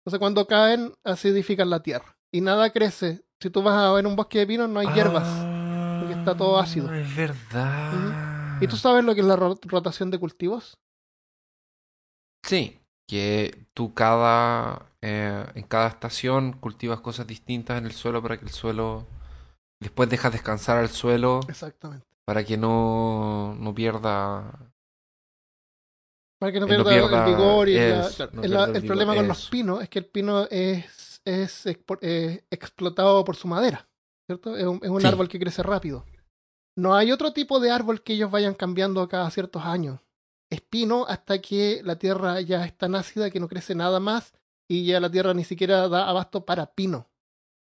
Entonces 0.00 0.18
cuando 0.18 0.46
caen, 0.46 0.94
acidifican 1.04 1.70
la 1.70 1.82
tierra. 1.82 2.16
Y 2.32 2.40
nada 2.40 2.70
crece. 2.70 3.24
Si 3.40 3.50
tú 3.50 3.62
vas 3.62 3.74
a 3.76 3.92
ver 3.92 4.06
un 4.06 4.16
bosque 4.16 4.40
de 4.40 4.46
pinos, 4.46 4.68
no 4.68 4.80
hay 4.80 4.88
hierbas. 4.94 5.26
porque 5.98 6.14
está 6.14 6.34
todo 6.34 6.58
ácido. 6.58 6.88
Ah, 6.90 6.98
Es 6.98 7.16
verdad. 7.16 8.58
¿Y 8.60 8.66
tú 8.66 8.76
sabes 8.76 9.04
lo 9.04 9.14
que 9.14 9.20
es 9.20 9.26
la 9.26 9.36
ro- 9.36 9.58
rotación 9.62 10.10
de 10.10 10.18
cultivos? 10.18 10.78
Sí, 12.46 12.80
que 13.06 13.66
tú 13.74 13.94
cada 13.94 14.86
eh, 15.02 15.46
en 15.54 15.62
cada 15.64 15.88
estación 15.88 16.52
cultivas 16.54 17.00
cosas 17.00 17.26
distintas 17.26 17.78
en 17.78 17.86
el 17.86 17.92
suelo 17.92 18.22
para 18.22 18.38
que 18.38 18.44
el 18.44 18.50
suelo 18.50 19.06
después 19.80 20.08
dejas 20.08 20.32
descansar 20.32 20.78
al 20.78 20.88
suelo 20.90 21.40
Exactamente. 21.48 22.06
para 22.26 22.44
que 22.44 22.56
no, 22.56 23.54
no 23.58 23.74
pierda 23.74 24.72
Para 26.38 26.52
que 26.52 26.60
no 26.60 26.66
Eh, 26.66 26.78
no 26.78 26.84
pierda, 26.84 27.08
pierda- 27.08 27.28
el 27.28 27.34
vigor 27.36 27.68
y 27.68 27.74
la- 27.76 28.10
no 28.32 28.42
El- 28.42 28.50
pierda 28.50 28.64
el, 28.78 28.86
problema 28.86 29.14
con 29.14 29.28
los 29.28 29.48
pinos 29.50 29.82
es 29.82 29.88
que 29.88 29.98
el 29.98 30.06
pino 30.06 30.44
es, 30.50 30.84
es 31.24 31.64
eh, 31.66 32.44
explotado 32.50 33.24
por 33.24 33.36
su 33.36 33.48
madera, 33.48 33.88
¿cierto? 34.26 34.56
Es 34.56 34.64
un, 34.66 34.80
es 34.82 34.90
un 34.90 35.00
Sí. 35.00 35.06
árbol 35.06 35.28
que 35.28 35.38
crece 35.38 35.62
rápido. 35.62 36.04
No 36.76 36.94
hay 36.94 37.12
otro 37.12 37.32
tipo 37.32 37.60
de 37.60 37.70
árbol 37.70 38.02
que 38.02 38.14
ellos 38.14 38.30
vayan 38.30 38.54
cambiando 38.54 39.06
cada 39.08 39.30
ciertos 39.30 39.64
años. 39.64 40.00
Es 40.50 40.60
pino 40.60 41.04
hasta 41.06 41.40
que 41.40 41.80
la 41.84 41.96
tierra 41.98 42.40
ya 42.40 42.64
es 42.64 42.76
tan 42.76 42.94
ácida 42.94 43.30
que 43.30 43.40
no 43.40 43.48
crece 43.48 43.74
nada 43.74 44.00
más 44.00 44.32
y 44.68 44.84
ya 44.86 45.00
la 45.00 45.10
tierra 45.10 45.34
ni 45.34 45.44
siquiera 45.44 45.88
da 45.88 46.08
abasto 46.08 46.44
para 46.44 46.66
pino. 46.74 47.08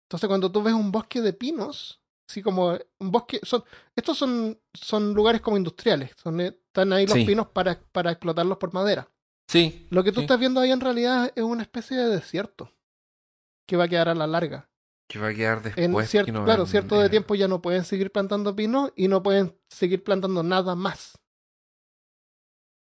Entonces 0.08 0.28
cuando 0.28 0.50
tú 0.50 0.62
ves 0.62 0.74
un 0.74 0.90
bosque 0.92 1.20
de 1.20 1.32
pinos, 1.32 2.00
así 2.28 2.42
como 2.42 2.78
un 2.98 3.10
bosque, 3.10 3.40
son, 3.42 3.64
estos 3.94 4.18
son, 4.18 4.58
son 4.74 5.14
lugares 5.14 5.40
como 5.40 5.56
industriales, 5.56 6.10
son, 6.22 6.40
eh, 6.40 6.58
están 6.66 6.92
ahí 6.92 7.06
los 7.06 7.14
Sí. 7.18 7.24
pinos 7.24 7.48
para, 7.48 7.80
para 7.92 8.10
explotarlos 8.12 8.58
por 8.58 8.72
madera. 8.72 9.08
Sí, 9.48 9.86
Lo 9.90 10.02
que 10.02 10.12
tú 10.12 10.20
sí, 10.20 10.24
estás 10.24 10.38
viendo 10.40 10.60
ahí 10.60 10.70
en 10.70 10.80
realidad 10.80 11.32
es 11.34 11.42
una 11.44 11.62
especie 11.62 11.96
de 11.96 12.08
desierto 12.08 12.72
que 13.66 13.76
va 13.76 13.84
a 13.84 13.88
quedar 13.88 14.08
a 14.08 14.14
la 14.14 14.26
larga. 14.26 14.68
que 15.08 15.18
va 15.18 15.28
a 15.28 15.34
quedar 15.34 15.58
En 15.76 15.92
después 15.92 16.12
cier- 16.14 16.24
que 16.24 16.32
no 16.32 16.44
claro, 16.44 16.62
en- 16.62 16.68
cierto 16.68 16.98
de 16.98 17.08
tiempo 17.10 17.34
ya 17.34 17.46
no 17.48 17.60
pueden 17.60 17.84
seguir 17.84 18.10
plantando 18.12 18.56
pino 18.56 18.90
y 18.96 19.08
no 19.08 19.22
pueden 19.22 19.54
seguir 19.68 20.02
plantando 20.02 20.42
nada 20.42 20.74
más. 20.74 21.18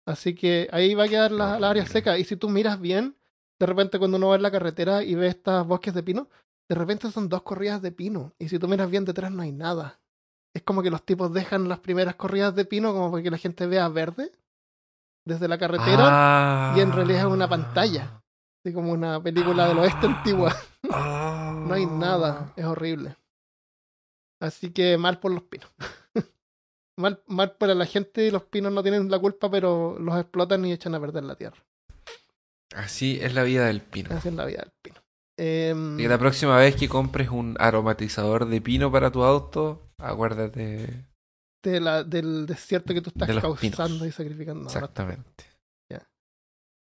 Así 0.06 0.34
que 0.34 0.68
ahí 0.72 0.94
va 0.94 1.04
a 1.04 1.08
quedar 1.08 1.30
la, 1.32 1.58
la 1.60 1.70
área 1.70 1.86
seca. 1.86 2.18
Y 2.18 2.24
si 2.24 2.36
tú 2.36 2.48
miras 2.48 2.80
bien, 2.80 3.16
de 3.58 3.66
repente 3.66 3.98
cuando 3.98 4.16
uno 4.16 4.28
va 4.28 4.36
en 4.36 4.42
la 4.42 4.50
carretera 4.50 5.02
y 5.02 5.14
ve 5.14 5.28
estos 5.28 5.66
bosques 5.66 5.94
de 5.94 6.02
pino, 6.02 6.28
de 6.68 6.74
repente 6.74 7.10
son 7.10 7.28
dos 7.28 7.42
corridas 7.42 7.82
de 7.82 7.92
pino. 7.92 8.32
Y 8.38 8.48
si 8.48 8.58
tú 8.58 8.66
miras 8.68 8.90
bien 8.90 9.04
detrás 9.04 9.30
no 9.30 9.42
hay 9.42 9.52
nada. 9.52 10.00
Es 10.54 10.62
como 10.62 10.82
que 10.82 10.90
los 10.90 11.04
tipos 11.04 11.32
dejan 11.32 11.68
las 11.68 11.78
primeras 11.80 12.16
corridas 12.16 12.54
de 12.54 12.64
pino 12.64 12.92
como 12.92 13.10
para 13.10 13.22
que 13.22 13.30
la 13.30 13.38
gente 13.38 13.66
vea 13.66 13.88
verde 13.88 14.32
desde 15.24 15.46
la 15.48 15.58
carretera. 15.58 16.72
y 16.76 16.80
en 16.80 16.92
realidad 16.92 17.20
es 17.20 17.26
una 17.26 17.48
pantalla. 17.48 18.22
Así 18.64 18.74
como 18.74 18.92
una 18.92 19.22
película 19.22 19.68
del 19.68 19.78
oeste 19.78 20.06
antigua. 20.06 20.54
Ah. 20.90 21.64
No 21.66 21.74
hay 21.74 21.86
nada, 21.86 22.52
es 22.56 22.64
horrible. 22.64 23.16
Así 24.40 24.70
que 24.70 24.96
mal 24.96 25.20
por 25.20 25.32
los 25.32 25.42
pinos. 25.42 25.70
mal, 26.96 27.22
mal 27.26 27.56
para 27.56 27.74
la 27.74 27.86
gente, 27.86 28.30
los 28.30 28.44
pinos 28.44 28.72
no 28.72 28.82
tienen 28.82 29.10
la 29.10 29.18
culpa, 29.18 29.50
pero 29.50 29.98
los 29.98 30.18
explotan 30.18 30.64
y 30.64 30.72
echan 30.72 30.94
a 30.94 31.00
perder 31.00 31.24
la 31.24 31.34
tierra. 31.36 31.62
Así 32.74 33.18
es 33.20 33.34
la 33.34 33.42
vida 33.42 33.66
del 33.66 33.80
pino. 33.82 34.10
Así 34.14 34.28
es 34.28 34.34
la 34.34 34.44
vida 34.46 34.58
del 34.62 34.72
pino. 34.82 34.96
Em, 35.36 35.98
Y 35.98 36.06
la 36.06 36.18
próxima 36.18 36.56
vez 36.56 36.76
que 36.76 36.88
compres 36.88 37.28
un 37.30 37.56
aromatizador 37.58 38.46
de 38.46 38.60
pino 38.60 38.90
para 38.92 39.10
tu 39.10 39.22
auto, 39.24 39.90
acuérdate. 39.98 41.06
de 41.62 41.78
la- 41.78 42.04
del 42.04 42.46
desierto 42.46 42.94
que 42.94 43.02
tú 43.02 43.10
estás 43.10 43.28
causando 43.28 43.96
pinos. 43.98 44.06
y 44.08 44.12
sacrificando. 44.12 44.60
No, 44.60 44.64
no 44.64 44.70
Exactamente. 44.70 45.44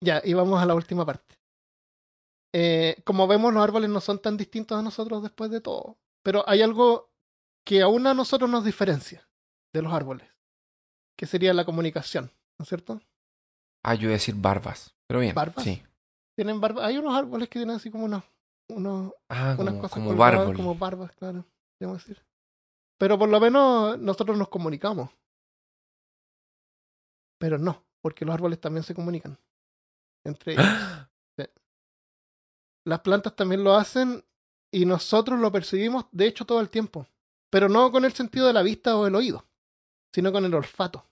Ya, 0.01 0.21
y 0.25 0.33
vamos 0.33 0.61
a 0.61 0.65
la 0.65 0.75
última 0.75 1.05
parte. 1.05 1.35
Eh, 2.53 3.01
como 3.03 3.27
vemos, 3.27 3.53
los 3.53 3.63
árboles 3.63 3.89
no 3.89 3.99
son 3.99 4.19
tan 4.19 4.37
distintos 4.37 4.77
a 4.77 4.81
nosotros 4.83 5.23
después 5.23 5.49
de 5.49 5.59
todo. 5.61 5.97
Pero 6.23 6.47
hay 6.47 6.61
algo 6.61 7.11
que 7.65 7.81
aún 7.81 8.05
a 8.07 8.13
nosotros 8.13 8.49
nos 8.49 8.63
diferencia 8.63 9.27
de 9.73 9.81
los 9.81 9.91
árboles, 9.91 10.29
que 11.17 11.25
sería 11.25 11.53
la 11.53 11.65
comunicación, 11.65 12.31
¿no 12.59 12.63
es 12.63 12.69
cierto? 12.69 13.01
Ah, 13.83 13.95
yo 13.95 14.03
iba 14.03 14.11
a 14.11 14.13
decir 14.13 14.35
barbas. 14.35 14.95
Pero 15.07 15.19
bien. 15.19 15.33
¿Barbas? 15.35 15.63
Sí. 15.63 15.81
Tienen 16.35 16.61
barba, 16.61 16.85
hay 16.85 16.97
unos 16.97 17.15
árboles 17.15 17.49
que 17.49 17.59
tienen 17.59 17.75
así 17.75 17.89
como 17.91 18.05
unos, 18.05 18.23
unos, 18.69 19.13
Ah, 19.29 19.55
unas 19.57 19.73
como, 19.73 19.81
cosas 19.81 19.91
como 19.93 20.15
bárbol. 20.15 20.55
como 20.55 20.75
barbas, 20.75 21.11
claro, 21.13 21.45
podemos 21.79 21.99
decir. 22.05 22.23
Pero 22.99 23.17
por 23.19 23.29
lo 23.29 23.39
menos 23.39 23.97
nosotros 23.99 24.37
nos 24.37 24.49
comunicamos. 24.49 25.09
Pero 27.39 27.57
no, 27.57 27.83
porque 28.01 28.25
los 28.25 28.33
árboles 28.33 28.59
también 28.61 28.83
se 28.83 28.93
comunican 28.95 29.37
entre 30.25 30.53
ellos. 30.53 30.65
Las 32.85 32.99
plantas 33.01 33.35
también 33.35 33.63
lo 33.63 33.75
hacen 33.75 34.23
y 34.71 34.85
nosotros 34.85 35.39
lo 35.39 35.51
percibimos, 35.51 36.05
de 36.11 36.27
hecho, 36.27 36.45
todo 36.45 36.59
el 36.59 36.69
tiempo. 36.69 37.07
Pero 37.49 37.69
no 37.69 37.91
con 37.91 38.03
el 38.05 38.13
sentido 38.13 38.47
de 38.47 38.53
la 38.53 38.63
vista 38.63 38.97
o 38.97 39.05
el 39.07 39.15
oído, 39.15 39.45
sino 40.13 40.31
con 40.31 40.43
el 40.45 40.53
olfato. 40.53 41.05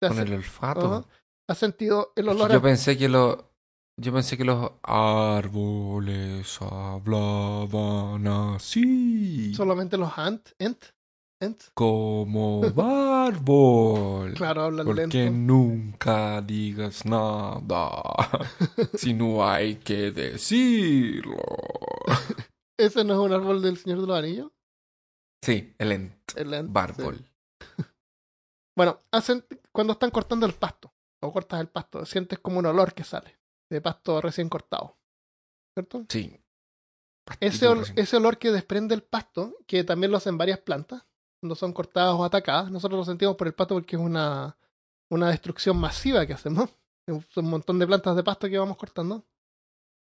Con 0.00 0.12
¿Has- 0.12 0.18
el 0.18 0.32
olfato. 0.34 0.94
ajá, 0.94 1.04
¿Has 1.48 1.58
sentido 1.58 2.12
el 2.16 2.28
olor 2.28 2.50
yo 2.50 2.58
a... 2.58 2.62
pensé 2.62 2.96
que 2.96 3.08
lo, 3.08 3.52
yo 3.96 4.12
pensé 4.12 4.36
que 4.36 4.44
los 4.44 4.72
árboles 4.82 6.58
hablaban 6.62 8.26
así, 8.26 9.54
solamente 9.54 9.96
los 9.96 10.16
ant? 10.16 10.50
¿Ent? 10.58 10.84
¿Ent? 11.42 11.62
como 11.74 12.60
bárbol. 12.74 14.34
Claro, 14.34 14.70
Porque 14.84 15.24
lento. 15.24 15.30
nunca 15.30 16.40
digas 16.42 17.06
nada 17.06 17.90
si 18.94 19.14
no 19.14 19.46
hay 19.48 19.76
que 19.76 20.10
decirlo. 20.12 21.36
¿Ese 22.78 23.04
no 23.04 23.14
es 23.14 23.20
un 23.20 23.32
árbol 23.32 23.62
del 23.62 23.76
Señor 23.78 24.00
de 24.02 24.06
los 24.06 24.18
Anillos? 24.18 24.52
Sí, 25.42 25.74
el 25.78 25.92
ent, 25.92 26.14
El 26.36 26.52
ent, 26.52 26.70
bárbol. 26.72 27.16
sí. 27.16 27.84
Bueno, 28.76 28.98
hacen 29.10 29.44
cuando 29.72 29.94
están 29.94 30.10
cortando 30.10 30.46
el 30.46 30.54
pasto, 30.54 30.94
o 31.22 31.32
cortas 31.32 31.60
el 31.60 31.68
pasto, 31.68 32.04
sientes 32.06 32.38
como 32.38 32.58
un 32.58 32.66
olor 32.66 32.94
que 32.94 33.04
sale 33.04 33.38
de 33.70 33.80
pasto 33.80 34.20
recién 34.20 34.48
cortado. 34.48 34.98
¿Cierto? 35.74 36.04
Sí. 36.08 36.38
Ese, 37.40 37.66
Pastito 37.66 37.70
ol- 37.72 37.78
recién- 37.80 37.98
ese 37.98 38.16
olor 38.16 38.38
que 38.38 38.50
desprende 38.50 38.94
el 38.94 39.02
pasto, 39.02 39.56
que 39.66 39.84
también 39.84 40.10
lo 40.10 40.16
hacen 40.18 40.36
varias 40.38 40.58
plantas, 40.60 41.06
cuando 41.40 41.54
son 41.54 41.72
cortadas 41.72 42.14
o 42.14 42.24
atacadas, 42.24 42.70
nosotros 42.70 42.98
lo 42.98 43.04
sentimos 43.04 43.36
por 43.36 43.46
el 43.46 43.54
pasto 43.54 43.74
porque 43.74 43.96
es 43.96 44.02
una, 44.02 44.56
una 45.08 45.30
destrucción 45.30 45.76
masiva 45.78 46.26
que 46.26 46.34
hacemos. 46.34 46.70
Es 47.06 47.36
un 47.36 47.50
montón 47.50 47.78
de 47.78 47.86
plantas 47.86 48.14
de 48.14 48.22
pasto 48.22 48.48
que 48.48 48.58
vamos 48.58 48.76
cortando. 48.76 49.24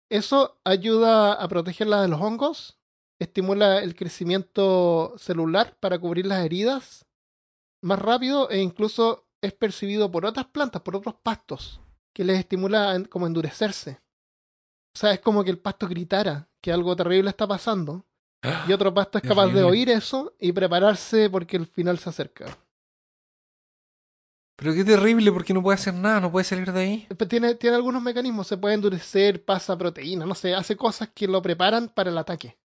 Eso 0.08 0.60
ayuda 0.62 1.32
a 1.32 1.48
protegerlas 1.48 2.02
de 2.02 2.08
los 2.08 2.20
hongos, 2.20 2.78
estimula 3.18 3.78
el 3.78 3.96
crecimiento 3.96 5.14
celular 5.16 5.76
para 5.80 5.98
cubrir 5.98 6.26
las 6.26 6.44
heridas 6.44 7.06
más 7.82 7.98
rápido 7.98 8.50
e 8.50 8.60
incluso 8.60 9.26
es 9.40 9.54
percibido 9.54 10.10
por 10.10 10.26
otras 10.26 10.46
plantas, 10.46 10.82
por 10.82 10.96
otros 10.96 11.14
pastos, 11.22 11.80
que 12.12 12.24
les 12.24 12.38
estimula 12.38 12.92
a 12.92 13.04
como 13.04 13.26
endurecerse. 13.26 14.00
O 14.94 14.98
sea, 14.98 15.12
es 15.12 15.20
como 15.20 15.42
que 15.42 15.50
el 15.50 15.58
pasto 15.58 15.88
gritara 15.88 16.48
que 16.60 16.72
algo 16.72 16.94
terrible 16.94 17.30
está 17.30 17.48
pasando 17.48 18.04
y 18.68 18.72
otro 18.72 18.92
pasto 18.92 19.18
es 19.18 19.24
capaz 19.24 19.48
de 19.48 19.62
oír 19.62 19.88
eso 19.88 20.34
y 20.38 20.52
prepararse 20.52 21.30
porque 21.30 21.56
el 21.56 21.66
final 21.66 21.98
se 21.98 22.10
acerca. 22.10 22.46
Pero 24.56 24.74
qué 24.74 24.84
terrible, 24.84 25.32
porque 25.32 25.54
no 25.54 25.62
puede 25.62 25.74
hacer 25.74 25.94
nada, 25.94 26.20
no 26.20 26.30
puede 26.30 26.44
salir 26.44 26.70
de 26.72 26.80
ahí. 26.80 27.08
Tiene, 27.28 27.54
tiene 27.54 27.76
algunos 27.76 28.02
mecanismos, 28.02 28.46
se 28.46 28.56
puede 28.56 28.74
endurecer, 28.74 29.44
pasa 29.44 29.76
proteína, 29.76 30.26
no 30.26 30.34
sé, 30.34 30.54
hace 30.54 30.76
cosas 30.76 31.08
que 31.14 31.26
lo 31.26 31.42
preparan 31.42 31.88
para 31.88 32.10
el 32.10 32.18
ataque. 32.18 32.58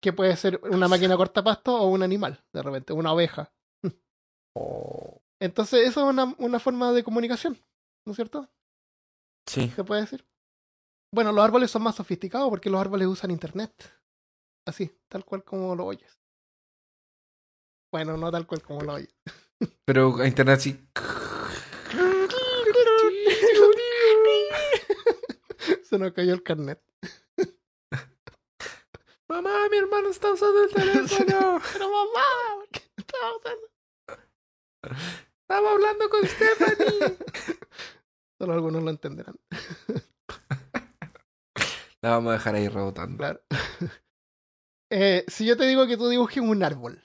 Que 0.00 0.12
puede 0.12 0.36
ser 0.36 0.60
una 0.70 0.88
máquina 0.88 1.16
cortapasto 1.16 1.76
o 1.76 1.88
un 1.88 2.02
animal, 2.02 2.42
de 2.52 2.62
repente, 2.62 2.92
una 2.92 3.12
oveja. 3.12 3.52
Entonces, 5.40 5.88
eso 5.88 6.00
es 6.00 6.12
una, 6.12 6.34
una 6.38 6.58
forma 6.58 6.92
de 6.92 7.02
comunicación, 7.02 7.58
¿no 8.06 8.12
es 8.12 8.16
cierto? 8.16 8.48
Sí. 9.46 9.68
se 9.68 9.84
puede 9.84 10.02
decir. 10.02 10.24
Bueno, 11.12 11.32
los 11.32 11.44
árboles 11.44 11.70
son 11.70 11.82
más 11.82 11.96
sofisticados 11.96 12.48
porque 12.50 12.70
los 12.70 12.80
árboles 12.80 13.08
usan 13.08 13.32
internet. 13.32 13.72
Así, 14.70 14.90
tal 15.08 15.24
cual 15.24 15.42
como 15.42 15.74
lo 15.74 15.86
oyes. 15.86 16.20
Bueno, 17.90 18.16
no 18.16 18.30
tal 18.30 18.46
cual 18.46 18.62
como 18.62 18.82
lo 18.82 18.92
oyes. 18.92 19.12
Pero 19.84 20.14
a 20.20 20.28
internet 20.28 20.60
sí. 20.60 20.88
Se 25.82 25.98
nos 25.98 26.12
cayó 26.12 26.34
el 26.34 26.44
carnet. 26.44 26.80
Mamá, 29.28 29.68
mi 29.72 29.78
hermano 29.78 30.10
está 30.10 30.32
usando 30.32 30.62
el 30.62 30.70
teléfono. 30.70 31.60
Pero 31.72 31.90
mamá, 31.90 32.22
¿por 32.54 32.68
qué 32.68 32.82
estaba 32.96 33.36
usando? 33.38 33.68
Estaba 35.40 35.72
hablando 35.72 36.08
con 36.10 36.24
Stephanie. 36.28 37.18
Solo 38.38 38.52
algunos 38.52 38.84
lo 38.84 38.90
entenderán. 38.90 39.34
La 42.02 42.10
vamos 42.10 42.30
a 42.30 42.34
dejar 42.34 42.54
ahí 42.54 42.68
rebotando. 42.68 43.16
Claro. 43.16 43.42
Eh, 44.90 45.24
si 45.28 45.46
yo 45.46 45.56
te 45.56 45.66
digo 45.66 45.86
que 45.86 45.96
tú 45.96 46.08
dibujes 46.08 46.42
un 46.42 46.62
árbol, 46.62 47.02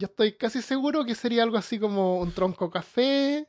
yo 0.00 0.06
estoy 0.06 0.32
casi 0.36 0.62
seguro 0.62 1.04
que 1.04 1.14
sería 1.14 1.42
algo 1.42 1.58
así 1.58 1.78
como 1.78 2.18
un 2.18 2.32
tronco 2.32 2.70
café, 2.70 3.48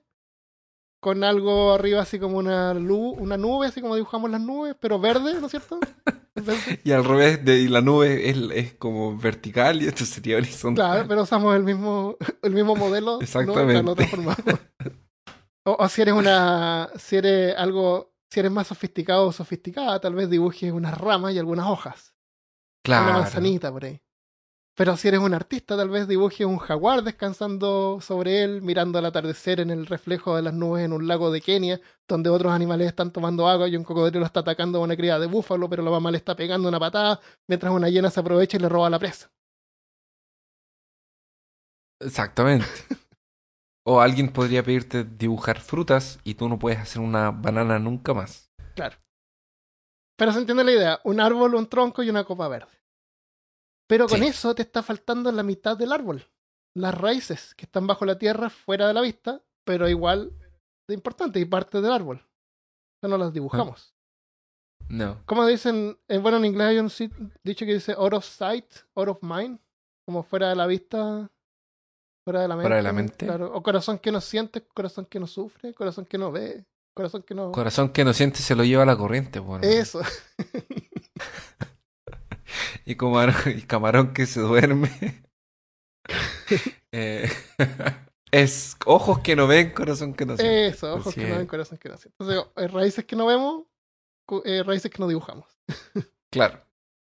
con 1.02 1.24
algo 1.24 1.74
arriba 1.74 2.02
así 2.02 2.20
como 2.20 2.38
una 2.38 2.74
luz, 2.74 3.16
una 3.18 3.38
nube, 3.38 3.68
así 3.68 3.82
como 3.82 3.96
dibujamos 3.96 4.30
las 4.30 4.42
nubes, 4.42 4.76
pero 4.80 5.00
verde, 5.00 5.40
¿no 5.40 5.46
es 5.48 5.52
cierto? 5.52 5.80
Y 6.84 6.92
al 6.92 7.04
revés, 7.04 7.44
de, 7.44 7.58
y 7.62 7.68
la 7.68 7.82
nube 7.82 8.30
es, 8.30 8.38
es 8.54 8.74
como 8.76 9.18
vertical 9.18 9.82
y 9.82 9.88
esto 9.88 10.06
sería 10.06 10.38
horizontal. 10.38 10.92
Claro, 10.92 11.08
pero 11.08 11.24
usamos 11.24 11.56
el 11.56 11.64
mismo, 11.64 12.16
el 12.44 12.52
mismo 12.52 12.76
modelo. 12.76 13.16
¿no? 13.16 13.22
Exactamente. 13.22 13.96
Transformamos. 13.96 14.38
O, 15.66 15.78
o 15.80 15.90
si 15.90 16.04
eres 16.04 16.14
una, 16.14 16.92
si 16.96 17.16
eres 17.16 17.56
algo, 17.58 18.14
si 18.30 18.40
eres 18.40 18.52
más 18.52 18.68
sofisticado 18.68 19.26
o 19.26 19.32
sofisticada, 19.32 20.00
tal 20.00 20.14
vez 20.14 20.30
dibujes 20.30 20.72
unas 20.72 20.96
ramas 20.96 21.34
y 21.34 21.40
algunas 21.40 21.66
hojas. 21.66 22.14
Una 22.88 23.20
manzanita 23.20 23.72
por 23.72 23.86
ahí. 23.86 24.02
Pero 24.78 24.96
si 24.96 25.08
eres 25.08 25.22
un 25.22 25.34
artista, 25.34 25.76
tal 25.76 25.90
vez 25.90 26.08
dibujes 26.08 26.46
un 26.46 26.60
jaguar 26.60 27.02
descansando 27.02 28.00
sobre 28.00 28.44
él, 28.44 28.62
mirando 28.62 29.00
el 29.00 29.06
atardecer 29.06 29.60
en 29.60 29.72
el 29.72 29.88
reflejo 29.88 30.36
de 30.36 30.44
las 30.44 30.54
nubes 30.54 30.86
en 30.86 30.94
un 30.94 31.08
lago 31.08 31.32
de 31.32 31.42
Kenia, 31.42 31.82
donde 32.08 32.30
otros 32.30 32.54
animales 32.54 32.88
están 32.88 33.12
tomando 33.12 33.48
agua 33.48 33.68
y 33.68 33.76
un 33.76 33.84
cocodrilo 33.84 34.24
está 34.24 34.42
atacando 34.42 34.78
a 34.78 34.82
una 34.84 34.96
cría 34.96 35.18
de 35.18 35.26
búfalo, 35.26 35.68
pero 35.68 35.82
la 35.82 35.90
mamá 35.90 36.12
le 36.12 36.18
está 36.18 36.36
pegando 36.36 36.70
una 36.70 36.80
patada, 36.80 37.20
mientras 37.48 37.74
una 37.74 37.90
hiena 37.90 38.12
se 38.12 38.20
aprovecha 38.20 38.58
y 38.58 38.60
le 38.60 38.70
roba 38.70 38.88
la 38.92 39.00
presa. 39.00 39.32
Exactamente. 42.00 42.68
O 43.90 44.02
alguien 44.02 44.28
podría 44.34 44.64
pedirte 44.64 45.06
dibujar 45.06 45.62
frutas 45.62 46.20
y 46.26 46.34
tú 46.34 46.50
no 46.50 46.60
puedes 46.60 46.78
hacer 46.78 47.02
una 47.02 47.32
banana 47.32 47.80
nunca 47.80 48.14
más. 48.14 48.52
Claro. 48.76 48.98
Pero 50.18 50.34
se 50.34 50.40
entiende 50.40 50.66
la 50.66 50.72
idea, 50.74 51.00
un 51.06 51.22
árbol, 51.22 51.56
un 51.56 51.70
tronco 51.70 52.04
y 52.04 52.10
una 52.10 52.26
copa 52.26 52.50
verde. 52.50 52.77
Pero 53.88 54.08
con 54.08 54.20
Sí. 54.20 54.28
eso 54.28 54.54
te 54.54 54.62
está 54.64 54.84
faltando 54.84 55.32
la 55.32 55.44
mitad 55.44 55.78
del 55.78 55.92
árbol. 55.92 56.26
Las 56.76 56.94
raíces 56.94 57.56
que 57.56 57.66
están 57.66 57.88
bajo 57.88 58.06
la 58.06 58.20
tierra, 58.20 58.50
fuera 58.50 58.88
de 58.88 58.94
la 58.94 59.02
vista, 59.02 59.42
pero 59.66 59.88
igual 59.90 60.32
de 60.88 60.94
importante 60.94 61.40
y 61.40 61.46
parte 61.46 61.82
del 61.82 61.92
árbol. 61.92 62.18
Eso 63.02 63.10
no 63.10 63.18
las 63.18 63.34
dibujamos. 63.34 63.94
No. 64.90 65.22
Como 65.26 65.46
dicen, 65.46 65.98
en, 66.08 66.22
bueno, 66.24 66.38
en 66.38 66.46
inglés 66.46 66.68
hay 66.68 66.80
un 66.80 66.90
dicho 67.44 67.66
que 67.66 67.74
dice 67.74 67.94
out 67.94 68.14
of 68.14 68.26
sight, 68.26 68.66
out 68.96 69.10
of 69.10 69.18
mind, 69.22 69.60
como 70.06 70.24
fuera 70.24 70.50
de 70.50 70.56
la 70.56 70.66
vista, 70.68 71.30
fuera 72.26 72.42
de 72.42 72.48
la 72.48 72.56
mente. 72.56 72.64
Fuera 72.64 72.76
de 72.78 72.84
la 72.84 72.94
mente. 72.94 73.26
Claro. 73.26 73.54
O 73.54 73.62
corazón 73.64 74.00
que 74.00 74.12
no 74.12 74.22
siente, 74.22 74.66
corazón 74.68 75.06
que 75.06 75.20
no 75.20 75.28
sufre, 75.28 75.74
corazón 75.74 76.06
que 76.06 76.18
no 76.18 76.32
ve, 76.32 76.66
corazón 76.96 77.24
que 77.24 77.36
no... 77.36 77.52
Corazón 77.52 77.90
que 77.90 78.06
no 78.06 78.14
siente 78.14 78.40
se 78.40 78.56
lo 78.56 78.64
lleva 78.64 78.84
a 78.84 78.86
la 78.86 78.98
corriente, 78.98 79.40
bueno. 79.40 79.66
Eso. 79.68 80.02
Y, 82.86 82.96
camarón, 82.96 83.36
y 83.58 83.62
camarón 83.64 84.14
que 84.14 84.26
se 84.26 84.42
duerme. 84.42 84.90
Eh, 86.94 87.30
es 88.32 88.78
ojos 88.86 89.20
que 89.20 89.36
no 89.36 89.46
ven, 89.46 89.72
corazón 89.72 90.14
que 90.14 90.26
no 90.26 90.38
siente. 90.38 90.68
Eso, 90.68 90.94
ojos 90.94 91.08
Así 91.08 91.20
que 91.20 91.28
no 91.28 91.38
ven, 91.38 91.48
corazón 91.48 91.78
que 91.78 91.90
no 91.90 91.98
siente. 91.98 92.16
Entonces, 92.18 92.52
eh, 92.56 92.68
raíces 92.70 93.06
que 93.06 93.16
no 93.18 93.26
vemos, 93.26 93.66
eh, 94.46 94.64
raíces 94.64 94.90
que 94.90 95.00
no 95.00 95.08
dibujamos. 95.08 95.46
Claro. 96.32 96.62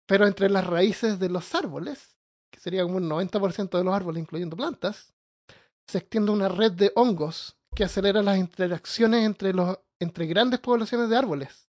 Pero 0.07 0.25
entre 0.25 0.49
las 0.49 0.65
raíces 0.65 1.19
de 1.19 1.29
los 1.29 1.53
árboles, 1.53 2.17
que 2.51 2.59
sería 2.59 2.83
como 2.83 2.97
un 2.97 3.07
90% 3.07 3.77
de 3.77 3.83
los 3.83 3.93
árboles, 3.93 4.21
incluyendo 4.21 4.57
plantas, 4.57 5.13
se 5.87 5.99
extiende 5.99 6.31
una 6.31 6.49
red 6.49 6.71
de 6.71 6.91
hongos 6.95 7.57
que 7.75 7.83
acelera 7.83 8.21
las 8.21 8.37
interacciones 8.37 9.25
entre, 9.25 9.53
los, 9.53 9.77
entre 9.99 10.25
grandes 10.25 10.59
poblaciones 10.59 11.09
de 11.09 11.17
árboles, 11.17 11.69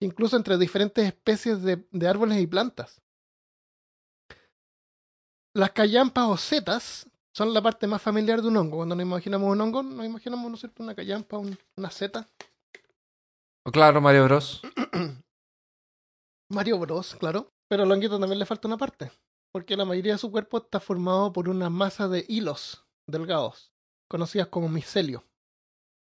incluso 0.00 0.36
entre 0.36 0.58
diferentes 0.58 1.04
especies 1.06 1.62
de, 1.62 1.84
de 1.90 2.08
árboles 2.08 2.40
y 2.40 2.46
plantas. 2.46 3.02
Las 5.54 5.72
callampas 5.72 6.28
o 6.28 6.36
setas 6.36 7.08
son 7.34 7.52
la 7.52 7.62
parte 7.62 7.86
más 7.86 8.00
familiar 8.02 8.40
de 8.42 8.48
un 8.48 8.56
hongo. 8.56 8.78
Cuando 8.78 8.94
nos 8.94 9.04
imaginamos 9.04 9.50
un 9.50 9.60
hongo, 9.60 9.82
nos 9.82 10.06
imaginamos, 10.06 10.48
¿no 10.48 10.54
es 10.54 10.60
cierto?, 10.60 10.82
una 10.82 10.94
callampa, 10.94 11.38
un- 11.38 11.58
una 11.76 11.90
seta. 11.90 12.28
O 13.66 13.70
claro, 13.70 14.00
Mario 14.00 14.24
Bros. 14.24 14.62
Mario 16.50 16.78
Bros, 16.78 17.14
claro. 17.16 17.52
Pero 17.68 17.84
al 17.84 17.92
honguito 17.92 18.18
también 18.18 18.38
le 18.38 18.46
falta 18.46 18.66
una 18.68 18.76
parte. 18.76 19.12
Porque 19.52 19.76
la 19.76 19.84
mayoría 19.84 20.12
de 20.12 20.18
su 20.18 20.30
cuerpo 20.30 20.58
está 20.58 20.80
formado 20.80 21.32
por 21.32 21.48
una 21.48 21.70
masa 21.70 22.08
de 22.08 22.24
hilos 22.28 22.84
delgados, 23.08 23.72
conocidas 24.08 24.48
como 24.48 24.68
micelio. 24.68 25.24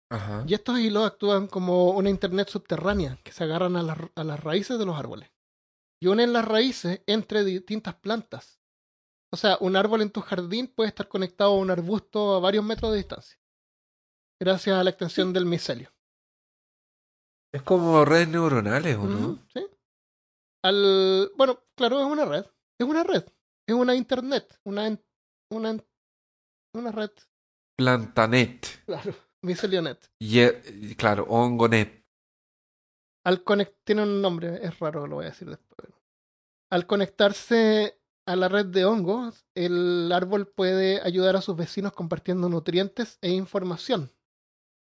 Ajá. 0.09 0.43
Y 0.45 0.53
estos 0.53 0.79
hilos 0.79 1.07
actúan 1.07 1.47
como 1.47 1.91
una 1.91 2.09
internet 2.09 2.49
subterránea 2.49 3.17
que 3.23 3.31
se 3.31 3.45
agarran 3.45 3.77
a 3.77 4.23
las 4.23 4.39
raíces 4.43 4.77
de 4.77 4.85
los 4.85 4.97
árboles. 4.97 5.29
Y 6.01 6.07
unen 6.07 6.33
las 6.33 6.45
raíces 6.45 7.01
entre 7.05 7.45
distintas 7.45 7.95
plantas. 7.95 8.60
O 9.33 9.37
sea, 9.37 9.57
un 9.61 9.75
árbol 9.75 10.01
en 10.01 10.11
tu 10.11 10.21
jardín 10.21 10.67
puede 10.67 10.89
estar 10.89 11.07
conectado 11.07 11.51
a 11.51 11.57
un 11.57 11.71
arbusto 11.71 12.35
a 12.35 12.39
varios 12.39 12.63
metros 12.65 12.91
de 12.91 12.97
distancia. 12.97 13.37
Gracias 14.41 14.77
a 14.77 14.83
la 14.83 14.89
extensión 14.89 15.31
del 15.33 15.45
micelio. 15.45 15.91
Es 17.53 17.61
como 17.63 18.03
redes 18.05 18.27
neuronales, 18.29 18.97
¿o 18.97 19.03
no? 19.03 19.39
¿sí? 19.53 19.65
Al, 20.63 21.31
bueno, 21.35 21.63
claro, 21.75 21.99
es 21.99 22.05
una 22.05 22.25
red. 22.25 22.45
Es 22.79 22.87
una 22.87 23.03
red. 23.03 23.23
Es 23.67 23.75
una 23.75 23.95
internet. 23.95 24.59
Una, 24.65 24.87
en- 24.87 25.03
una, 25.51 25.71
en- 25.71 25.85
una 26.75 26.91
red. 26.91 27.11
Plantanet. 27.77 28.83
Claro. 28.85 29.13
Micelionet. 29.43 30.11
Y 30.19 30.95
claro, 30.95 31.23
Hongonet. 31.29 32.05
Al 33.25 33.43
conect 33.43 33.77
tiene 33.85 34.03
un 34.03 34.21
nombre, 34.21 34.63
es 34.65 34.79
raro, 34.79 35.05
lo 35.07 35.17
voy 35.17 35.25
a 35.25 35.29
decir 35.29 35.49
después. 35.49 35.91
Al 36.71 36.87
conectarse 36.87 38.00
a 38.25 38.35
la 38.35 38.47
red 38.47 38.67
de 38.67 38.85
hongos, 38.85 39.45
el 39.55 40.11
árbol 40.13 40.47
puede 40.47 41.01
ayudar 41.01 41.35
a 41.35 41.41
sus 41.41 41.55
vecinos 41.55 41.93
compartiendo 41.93 42.49
nutrientes 42.49 43.17
e 43.21 43.29
información. 43.31 44.11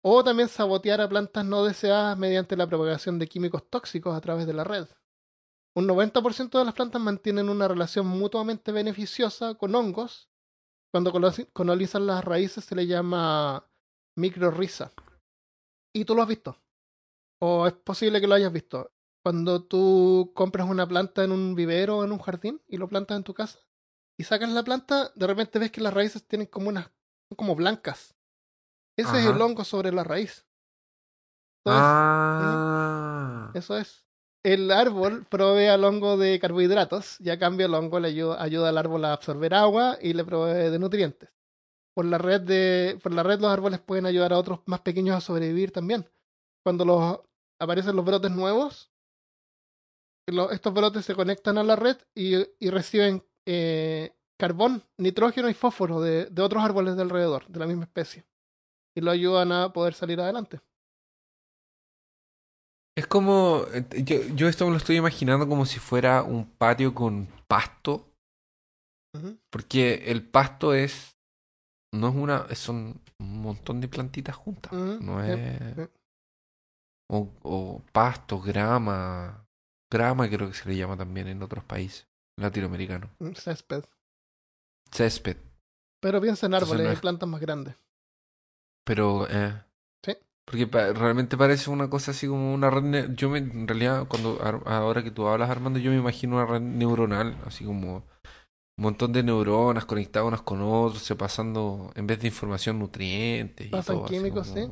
O 0.01 0.23
también 0.23 0.49
sabotear 0.49 1.01
a 1.01 1.09
plantas 1.09 1.45
no 1.45 1.63
deseadas 1.63 2.17
mediante 2.17 2.55
la 2.55 2.67
propagación 2.67 3.19
de 3.19 3.27
químicos 3.27 3.69
tóxicos 3.69 4.15
a 4.15 4.21
través 4.21 4.47
de 4.47 4.53
la 4.53 4.63
red. 4.63 4.87
Un 5.75 5.87
90% 5.87 6.57
de 6.59 6.65
las 6.65 6.73
plantas 6.73 7.01
mantienen 7.01 7.49
una 7.49 7.67
relación 7.67 8.07
mutuamente 8.07 8.71
beneficiosa 8.71 9.55
con 9.55 9.75
hongos. 9.75 10.29
Cuando 10.91 11.11
colo- 11.11 11.31
colonizan 11.53 12.07
las 12.07 12.23
raíces 12.23 12.65
se 12.65 12.75
le 12.75 12.87
llama 12.87 13.69
microrriza. 14.15 14.91
Y 15.93 16.05
tú 16.05 16.15
lo 16.15 16.21
has 16.23 16.27
visto. 16.27 16.57
O 17.41 17.67
es 17.67 17.73
posible 17.73 18.19
que 18.19 18.27
lo 18.27 18.35
hayas 18.35 18.51
visto. 18.51 18.91
Cuando 19.23 19.63
tú 19.63 20.31
compras 20.33 20.67
una 20.69 20.87
planta 20.87 21.23
en 21.23 21.31
un 21.31 21.55
vivero 21.55 21.97
o 21.97 22.03
en 22.03 22.11
un 22.11 22.19
jardín 22.19 22.61
y 22.67 22.77
lo 22.77 22.87
plantas 22.87 23.17
en 23.17 23.23
tu 23.23 23.33
casa 23.33 23.59
y 24.17 24.23
sacas 24.23 24.49
la 24.49 24.63
planta, 24.63 25.11
de 25.15 25.27
repente 25.27 25.59
ves 25.59 25.71
que 25.71 25.81
las 25.81 25.93
raíces 25.93 26.25
tienen 26.25 26.47
como 26.47 26.69
unas, 26.69 26.85
son 26.85 27.35
como 27.37 27.55
blancas. 27.55 28.15
Ese 28.97 29.19
es 29.19 29.25
el 29.27 29.41
hongo 29.41 29.63
sobre 29.63 29.91
la 29.91 30.03
raíz. 30.03 30.45
Entonces, 31.63 31.83
Ah. 31.85 33.51
eso 33.53 33.77
es. 33.77 34.05
El 34.43 34.71
árbol 34.71 35.25
provee 35.29 35.67
al 35.67 35.83
hongo 35.83 36.17
de 36.17 36.39
carbohidratos 36.39 37.19
y 37.19 37.29
a 37.29 37.37
cambio 37.37 37.65
el 37.65 37.73
hongo 37.73 37.99
le 37.99 38.07
ayuda, 38.09 38.41
ayuda 38.41 38.69
al 38.69 38.77
árbol 38.77 39.03
a 39.05 39.13
absorber 39.13 39.53
agua 39.53 39.97
y 40.01 40.13
le 40.13 40.23
provee 40.23 40.69
de 40.69 40.79
nutrientes. 40.79 41.29
Por 41.93 42.05
la 42.05 42.17
red 42.17 42.41
de, 42.41 42.99
por 43.03 43.13
la 43.13 43.23
red 43.23 43.39
los 43.41 43.51
árboles 43.51 43.79
pueden 43.81 44.05
ayudar 44.05 44.31
a 44.31 44.37
otros 44.37 44.61
más 44.65 44.79
pequeños 44.81 45.17
a 45.17 45.21
sobrevivir 45.21 45.71
también. 45.71 46.09
Cuando 46.63 46.85
los, 46.85 47.19
aparecen 47.59 47.95
los 47.97 48.05
brotes 48.05 48.31
nuevos, 48.31 48.91
lo- 50.31 50.51
estos 50.51 50.73
brotes 50.73 51.05
se 51.05 51.15
conectan 51.15 51.57
a 51.57 51.63
la 51.63 51.75
red 51.75 51.97
y, 52.15 52.35
y 52.59 52.69
reciben 52.69 53.23
eh, 53.45 54.13
carbón, 54.39 54.83
nitrógeno 54.97 55.49
y 55.49 55.53
fósforo 55.53 56.01
de, 56.01 56.25
de 56.27 56.41
otros 56.41 56.63
árboles 56.63 56.95
de 56.95 57.01
alrededor, 57.01 57.47
de 57.47 57.59
la 57.59 57.67
misma 57.67 57.83
especie. 57.83 58.25
y 58.95 59.01
lo 59.01 59.11
ayudan 59.11 59.51
a 59.51 59.71
poder 59.71 59.93
salir 59.93 60.19
adelante. 60.19 60.59
Es 62.97 63.07
como, 63.07 63.63
eh, 63.73 63.85
yo, 64.03 64.17
yo 64.35 64.47
esto 64.49 64.65
me 64.65 64.71
lo 64.71 64.77
estoy 64.77 64.97
imaginando 64.97 65.47
como 65.47 65.65
si 65.65 65.79
fuera 65.79 66.23
un 66.23 66.45
patio 66.45 66.93
con 66.93 67.27
pasto, 67.47 68.05
porque 69.51 70.11
el 70.11 70.27
pasto 70.27 70.73
es, 70.73 71.17
no 71.93 72.09
es 72.09 72.15
una, 72.15 72.55
son 72.55 73.01
un 73.19 73.41
montón 73.41 73.79
de 73.81 73.87
plantitas 73.87 74.35
juntas, 74.35 74.71
no 74.73 75.23
es, 75.23 75.39
o 77.11 77.81
pasto, 77.91 78.39
grama, 78.39 79.47
grama 79.91 80.29
creo 80.29 80.47
que 80.49 80.53
se 80.55 80.67
le 80.69 80.75
llama 80.75 80.97
también 80.97 81.27
en 81.27 81.41
otros 81.43 81.63
países 81.63 82.07
latinoamericanos, 82.37 83.09
césped. 83.35 83.83
césped, 84.91 85.37
Pero 85.99 86.21
piensa 86.21 86.45
en 86.45 86.53
árboles 86.53 86.87
no 86.87 86.93
y 86.93 86.95
plantas 86.97 87.27
más 87.29 87.41
grandes. 87.41 87.75
pero, 88.85 89.27
eh, 89.29 89.53
Sí. 90.03 90.13
porque 90.45 90.67
pa- 90.67 90.93
realmente 90.93 91.37
parece 91.37 91.69
una 91.69 91.89
cosa 91.89 92.11
así 92.11 92.27
como 92.27 92.53
una 92.53 92.69
red, 92.69 93.13
yo 93.15 93.29
me, 93.29 93.39
en 93.39 93.67
realidad 93.67 94.07
cuando, 94.07 94.39
ahora 94.65 95.03
que 95.03 95.11
tú 95.11 95.27
hablas 95.27 95.49
Armando, 95.49 95.79
yo 95.79 95.91
me 95.91 95.97
imagino 95.97 96.37
una 96.37 96.45
red 96.45 96.61
neuronal, 96.61 97.37
así 97.45 97.65
como 97.65 97.97
un 97.97 98.83
montón 98.83 99.11
de 99.13 99.23
neuronas 99.23 99.85
conectadas 99.85 100.27
unas 100.27 100.41
con 100.41 100.61
otras, 100.61 101.03
se 101.03 101.15
pasando, 101.15 101.91
en 101.95 102.07
vez 102.07 102.19
de 102.21 102.27
información, 102.27 102.79
nutrientes 102.79 103.67
y 103.67 103.69
Pasan 103.69 103.97
todo, 103.97 104.07
químicos, 104.07 104.47
como- 104.49 104.71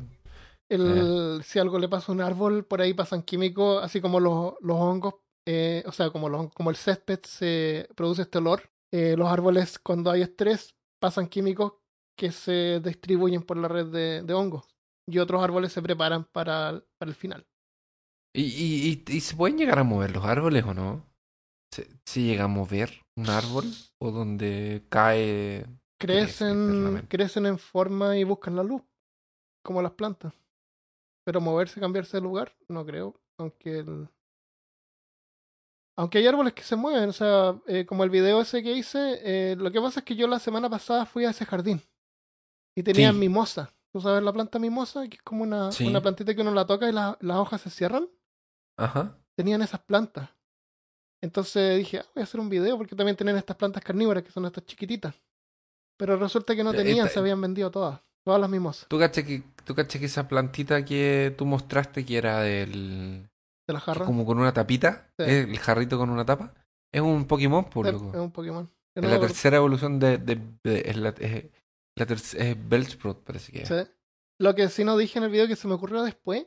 El, 0.68 1.42
Si 1.44 1.58
algo 1.58 1.78
le 1.78 1.88
pasa 1.88 2.12
a 2.12 2.14
un 2.14 2.20
árbol, 2.20 2.64
por 2.64 2.80
ahí 2.82 2.94
pasan 2.94 3.22
químicos, 3.22 3.82
así 3.82 4.00
como 4.00 4.20
los, 4.20 4.54
los 4.60 4.76
hongos, 4.76 5.14
eh, 5.46 5.82
o 5.86 5.92
sea, 5.92 6.10
como, 6.10 6.28
los, 6.28 6.52
como 6.52 6.70
el 6.70 6.76
césped 6.76 7.20
se 7.24 7.88
produce 7.96 8.22
este 8.22 8.38
olor. 8.38 8.70
eh, 8.92 9.16
los 9.16 9.28
árboles, 9.28 9.78
cuando 9.78 10.10
hay 10.10 10.22
estrés, 10.22 10.74
pasan 11.00 11.28
químicos 11.28 11.74
que 12.16 12.32
se 12.32 12.80
distribuyen 12.80 13.42
por 13.42 13.56
la 13.56 13.68
red 13.68 13.86
de, 13.86 14.22
de 14.22 14.34
hongos. 14.34 14.66
Y 15.06 15.18
otros 15.18 15.42
árboles 15.42 15.72
se 15.72 15.82
preparan 15.82 16.24
para, 16.24 16.82
para 16.98 17.08
el 17.10 17.14
final. 17.14 17.46
¿Y, 18.34 18.42
y, 18.42 19.04
y, 19.08 19.16
y 19.16 19.20
se 19.20 19.36
pueden 19.36 19.58
llegar 19.58 19.78
a 19.78 19.84
mover 19.84 20.12
los 20.12 20.24
árboles 20.24 20.64
o 20.64 20.74
no? 20.74 21.04
¿Se, 21.74 21.88
se 22.06 22.22
llega 22.22 22.44
a 22.44 22.48
mover 22.48 23.02
un 23.16 23.28
árbol 23.30 23.66
o 24.00 24.10
donde 24.10 24.84
cae? 24.90 25.66
Crece 25.98 26.44
Crecen, 26.44 27.06
crecen 27.08 27.46
en 27.46 27.58
forma 27.58 28.16
y 28.16 28.24
buscan 28.24 28.56
la 28.56 28.62
luz, 28.62 28.82
como 29.64 29.82
las 29.82 29.92
plantas. 29.92 30.34
Pero 31.28 31.42
moverse, 31.42 31.78
cambiarse 31.78 32.16
de 32.16 32.22
lugar, 32.22 32.56
no 32.68 32.86
creo. 32.86 33.20
Aunque 33.38 33.80
el... 33.80 34.08
Aunque 35.98 36.16
hay 36.16 36.26
árboles 36.26 36.54
que 36.54 36.62
se 36.62 36.74
mueven, 36.74 37.10
o 37.10 37.12
sea, 37.12 37.60
eh, 37.66 37.84
como 37.84 38.02
el 38.02 38.08
video 38.08 38.40
ese 38.40 38.62
que 38.62 38.72
hice, 38.72 39.20
eh, 39.22 39.54
lo 39.56 39.70
que 39.70 39.78
pasa 39.78 40.00
es 40.00 40.06
que 40.06 40.16
yo 40.16 40.26
la 40.26 40.38
semana 40.38 40.70
pasada 40.70 41.04
fui 41.04 41.26
a 41.26 41.30
ese 41.30 41.44
jardín 41.44 41.82
y 42.74 42.82
tenían 42.82 43.12
Sí. 43.12 43.20
mimosa. 43.20 43.74
¿Tú 43.92 44.00
sabes 44.00 44.22
la 44.22 44.32
planta 44.32 44.58
mimosa? 44.58 45.06
Que 45.06 45.16
es 45.16 45.22
como 45.22 45.42
una, 45.42 45.70
Sí. 45.70 45.86
una 45.86 46.00
plantita 46.00 46.34
que 46.34 46.40
uno 46.40 46.52
la 46.52 46.66
toca 46.66 46.88
y 46.88 46.92
la- 46.92 47.18
las 47.20 47.36
hojas 47.36 47.60
se 47.60 47.68
cierran. 47.68 48.08
Ajá. 48.78 49.18
Tenían 49.36 49.60
esas 49.60 49.80
plantas. 49.82 50.30
Entonces 51.22 51.76
dije, 51.76 51.98
ah, 51.98 52.06
voy 52.14 52.22
a 52.22 52.24
hacer 52.24 52.40
un 52.40 52.48
video 52.48 52.78
porque 52.78 52.96
también 52.96 53.18
tienen 53.18 53.36
estas 53.36 53.56
plantas 53.58 53.84
carnívoras 53.84 54.22
que 54.22 54.30
son 54.32 54.46
estas 54.46 54.64
chiquititas. 54.64 55.14
Pero 55.98 56.16
resulta 56.16 56.56
que 56.56 56.64
no 56.64 56.72
tenían, 56.72 57.00
esta- 57.06 57.14
se 57.14 57.18
habían 57.20 57.38
vendido 57.42 57.70
todas. 57.70 58.00
Todas 58.24 58.40
las 58.40 58.50
mimosas. 58.50 58.86
¿Tú 58.88 58.98
caché 58.98 59.24
que, 59.24 59.42
tú 59.64 59.74
caché 59.74 59.98
que 59.98 60.06
esa 60.06 60.28
plantita 60.28 60.84
que 60.84 61.34
tú 61.36 61.46
mostraste 61.46 62.04
que 62.04 62.18
era 62.18 62.40
del... 62.40 63.28
De 63.66 63.74
la 63.74 63.80
jarra. 63.80 64.06
como 64.06 64.24
con 64.24 64.38
una 64.38 64.52
tapita, 64.52 65.10
Sí. 65.18 65.24
el 65.26 65.58
jarrito 65.58 65.98
con 65.98 66.08
una 66.10 66.24
tapa, 66.24 66.54
es 66.92 67.00
un 67.02 67.26
Pokémon, 67.26 67.64
por 67.68 67.86
Sí, 67.86 67.92
loco. 67.92 68.10
es 68.14 68.16
un 68.20 68.30
Pokémon. 68.32 68.70
Es 68.96 69.02
no 69.02 69.08
la 69.10 69.20
tercera 69.20 69.58
evolución 69.58 69.98
de... 69.98 70.18
de, 70.18 70.40
de- 70.64 70.82
es 70.86 70.96
la, 70.96 71.10
es, 71.10 71.44
la 71.96 72.06
terc- 72.06 72.34
es 72.38 72.68
Bellsprout, 72.68 73.22
parece 73.24 73.52
que 73.52 73.62
es. 73.62 73.68
sí. 73.68 73.74
Lo 74.40 74.54
que 74.54 74.68
sí 74.68 74.84
no 74.84 74.96
dije 74.96 75.18
en 75.18 75.24
el 75.24 75.30
video 75.30 75.48
que 75.48 75.56
se 75.56 75.66
me 75.68 75.74
ocurrió 75.74 76.02
después, 76.02 76.44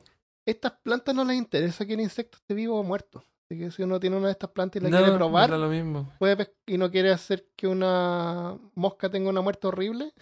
estas 0.48 0.72
plantas 0.82 1.14
no 1.14 1.24
les 1.24 1.36
interesa 1.36 1.84
que 1.86 1.92
el 1.94 2.00
insecto 2.00 2.38
esté 2.38 2.54
vivo 2.54 2.80
o 2.80 2.82
muerto. 2.82 3.22
Así 3.50 3.58
que 3.60 3.70
si 3.70 3.82
uno 3.82 4.00
tiene 4.00 4.16
una 4.16 4.26
de 4.28 4.32
estas 4.32 4.50
plantas 4.50 4.80
y 4.80 4.84
la 4.84 4.90
No, 4.90 4.96
quiere 4.96 5.12
probar, 5.16 5.50
da 5.50 5.58
lo 5.58 5.68
mismo. 5.68 6.10
puede 6.18 6.54
y 6.66 6.78
no 6.78 6.90
quiere 6.90 7.12
hacer 7.12 7.46
que 7.54 7.66
una 7.68 8.58
mosca 8.74 9.10
tenga 9.10 9.28
una 9.28 9.42
muerte 9.42 9.66
horrible, 9.66 10.12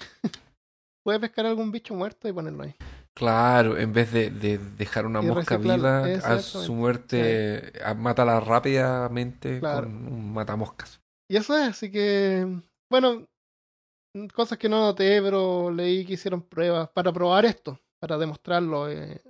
puede 1.11 1.19
pescar 1.19 1.47
algún 1.47 1.73
bicho 1.73 1.93
muerto 1.93 2.29
y 2.29 2.33
ponerlo 2.33 2.63
ahí. 2.63 2.75
Claro, 3.15 3.77
en 3.77 3.93
vez 3.93 4.13
de, 4.13 4.31
de 4.31 4.59
dejar 4.59 5.07
una 5.07 5.21
Y 5.21 5.27
mosca 5.27 5.57
viva, 5.57 6.05
a 6.05 6.39
su 6.39 6.73
muerte, 6.73 7.73
a- 7.85 7.95
mátala 7.95 8.39
rápidamente 8.39 9.59
Claro. 9.59 9.89
con 9.89 10.07
un 10.07 10.33
matamoscas. 10.33 11.01
Y 11.29 11.37
eso 11.37 11.59
es, 11.59 11.71
así 11.71 11.91
que, 11.91 12.47
bueno, 12.89 13.27
cosas 14.33 14.57
que 14.57 14.69
no 14.69 14.81
noté, 14.81 15.21
pero 15.21 15.71
leí 15.73 16.07
que 16.07 16.13
hicieron 16.13 16.43
pruebas 16.43 16.89
para 16.91 17.13
probar 17.13 17.45
esto, 17.45 17.81
para 18.01 18.17
demostrarlo. 18.17 18.89
eh, 18.89 19.21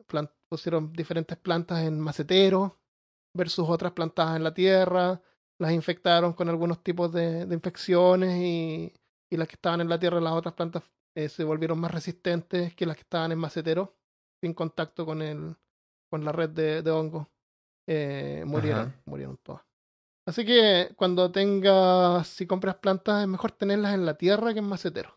pusieron 0.50 0.92
diferentes 0.92 1.38
plantas 1.38 1.82
en 1.84 1.98
maceteros 1.98 2.72
versus 3.34 3.66
otras 3.68 3.92
plantadas 3.92 4.36
en 4.36 4.44
la 4.44 4.52
tierra, 4.52 5.22
las 5.58 5.72
infectaron 5.72 6.34
con 6.34 6.48
algunos 6.50 6.82
tipos 6.82 7.10
de, 7.12 7.46
de 7.46 7.54
infecciones 7.54 8.36
y, 8.36 8.92
y 9.30 9.36
las 9.38 9.48
que 9.48 9.54
estaban 9.54 9.80
en 9.80 9.88
la 9.88 9.98
tierra, 9.98 10.20
las 10.20 10.32
otras 10.34 10.54
plantas 10.54 10.82
eh, 11.14 11.28
se 11.28 11.44
volvieron 11.44 11.78
más 11.78 11.90
resistentes 11.90 12.74
que 12.74 12.86
las 12.86 12.96
que 12.96 13.02
estaban 13.02 13.32
en 13.32 13.38
maceteros, 13.38 13.90
sin 14.40 14.54
contacto 14.54 15.04
con, 15.06 15.22
el, 15.22 15.56
con 16.10 16.24
la 16.24 16.32
red 16.32 16.50
de, 16.50 16.82
de 16.82 16.90
hongos. 16.90 17.26
Eh, 17.86 18.44
murieron, 18.46 18.88
Ajá. 18.88 19.02
murieron 19.06 19.36
todas. 19.38 19.62
Así 20.26 20.44
que 20.44 20.92
cuando 20.96 21.32
tengas, 21.32 22.28
si 22.28 22.46
compras 22.46 22.76
plantas, 22.76 23.22
es 23.22 23.28
mejor 23.28 23.52
tenerlas 23.52 23.94
en 23.94 24.06
la 24.06 24.14
tierra 24.14 24.52
que 24.52 24.60
en 24.60 24.66
maceteros. 24.66 25.14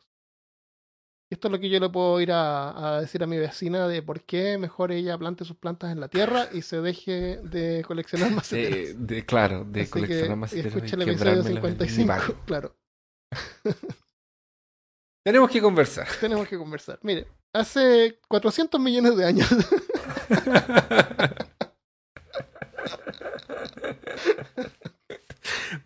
Y 1.29 1.35
esto 1.35 1.47
es 1.47 1.51
lo 1.51 1.59
que 1.59 1.69
yo 1.69 1.79
le 1.79 1.89
puedo 1.89 2.19
ir 2.21 2.31
a, 2.31 2.95
a 2.97 3.01
decir 3.01 3.23
a 3.23 3.27
mi 3.27 3.37
vecina 3.37 3.87
de 3.87 4.01
por 4.01 4.21
qué 4.21 4.57
mejor 4.57 4.91
ella 4.91 5.17
plante 5.17 5.45
sus 5.45 5.55
plantas 5.57 5.91
en 5.91 5.99
la 5.99 6.07
tierra 6.07 6.47
y 6.53 6.61
se 6.61 6.81
deje 6.81 7.37
de 7.37 7.83
coleccionar 7.87 8.31
maceteros. 8.35 8.77
De, 8.79 8.93
de- 9.15 9.25
claro, 9.25 9.65
de 9.65 9.81
Así 9.81 9.91
coleccionar 9.91 10.37
maceteros 10.37 10.75
escucha 10.75 10.95
el 10.95 11.01
episodio 11.03 11.43
quebrármelas 11.43 11.63
en 11.63 11.97
mi 11.97 12.05
55, 12.05 12.07
baño. 12.07 12.35
claro. 12.45 12.75
Tenemos 15.23 15.49
que 15.49 15.61
conversar. 15.61 16.07
Tenemos 16.19 16.47
que 16.47 16.57
conversar. 16.57 16.99
Mire, 17.01 17.27
hace 17.53 18.19
400 18.27 18.79
millones 18.79 19.15
de 19.17 19.25
años, 19.25 19.47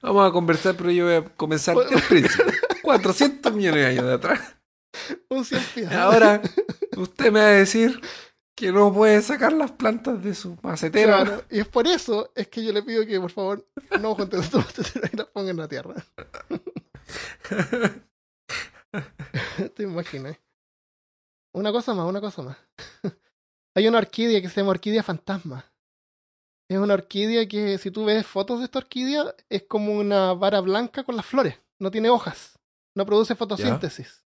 Vamos 0.01 0.29
a 0.29 0.31
conversar, 0.31 0.75
pero 0.75 0.91
yo 0.91 1.05
voy 1.05 1.15
a 1.15 1.23
comenzar 1.23 1.75
del 1.75 2.01
principio. 2.01 2.53
400 2.81 3.53
millones 3.53 3.81
de 3.81 3.88
años 3.88 4.05
de 4.05 4.13
atrás. 4.13 4.55
un. 5.29 5.45
Ahora, 5.91 6.41
usted 6.95 7.31
me 7.31 7.39
va 7.39 7.47
a 7.47 7.51
decir 7.51 7.99
que 8.55 8.71
no 8.71 8.93
puede 8.93 9.21
sacar 9.21 9.53
las 9.53 9.71
plantas 9.71 10.23
de 10.23 10.33
su 10.33 10.57
macetero. 10.61 11.13
Claro, 11.13 11.43
y 11.49 11.59
es 11.59 11.67
por 11.67 11.88
eso 11.88 12.31
es 12.35 12.47
que 12.47 12.63
yo 12.63 12.71
le 12.71 12.83
pido 12.83 13.05
que 13.05 13.19
por 13.19 13.31
favor 13.31 13.67
no 13.99 14.15
junten 14.15 14.43
sus 14.43 14.65
maceteros 14.65 15.13
y 15.13 15.17
las 15.17 15.27
pongan 15.27 15.49
en 15.51 15.57
la 15.57 15.67
tierra. 15.67 15.95
Te 19.75 19.83
imaginas. 19.83 20.39
Una 21.53 21.71
cosa 21.71 21.93
más, 21.93 22.07
una 22.07 22.21
cosa 22.21 22.41
más. 22.43 22.57
Hay 23.75 23.88
una 23.88 23.99
orquídea 23.99 24.41
que 24.41 24.49
se 24.49 24.61
llama 24.61 24.71
orquídea 24.71 25.03
fantasma. 25.03 25.71
Es 26.69 26.77
una 26.77 26.95
orquídea 26.95 27.47
que 27.47 27.77
si 27.77 27.91
tú 27.91 28.05
ves 28.05 28.25
fotos 28.25 28.59
de 28.59 28.65
esta 28.65 28.79
orquídea 28.79 29.33
es 29.49 29.63
como 29.63 29.93
una 29.93 30.33
vara 30.33 30.59
blanca 30.59 31.03
con 31.03 31.15
las 31.15 31.25
flores. 31.25 31.55
No 31.79 31.91
tiene 31.91 32.09
hojas. 32.09 32.59
No 32.95 33.05
produce 33.05 33.35
fotosíntesis. 33.35 34.23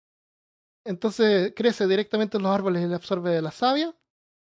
Entonces 0.84 1.52
crece 1.56 1.86
directamente 1.86 2.36
en 2.36 2.42
los 2.42 2.52
árboles 2.52 2.82
y 2.82 2.86
le 2.86 2.94
absorbe 2.94 3.40
la 3.40 3.50
savia. 3.50 3.94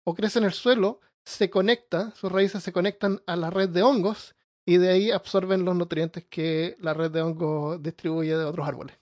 O 0.04 0.14
crece 0.14 0.38
en 0.38 0.44
el 0.44 0.52
suelo, 0.52 1.00
se 1.24 1.50
conecta, 1.50 2.12
sus 2.12 2.30
raíces 2.30 2.62
se 2.62 2.72
conectan 2.72 3.22
a 3.26 3.36
la 3.36 3.50
red 3.50 3.68
de 3.68 3.82
hongos 3.82 4.36
y 4.64 4.78
de 4.78 4.88
ahí 4.90 5.10
absorben 5.10 5.64
los 5.64 5.76
nutrientes 5.76 6.24
que 6.24 6.76
la 6.80 6.94
red 6.94 7.10
de 7.10 7.22
hongos 7.22 7.82
distribuye 7.82 8.36
de 8.36 8.44
otros 8.44 8.66
árboles. 8.66 8.96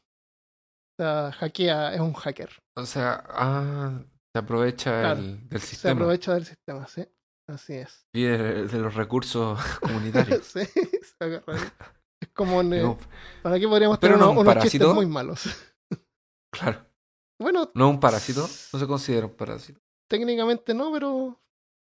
Sea, 0.99 1.33
hackea, 1.33 1.95
es 1.95 2.01
un 2.01 2.13
hacker. 2.13 2.51
O 2.77 2.87
sea, 2.87 3.25
ah, 3.29 4.01
se 4.33 4.39
aprovecha 4.39 5.01
Claro, 5.01 5.21
el- 5.21 5.49
del 5.49 5.61
Se 5.61 5.67
sistema 5.67 5.93
aprovecha 5.95 6.35
del 6.35 6.45
sistema, 6.47 6.87
sí. 6.87 7.05
Así 7.47 7.75
es. 7.75 8.07
y 8.15 8.23
de, 8.23 8.67
de 8.69 8.79
los 8.79 8.95
recursos 8.95 9.59
comunitarios. 9.81 10.47
sí, 10.47 10.61
se 10.65 11.15
agarra. 11.25 11.57
Es 12.21 12.29
como 12.33 12.59
un, 12.59 12.73
eh, 12.75 12.83
No, 12.83 12.97
para 13.43 13.57
aquí 13.57 13.67
podríamos 13.67 14.01
tener 14.01 14.17
no 14.19 14.31
unos, 14.31 14.43
un 14.45 14.49
unos 14.51 14.65
chistes 14.65 14.89
muy 14.95 15.07
malos. 15.07 15.45
claro. 16.53 16.87
Bueno, 17.39 17.71
No 17.75 17.91
un 17.91 18.01
parásito. 18.01 18.49
No 18.73 18.79
se 18.79 18.87
considera 18.87 19.27
un 19.27 19.35
parásito. 19.35 19.81
técnicamente 20.09 20.73
no, 20.75 20.93
pero 20.93 21.41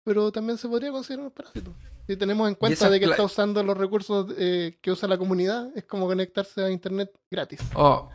pero 0.05 0.31
también 0.31 0.57
se 0.57 0.67
podría 0.69 0.91
considerar 0.91 1.25
un 1.25 1.31
parásito. 1.31 1.73
Si 2.07 2.15
tenemos 2.15 2.47
en 2.47 2.55
cuenta 2.55 2.89
de 2.89 2.99
que 2.99 3.05
está 3.07 3.23
usando 3.23 3.61
los 3.63 3.77
recursos 3.77 4.33
eh, 4.37 4.77
que 4.81 4.91
usa 4.91 5.09
la 5.09 5.17
comunidad, 5.17 5.69
es 5.75 5.83
como 5.85 6.05
conectarse 6.07 6.63
a 6.63 6.69
internet 6.69 7.11
gratis. 7.31 7.59
Oh, 7.75 8.09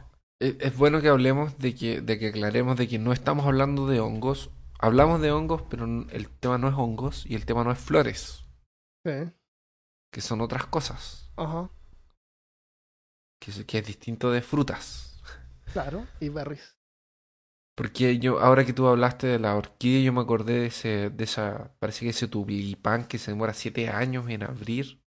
es 0.61 0.77
bueno 0.77 1.01
que 1.01 1.09
hablemos 1.09 1.59
de 1.59 1.75
que, 1.75 2.01
de 2.01 2.19
que 2.19 2.29
aclaremos 2.29 2.77
de 2.77 2.89
que 2.89 2.99
no 2.99 3.13
estamos 3.13 3.47
hablando 3.47 3.87
de 3.87 4.01
hongos. 4.01 4.51
Hablamos 4.79 5.21
de 5.21 5.31
hongos, 5.33 5.63
pero 5.71 5.85
el 5.87 6.29
tema 6.29 6.59
no 6.59 6.69
es 6.69 6.75
hongos 6.77 7.25
y 7.27 7.35
el 7.37 7.47
tema 7.47 7.65
no 7.65 7.71
es 7.73 7.79
flores, 7.79 8.45
Sí, 9.05 9.11
que 10.13 10.21
son 10.21 10.41
otras 10.41 10.67
cosas, 10.67 11.33
ajá, 11.37 11.71
que 13.41 13.51
es, 13.51 13.65
que 13.67 13.79
es 13.79 13.87
distinto 13.87 14.31
de 14.31 14.41
frutas. 14.43 15.21
claro, 15.73 16.07
y 16.21 16.29
berries. 16.29 16.77
Porque 17.75 18.19
yo, 18.19 18.41
ahora 18.41 18.65
que 18.67 18.73
tú 18.75 18.87
hablaste 18.87 19.27
de 19.27 19.39
la 19.39 19.57
orquídea, 19.57 20.05
yo 20.05 20.13
me 20.13 20.21
acordé 20.21 20.61
de 20.61 20.67
ese, 20.67 21.11
de 21.11 21.25
esa, 21.25 21.75
parece 21.79 22.05
que 22.05 22.11
ese 22.11 22.29
tulipán 22.29 23.07
que 23.07 23.19
se 23.19 23.31
demora 23.31 23.55
siete 23.55 23.89
años 23.89 24.29
en 24.29 24.43
abrir. 24.43 25.03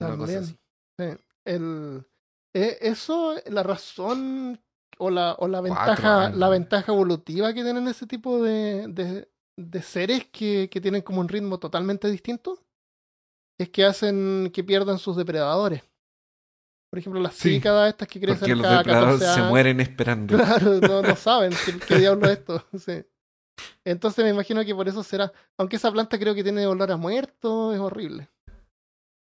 Una 0.00 0.16
cosa 0.16 0.38
También. 0.38 0.38
así. 0.40 0.58
Sí. 0.98 1.06
El, 1.44 2.06
eh, 2.54 2.78
eso, 2.80 3.34
la 3.46 3.62
razón 3.62 4.62
o 5.04 5.10
la, 5.10 5.34
o 5.38 5.48
la 5.48 5.60
ventaja, 5.60 6.30
la 6.30 6.48
ventaja 6.48 6.92
evolutiva 6.92 7.52
que 7.54 7.62
tienen 7.62 7.86
ese 7.88 8.06
tipo 8.06 8.42
de, 8.42 8.86
de, 8.88 9.28
de 9.56 9.82
seres 9.82 10.26
que, 10.32 10.68
que 10.70 10.80
tienen 10.80 11.02
como 11.02 11.20
un 11.20 11.28
ritmo 11.28 11.58
totalmente 11.58 12.10
distinto 12.10 12.58
es 13.58 13.68
que 13.70 13.84
hacen 13.84 14.50
que 14.52 14.64
pierdan 14.64 14.98
sus 14.98 15.16
depredadores. 15.16 15.82
Por 16.90 16.98
ejemplo, 16.98 17.20
las 17.20 17.34
Sí, 17.34 17.54
cícadas 17.54 17.88
estas 17.90 18.06
que 18.08 18.20
Porque 18.20 18.34
crecen 18.38 18.58
los 18.58 18.62
cada 18.62 18.78
depredadores 18.78 19.14
14 19.20 19.34
se 19.34 19.40
años. 19.40 19.50
mueren 19.50 19.80
esperando. 19.80 20.36
Claro, 20.36 20.80
no, 20.80 21.02
no 21.02 21.16
saben 21.16 21.52
qué, 21.64 21.78
qué 21.86 21.98
diablo 21.98 22.26
es 22.26 22.38
esto. 22.38 22.64
Sí. 22.78 23.04
Entonces 23.84 24.24
me 24.24 24.30
imagino 24.30 24.64
que 24.64 24.74
por 24.74 24.88
eso 24.88 25.02
será. 25.02 25.32
Aunque 25.58 25.76
esa 25.76 25.90
planta 25.92 26.18
creo 26.18 26.34
que 26.34 26.42
tiene 26.42 26.66
olor 26.66 26.90
a 26.90 26.96
muerto, 26.96 27.72
es 27.72 27.78
horrible. 27.80 28.28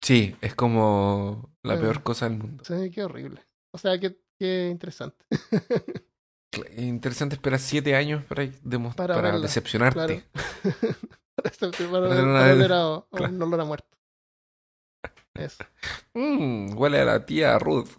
Sí, 0.01 0.35
es 0.41 0.55
como 0.55 1.49
la 1.63 1.75
Sí. 1.75 1.81
peor 1.81 2.03
cosa 2.03 2.29
del 2.29 2.37
mundo. 2.39 2.63
Sí, 2.65 2.89
qué 2.91 3.03
horrible. 3.03 3.45
O 3.73 3.77
sea, 3.77 3.99
qué, 4.39 4.69
interesante. 4.71 5.25
Interesante 6.77 7.35
esperar 7.35 7.59
siete 7.59 7.95
años 7.95 8.23
para, 8.25 8.47
Para 8.95 9.13
para, 9.15 9.21
verla, 9.21 9.41
decepcionarte. 9.41 10.23
Claro. 10.33 10.95
para 11.91 11.91
para- 11.91 12.23
una- 12.23 12.51
oler 12.53 12.71
a, 12.73 12.95
a 12.95 13.05
claro. 13.11 13.33
un 13.33 13.41
olor 13.43 13.61
a 13.61 13.65
muerto. 13.65 13.97
Eso. 15.35 15.63
Mm, 16.15 16.75
huele 16.75 16.99
a 17.01 17.05
la 17.05 17.25
tía 17.25 17.57
Ruth. 17.59 17.89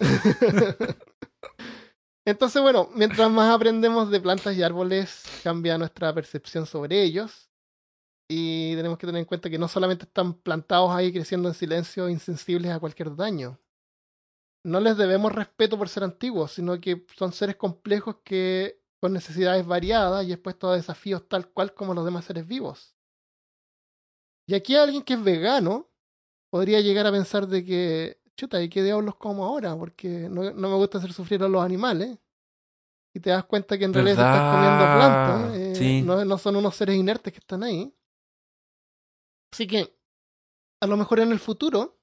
Entonces, 2.27 2.61
bueno, 2.61 2.89
mientras 2.95 3.31
más 3.31 3.55
aprendemos 3.55 4.11
de 4.11 4.21
plantas 4.21 4.55
y 4.57 4.63
árboles, 4.63 5.25
cambia 5.43 5.79
nuestra 5.79 6.13
percepción 6.13 6.67
sobre 6.67 7.03
ellos. 7.03 7.49
Y 8.29 8.77
tenemos 8.77 8.99
que 8.99 9.07
tener 9.07 9.21
en 9.21 9.25
cuenta 9.27 9.49
que 9.51 9.59
no 9.59 9.69
solamente 9.69 10.05
están 10.05 10.35
plantados 10.35 10.91
ahí 10.93 11.13
creciendo 11.13 11.49
en 11.49 11.55
silencio, 11.55 12.09
insensibles 12.09 12.71
a 12.73 12.79
cualquier 12.79 13.17
daño. 13.17 13.59
No 14.65 14.81
les 14.81 14.97
debemos 14.97 15.33
respeto 15.33 15.79
por 15.79 15.89
ser 15.89 16.05
antiguos, 16.05 16.53
sino 16.53 16.81
que 16.81 17.07
son 17.17 17.33
seres 17.33 17.57
complejos 17.57 18.17
que 18.25 18.81
con 19.01 19.13
necesidades 19.15 19.67
variadas 19.67 20.27
y 20.27 20.33
expuestos 20.33 20.71
a 20.71 20.75
desafíos 20.77 21.27
tal 21.29 21.49
cual 21.49 21.73
como 21.75 21.95
los 21.95 22.05
demás 22.05 22.27
seres 22.27 22.47
vivos. 22.47 22.95
Y 24.47 24.55
aquí 24.55 24.77
alguien 24.77 25.03
que 25.03 25.15
es 25.15 25.23
vegano 25.23 25.89
podría 26.51 26.81
llegar 26.81 27.07
a 27.07 27.13
pensar 27.13 27.47
de 27.47 27.65
que, 27.65 28.21
chuta, 28.37 28.61
¿y 28.61 28.69
qué 28.69 28.83
diablos 28.83 29.15
como 29.17 29.45
ahora? 29.47 29.75
Porque 29.77 30.29
no, 30.29 30.51
no 30.53 30.69
me 30.69 30.75
gusta 30.77 30.99
hacer 30.99 31.13
sufrir 31.13 31.43
a 31.43 31.49
los 31.49 31.63
animales. 31.65 32.19
Y 33.15 33.21
te 33.21 33.31
das 33.31 33.45
cuenta 33.45 33.79
que 33.79 33.85
en 33.85 33.95
realidad 33.95 34.19
estás 34.27 34.55
comiendo 34.55 34.85
plantas, 34.85 35.57
eh, 35.57 35.75
Sí. 35.75 36.03
no, 36.03 36.25
no 36.25 36.39
son 36.39 36.57
unos 36.57 36.77
seres 36.77 36.97
inertes 36.97 37.33
que 37.33 37.39
están 37.39 37.63
ahí. 37.63 37.93
Así 39.53 39.67
que, 39.67 39.97
a 40.81 40.87
lo 40.87 40.97
mejor 40.97 41.21
en 41.21 41.33
el 41.33 41.39
futuro, 41.39 41.99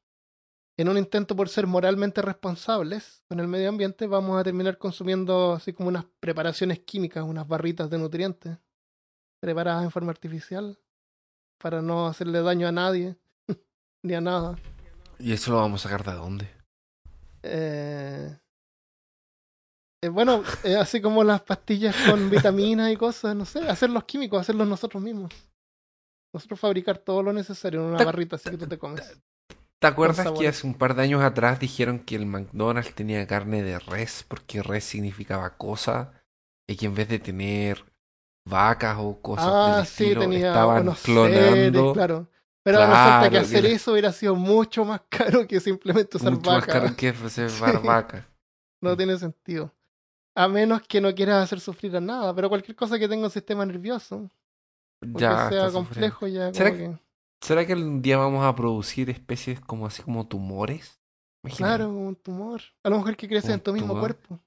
en 0.78 0.90
un 0.90 0.98
intento 0.98 1.36
por 1.36 1.50
ser 1.50 1.66
moralmente 1.68 2.22
responsables 2.22 3.24
con 3.28 3.40
el 3.40 3.48
medio 3.48 3.70
ambiente, 3.70 4.06
vamos 4.08 4.40
a 4.40 4.44
terminar 4.44 4.78
consumiendo 4.78 5.54
así 5.54 5.74
como 5.74 5.90
unas 5.90 6.06
preparaciones 6.20 6.80
químicas, 6.80 7.24
unas 7.24 7.48
barritas 7.48 7.90
de 7.90 7.98
nutrientes 7.98 8.58
preparadas 9.40 9.84
en 9.84 9.92
forma 9.92 10.12
artificial 10.12 10.78
para 11.58 11.82
no 11.82 12.06
hacerle 12.08 12.42
daño 12.42 12.68
a 12.68 12.72
nadie 12.72 13.16
ni 14.04 14.14
a 14.14 14.22
nada. 14.22 14.58
¿Y 15.20 15.32
eso 15.34 15.52
lo 15.52 15.58
vamos 15.58 15.84
a 15.86 15.90
sacar 15.90 16.06
de 16.06 16.14
dónde? 16.18 16.50
Eh, 17.44 18.38
eh, 20.04 20.10
bueno, 20.10 20.44
eh, 20.64 20.76
así 20.76 21.02
como 21.02 21.24
las 21.24 21.42
pastillas 21.42 21.96
con 22.08 22.30
vitaminas 22.30 22.92
y 22.92 22.98
cosas, 22.98 23.36
no 23.36 23.46
sé, 23.46 23.68
hacerlos 23.68 24.04
químicos, 24.04 24.40
hacerlos 24.42 24.68
nosotros 24.68 25.02
mismos. 25.02 25.34
Nosotros 26.34 26.60
fabricar 26.60 27.00
todo 27.00 27.24
lo 27.24 27.34
necesario 27.34 27.80
en 27.82 27.88
una 27.88 27.98
Ta- 27.98 28.06
barrita 28.06 28.36
así 28.36 28.50
que 28.52 28.58
tú 28.58 28.68
te 28.68 28.78
comes. 28.78 29.02
¿Te 29.80 29.88
acuerdas 29.88 30.32
que 30.32 30.48
hace 30.48 30.66
un 30.66 30.74
par 30.74 30.96
de 30.96 31.04
años 31.04 31.22
atrás 31.22 31.60
dijeron 31.60 32.00
que 32.00 32.16
el 32.16 32.26
McDonald's 32.26 32.96
tenía 32.96 33.26
carne 33.28 33.62
de 33.62 33.78
res 33.80 34.26
porque 34.28 34.64
res 34.64 34.84
significaba 34.84 35.56
cosa 35.58 36.14
y 36.68 36.76
que 36.76 36.88
en 36.88 36.96
vez 36.96 37.08
de 37.10 37.20
tener 37.20 37.86
vacas 38.48 38.98
o 39.00 39.22
cosas 39.22 39.50
Ah, 39.54 39.78
del 39.78 39.86
sí, 39.86 40.04
estilo 40.06 40.22
tenía 40.22 40.48
estaban 40.48 40.84
clonando? 41.04 41.34
seres, 41.36 41.94
claro. 41.94 42.28
Pero 42.64 42.78
Claro, 42.80 42.92
resulta 42.92 43.22
que 43.30 43.30
que 43.30 43.38
hacer 43.38 43.66
eso 43.68 43.92
hubiera 43.94 44.12
sido 44.12 44.36
mucho 44.36 44.84
más 44.84 45.02
caro 45.10 45.48
que 45.48 45.60
simplemente 45.60 46.18
usar 46.18 46.34
Mucho 46.34 46.52
más 46.52 46.66
caro 46.66 46.96
que 46.98 47.14
cebar 47.14 47.82
vaca. 47.84 48.28
No 48.82 48.98
tiene 48.98 49.18
sentido. 49.18 49.72
A 50.36 50.48
menos 50.48 50.82
que 50.84 51.02
no 51.02 51.14
quieras 51.16 51.44
hacer 51.44 51.60
sufrir 51.60 51.96
a 51.98 52.02
nada, 52.02 52.34
pero 52.36 52.50
cualquier 52.50 52.76
cosa 52.76 53.00
que 53.00 53.08
tenga 53.08 53.26
un 53.26 53.32
sistema 53.32 53.66
nervioso, 53.66 54.30
Ya 55.02 55.50
sea 55.50 55.68
está 55.68 55.72
complejo, 55.72 56.28
ya 56.28 56.54
¿Será 56.54 56.72
como 56.72 56.94
que... 56.94 57.07
¿Será 57.42 57.66
que 57.66 57.74
un 57.74 58.02
día 58.02 58.18
vamos 58.18 58.44
a 58.46 58.56
producir 58.56 59.10
especies 59.10 59.60
como 59.62 59.86
así 59.86 60.02
como 60.02 60.28
tumores? 60.28 61.00
Claro, 61.56 61.90
un 61.90 62.16
tumor. 62.16 62.62
A 62.84 62.90
lo 62.90 62.98
mejor 62.98 63.16
que 63.16 63.28
crece 63.28 63.54
en 63.54 63.62
tu 63.62 63.72
mismo 63.74 63.98
cuerpo. 64.00 64.40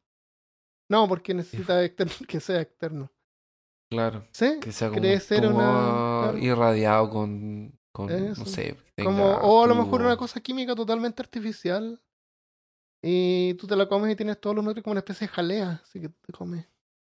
No, 0.90 1.08
porque 1.08 1.32
necesita 1.32 1.82
externo- 1.84 2.12
que 2.28 2.40
sea 2.40 2.60
externo. 2.60 3.10
Claro. 3.90 4.24
¿Sí? 4.32 4.58
Que 4.60 4.72
sea 4.72 4.88
como 4.90 5.00
un 5.00 5.18
tumor 5.18 5.44
una- 5.54 6.20
claro. 6.32 6.38
irradiado 6.38 7.10
con, 7.10 7.78
con 7.94 8.10
Eso. 8.10 8.40
no 8.40 8.46
sé. 8.46 8.76
Como, 9.02 9.24
o 9.24 9.64
a 9.64 9.66
lo 9.66 9.74
mejor 9.76 10.02
una 10.02 10.16
cosa 10.16 10.40
química 10.40 10.74
totalmente 10.74 11.22
artificial. 11.22 12.02
Y 13.02 13.54
tú 13.54 13.66
te 13.66 13.76
la 13.76 13.88
comes 13.88 14.12
y 14.12 14.16
tienes 14.16 14.38
todos 14.40 14.54
los 14.54 14.62
nutrientes 14.64 14.84
como 14.84 14.92
una 14.92 15.00
especie 15.00 15.26
de 15.26 15.32
jalea. 15.32 15.80
Así 15.82 16.00
que 16.02 16.08
te 16.10 16.32
comes 16.32 16.66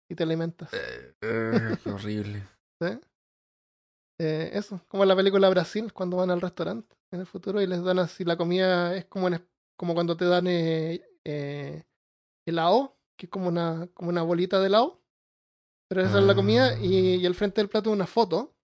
y 0.08 0.14
te 0.14 0.22
alimentas. 0.22 0.72
Eh, 0.72 1.14
eh, 1.22 1.76
qué 1.82 1.90
horrible. 1.90 2.46
¿sí? 2.80 2.98
Eh, 4.22 4.50
eso, 4.52 4.80
como 4.88 5.02
en 5.04 5.08
la 5.08 5.16
película 5.16 5.48
Brasil, 5.48 5.92
cuando 5.94 6.18
van 6.18 6.30
al 6.30 6.40
restaurante 6.42 6.94
en 7.10 7.20
el 7.20 7.26
futuro 7.26 7.60
y 7.62 7.66
les 7.66 7.82
dan 7.82 7.98
así, 8.00 8.22
la 8.24 8.36
comida 8.36 8.94
es 8.94 9.06
como, 9.06 9.28
en 9.28 9.42
como 9.78 9.94
cuando 9.94 10.14
te 10.16 10.26
dan 10.26 10.46
eh, 10.46 11.02
eh, 11.24 11.84
helado, 12.46 12.96
que 13.16 13.26
es 13.26 13.30
como 13.30 13.48
una, 13.48 13.88
como 13.94 14.10
una 14.10 14.22
bolita 14.22 14.60
de 14.60 14.66
helado. 14.66 15.00
Pero 15.88 16.02
esa 16.02 16.18
es 16.20 16.24
la 16.24 16.34
comida 16.34 16.78
y, 16.78 17.16
y 17.16 17.26
al 17.26 17.34
frente 17.34 17.60
del 17.60 17.68
plato 17.70 17.90
una 17.90 18.06
foto 18.06 18.54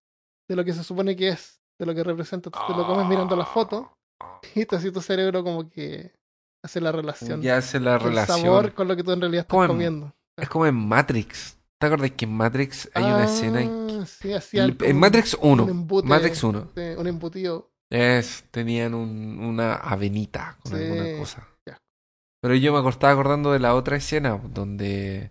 de 0.48 0.54
lo 0.56 0.64
que 0.64 0.72
se 0.74 0.84
supone 0.84 1.16
que 1.16 1.28
es, 1.30 1.58
de 1.80 1.86
lo 1.86 1.94
que 1.94 2.04
representa. 2.04 2.50
Te 2.50 2.74
lo 2.74 2.86
comes 2.86 3.06
mirando 3.06 3.34
la 3.34 3.46
foto 3.46 3.90
y 4.54 4.64
te 4.66 4.76
así 4.76 4.92
tu 4.92 5.00
cerebro 5.00 5.42
como 5.42 5.68
que 5.68 6.12
hace 6.62 6.80
la 6.80 6.92
relación. 6.92 7.40
Ya 7.42 7.56
hace 7.56 7.80
la 7.80 7.94
el 7.94 8.00
relación. 8.02 8.40
sabor 8.42 8.74
con 8.74 8.86
lo 8.88 8.94
que 8.94 9.02
tú 9.02 9.10
en 9.12 9.20
realidad 9.22 9.40
estás 9.40 9.50
Como 9.50 9.64
en- 9.64 9.68
comiendo. 9.70 10.12
Es 10.38 10.48
como 10.48 10.66
en 10.66 10.74
Matrix. 10.76 11.58
¿Te 11.80 11.86
acuerdas 11.86 12.12
que 12.12 12.24
en 12.26 12.32
Matrix 12.34 12.88
hay 12.94 13.04
una 13.04 13.24
escena 13.24 13.62
en, 13.96 14.40
sí, 14.40 14.92
Matrix 14.94 15.36
1? 15.40 15.64
un 15.64 15.70
embute, 15.70 16.08
Matrix 16.08 16.42
1. 16.44 16.70
sí, 16.74 16.80
un 16.98 17.06
embutido. 17.06 17.70
Es, 17.90 18.44
tenían 18.50 18.94
un- 18.94 19.38
una 19.38 19.74
avenita 19.74 20.58
con 20.62 20.72
Sí, 20.72 20.78
alguna 20.78 21.18
cosa. 21.18 21.46
Pero 22.42 22.54
yo 22.54 22.72
me 22.72 22.88
estaba 22.90 23.12
acordando 23.12 23.52
de 23.52 23.58
la 23.58 23.74
otra 23.74 23.96
escena 23.96 24.40
donde 24.52 25.30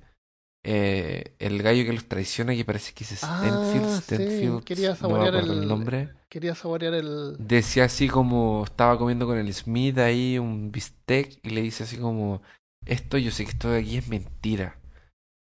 eh, 0.65 1.35
el 1.39 1.61
gallo 1.61 1.85
que 1.85 1.93
los 1.93 2.07
traiciona, 2.07 2.55
que 2.55 2.65
parece 2.65 2.93
que 2.93 3.03
es 3.03 3.11
Stenfield, 3.11 3.85
Ah, 3.85 4.01
sí, 4.01 4.01
Stenfield, 4.01 4.63
quería 4.63 4.89
me 4.91 4.95
saborear 4.95 5.35
el, 5.35 5.51
el- 5.51 5.67
nombre. 5.67 6.09
Quería 6.29 6.55
saborear 6.55 6.93
el. 6.95 7.35
Decía 7.39 7.85
así 7.85 8.07
como, 8.09 8.63
estaba 8.65 8.97
comiendo 8.97 9.27
con 9.27 9.37
el 9.37 9.53
Smith 9.53 9.97
ahí 9.99 10.37
un 10.39 10.71
bistec 10.71 11.39
y 11.43 11.51
le 11.51 11.61
dice 11.61 11.83
así 11.83 11.97
como, 11.97 12.41
esto 12.85 13.17
yo 13.17 13.31
sé 13.31 13.45
que 13.45 13.51
esto 13.51 13.69
de 13.69 13.79
aquí 13.79 13.97
es 13.97 14.07
mentira, 14.07 14.77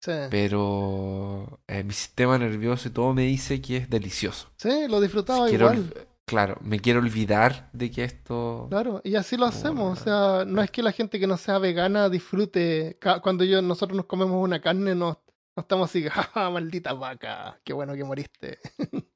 Sí, 0.05 0.13
pero 0.29 1.61
eh, 1.67 1.83
mi 1.83 1.95
sistema 1.95 2.37
nervioso 2.37 2.89
y 2.89 2.91
todo 2.91 3.15
me 3.15 3.23
dice 3.23 3.63
que 3.63 3.79
es 3.79 3.89
delicioso. 3.89 4.51
Sí, 4.59 4.87
lo 4.87 5.01
disfrutaba 5.01 5.49
Quiero 5.49 5.73
igual. 5.73 6.09
claro, 6.27 6.59
me 6.61 6.79
quiero 6.79 6.99
olvidar 7.01 7.71
de 7.73 7.91
que 7.91 8.05
esto... 8.05 8.67
Claro, 8.69 9.01
y 9.03 9.15
así 9.15 9.39
lo 9.39 9.47
hacemos. 9.47 9.99
O 9.99 10.05
sea, 10.05 10.45
no 10.45 10.61
es 10.61 10.71
que 10.71 10.83
la 10.83 10.93
gente 10.93 11.19
que 11.19 11.27
no 11.27 11.39
sea 11.39 11.59
vegana 11.59 12.11
disfrute. 12.11 12.99
Cuando 13.23 13.45
yo, 13.45 13.63
nosotros 13.63 13.97
nos 13.97 14.05
comemos 14.05 14.45
una 14.45 14.61
carne, 14.61 14.95
no, 14.95 15.23
no 15.57 15.61
estamos 15.63 15.89
así, 15.89 16.07
jaja, 16.07 16.51
maldita 16.51 16.93
vaca, 16.93 17.59
qué 17.65 17.73
bueno 17.73 17.95
que 17.95 18.05
moriste. 18.05 18.59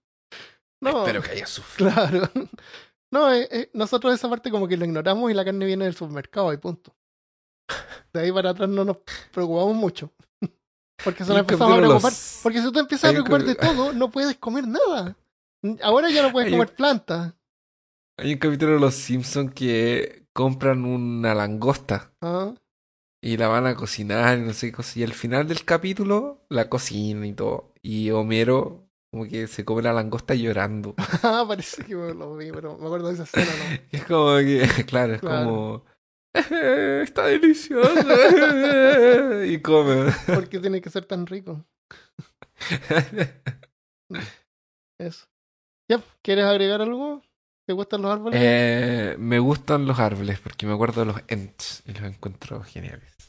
no, 0.81 1.01
Espero 1.01 1.21
que 1.21 1.33
haya 1.33 1.47
sufrido. 1.47 1.91
claro. 1.93 2.31
No, 3.11 3.33
eh, 3.33 3.49
eh, 3.51 3.71
nosotros 3.73 4.13
esa 4.13 4.29
parte 4.29 4.51
como 4.51 4.69
que 4.69 4.77
lo 4.77 4.85
ignoramos 4.85 5.31
y 5.31 5.35
la 5.35 5.43
carne 5.43 5.65
viene 5.65 5.87
del 5.87 5.95
supermercado 5.95 6.53
y 6.53 6.59
punto. 6.59 6.95
De 8.13 8.21
ahí 8.21 8.31
para 8.31 8.51
atrás 8.51 8.69
no 8.69 8.85
nos 8.85 8.99
preocupamos 9.33 9.75
mucho. 9.75 10.13
Porque 11.05 11.25
se 11.25 11.31
nos 11.31 11.41
empezamos 11.41 11.75
a 11.75 11.79
preocupar. 11.79 12.13
los- 12.13 12.41
Porque 12.43 12.61
si 12.63 12.73
tú 12.73 12.79
empiezas 12.79 13.11
a 13.11 13.13
preocupar 13.13 13.45
de 13.45 13.55
todo, 13.55 13.93
no 13.93 14.11
puedes 14.11 14.37
comer 14.37 14.65
nada. 14.67 15.17
Ahora 15.83 16.11
ya 16.11 16.23
no 16.23 16.33
puedes 16.33 16.51
comer 16.51 16.75
plantas. 16.75 17.35
Hay 18.19 18.33
un 18.33 18.39
capítulo 18.39 18.73
de 18.75 18.81
Los 18.81 18.95
Simpsons 18.95 19.53
que 19.55 20.27
compran 20.33 20.85
una 20.85 21.35
langosta 21.35 22.13
Ah, 22.21 22.53
y 23.23 23.37
la 23.37 23.49
van 23.49 23.67
a 23.67 23.75
cocinar 23.77 24.39
y 24.39 24.43
no 24.43 24.53
sé 24.53 24.69
qué 24.69 24.73
cosa. 24.77 24.99
Y 24.99 25.05
al 25.05 25.13
final 25.13 25.47
del 25.49 25.65
capítulo 25.65 26.45
la 26.49 26.69
cocinan 26.69 27.25
y 27.27 27.33
todo. 27.33 27.73
Y 27.83 28.11
Homero 28.11 28.85
como 29.11 29.25
que 29.27 29.47
se 29.47 29.65
come 29.65 29.83
la 29.83 29.93
langosta 29.93 30.35
llorando. 30.35 30.95
Ah, 31.23 31.45
parece 31.47 31.85
que 31.85 31.95
me 31.97 32.13
lo 32.15 32.37
vi, 32.37 32.51
pero 32.53 32.77
me 32.77 32.87
acuerdo 32.87 33.09
de 33.09 33.15
esa 33.15 33.23
escena, 33.25 33.47
¿no? 33.47 33.79
Es 33.99 34.05
como 34.05 34.37
que, 34.39 34.69
claro, 34.87 35.15
es 35.15 35.21
Claro. 35.21 35.45
como... 35.47 35.85
"Eh, 36.35 37.01
Está 37.05 37.27
delicioso. 37.27 37.95
y 39.45 39.61
come. 39.61 40.13
¿Por 40.27 40.49
qué 40.49 40.59
tiene 40.59 40.81
que 40.81 40.91
ser 40.91 41.05
tan 41.05 41.27
rico? 41.27 41.65
Eso. 44.99 45.27
Ya, 45.91 46.03
¿quieres 46.23 46.45
agregar 46.45 46.83
algo? 46.83 47.23
¿Te 47.67 47.73
gustan 47.73 48.03
los 48.03 48.11
árboles? 48.11 48.41
Eh, 48.43 49.17
me 49.19 49.39
gustan 49.39 49.87
los 49.87 49.99
árboles 49.99 50.41
porque 50.41 50.67
me 50.67 50.75
acuerdo 50.75 51.03
de 51.03 51.07
los 51.07 51.23
Ents 51.29 51.83
y 51.87 51.93
los 51.93 52.03
encuentro 52.03 52.63
geniales. 52.63 53.28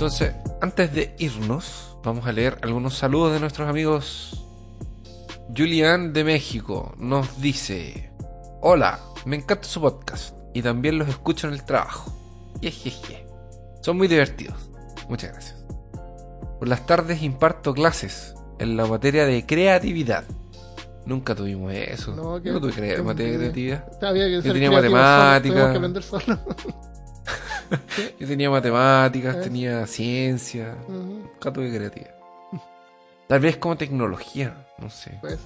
Entonces, 0.00 0.32
antes 0.62 0.94
de 0.94 1.14
irnos, 1.18 1.94
vamos 2.02 2.26
a 2.26 2.32
leer 2.32 2.56
algunos 2.62 2.94
saludos 2.96 3.34
de 3.34 3.40
nuestros 3.40 3.68
amigos. 3.68 4.46
Julián 5.54 6.14
de 6.14 6.24
México 6.24 6.94
nos 6.96 7.42
dice: 7.42 8.10
Hola, 8.62 8.98
me 9.26 9.36
encanta 9.36 9.64
su 9.68 9.78
podcast 9.82 10.34
y 10.54 10.62
también 10.62 10.96
los 10.96 11.06
escucho 11.06 11.48
en 11.48 11.52
el 11.52 11.64
trabajo. 11.64 12.10
Jejeje. 12.62 13.26
Son 13.82 13.98
muy 13.98 14.08
divertidos. 14.08 14.56
Muchas 15.10 15.32
gracias. 15.32 15.62
Por 16.58 16.66
las 16.66 16.86
tardes 16.86 17.22
imparto 17.22 17.74
clases 17.74 18.34
en 18.58 18.78
la 18.78 18.86
materia 18.86 19.26
de 19.26 19.44
creatividad. 19.44 20.24
Nunca 21.04 21.34
tuvimos 21.34 21.74
eso. 21.74 22.16
No, 22.16 22.40
que- 22.40 22.48
Yo 22.48 22.54
no 22.54 22.60
tuve 22.62 22.72
que- 22.72 23.02
materia 23.02 23.32
de 23.32 23.38
creatividad. 23.38 23.84
Había 24.02 24.28
que 24.28 24.40
ser 24.40 24.52
tenía 24.54 24.70
creativo 24.70 24.96
matemática. 24.96 25.42
solo, 25.42 25.42
tenemos 25.42 25.70
que 25.72 25.76
aprender 25.76 26.02
solo. 26.02 26.80
Yo 28.20 28.26
tenía 28.26 28.50
matemáticas, 28.50 29.40
tenía 29.40 29.86
ciencia. 29.86 30.76
Ujú, 30.88 30.96
Nunca 31.32 31.52
tuve 31.52 31.74
creatividad. 31.74 32.14
Tal 33.28 33.40
vez 33.40 33.56
como 33.58 33.76
tecnología, 33.76 34.66
no 34.78 34.90
sé. 34.90 35.18
pues. 35.20 35.38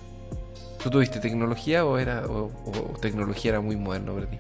¿Tú 0.83 0.91
tuviste 0.91 1.19
tecnología 1.21 1.85
o 1.87 1.99
era 1.99 2.27
o, 2.27 2.51
o 2.67 2.99
tecnología 3.01 3.53
era 3.53 3.61
muy 3.61 3.77
moderno 3.77 4.15
para 4.15 4.29
ti? 4.29 4.39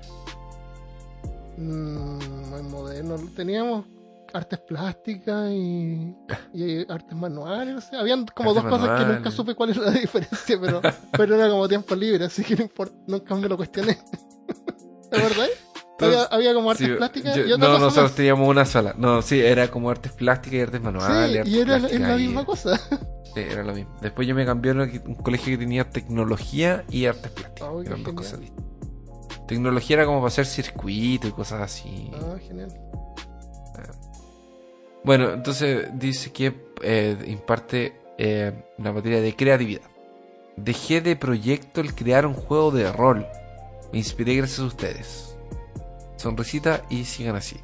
Mm, 1.56 2.50
muy 2.50 2.62
moderno. 2.62 3.16
Teníamos 3.36 3.84
artes 4.32 4.58
plásticas 4.60 5.50
y, 5.52 6.14
y 6.54 6.90
artes 6.90 7.14
manuales. 7.16 7.74
no 7.74 7.80
sé. 7.80 7.96
Habían 7.96 8.26
como 8.26 8.50
Artes 8.50 8.62
dos 8.64 8.72
cosas 8.72 8.98
que 8.98 9.04
nunca 9.14 9.30
supe 9.30 9.54
cuál 9.54 9.70
era 9.70 9.80
la 9.82 9.90
diferencia, 9.92 10.58
pero, 10.60 10.80
pero 11.12 11.34
era 11.36 11.48
como 11.48 11.68
tiempo 11.68 11.94
libre, 11.94 12.24
así 12.24 12.42
que 12.42 12.56
no 12.56 12.62
importa, 12.62 12.96
nunca 13.06 13.34
me 13.36 13.48
lo 13.48 13.56
cuestioné. 13.56 13.98
¿De 15.10 15.18
verdad? 15.18 15.46
Había, 16.30 16.54
como 16.54 16.70
artes 16.70 16.86
sí, 16.88 16.92
plásticas 16.94 17.36
yo- 17.36 17.46
y 17.46 17.50
no, 17.50 17.78
nosotros 17.78 18.04
más. 18.10 18.14
teníamos 18.14 18.48
una 18.48 18.64
sola. 18.64 18.94
No, 18.98 19.22
sí, 19.22 19.40
era 19.40 19.68
como 19.68 19.90
artes 19.90 20.12
plásticas 20.12 20.54
y 20.58 20.60
artes 20.62 20.80
manuales. 20.82 21.30
Sí, 21.32 21.38
artes 21.38 21.52
y 21.52 21.60
era 21.60 21.78
la 21.78 22.18
y- 22.20 22.26
misma 22.26 22.44
cosa. 22.44 22.80
Sí, 23.34 23.40
era 23.40 23.64
lo 23.64 23.72
mismo. 23.74 23.92
Después 24.00 24.28
yo 24.28 24.34
me 24.36 24.46
cambié 24.46 24.70
a 24.70 24.74
un 24.74 25.14
colegio 25.16 25.54
que 25.54 25.58
tenía 25.58 25.90
tecnología 25.90 26.84
y 26.88 27.06
artes 27.06 27.32
plásticas. 27.32 27.68
Oh, 27.68 27.82
eran 27.82 28.04
dos 28.04 28.14
cosas 28.14 28.38
distintas. 28.38 28.64
Tecnología 29.48 29.96
era 29.96 30.06
como 30.06 30.18
para 30.18 30.28
hacer 30.28 30.46
circuito 30.46 31.26
y 31.26 31.32
cosas 31.32 31.60
así. 31.62 32.12
Ah, 32.14 32.36
genial. 32.46 32.68
Bueno, 35.02 35.32
entonces 35.32 35.88
dice 35.94 36.32
que 36.32 36.54
eh, 36.82 37.16
imparte 37.26 38.00
eh, 38.18 38.52
la 38.78 38.92
materia 38.92 39.20
de 39.20 39.34
creatividad. 39.36 39.82
Dejé 40.56 41.00
de 41.00 41.16
proyecto 41.16 41.80
el 41.80 41.94
crear 41.94 42.26
un 42.26 42.34
juego 42.34 42.70
de 42.70 42.90
rol. 42.92 43.26
Me 43.92 43.98
inspiré 43.98 44.34
gracias 44.36 44.60
a 44.60 44.64
ustedes. 44.64 45.33
Sonrisita 46.24 46.86
y 46.88 47.04
sigan 47.04 47.36
así. 47.36 47.60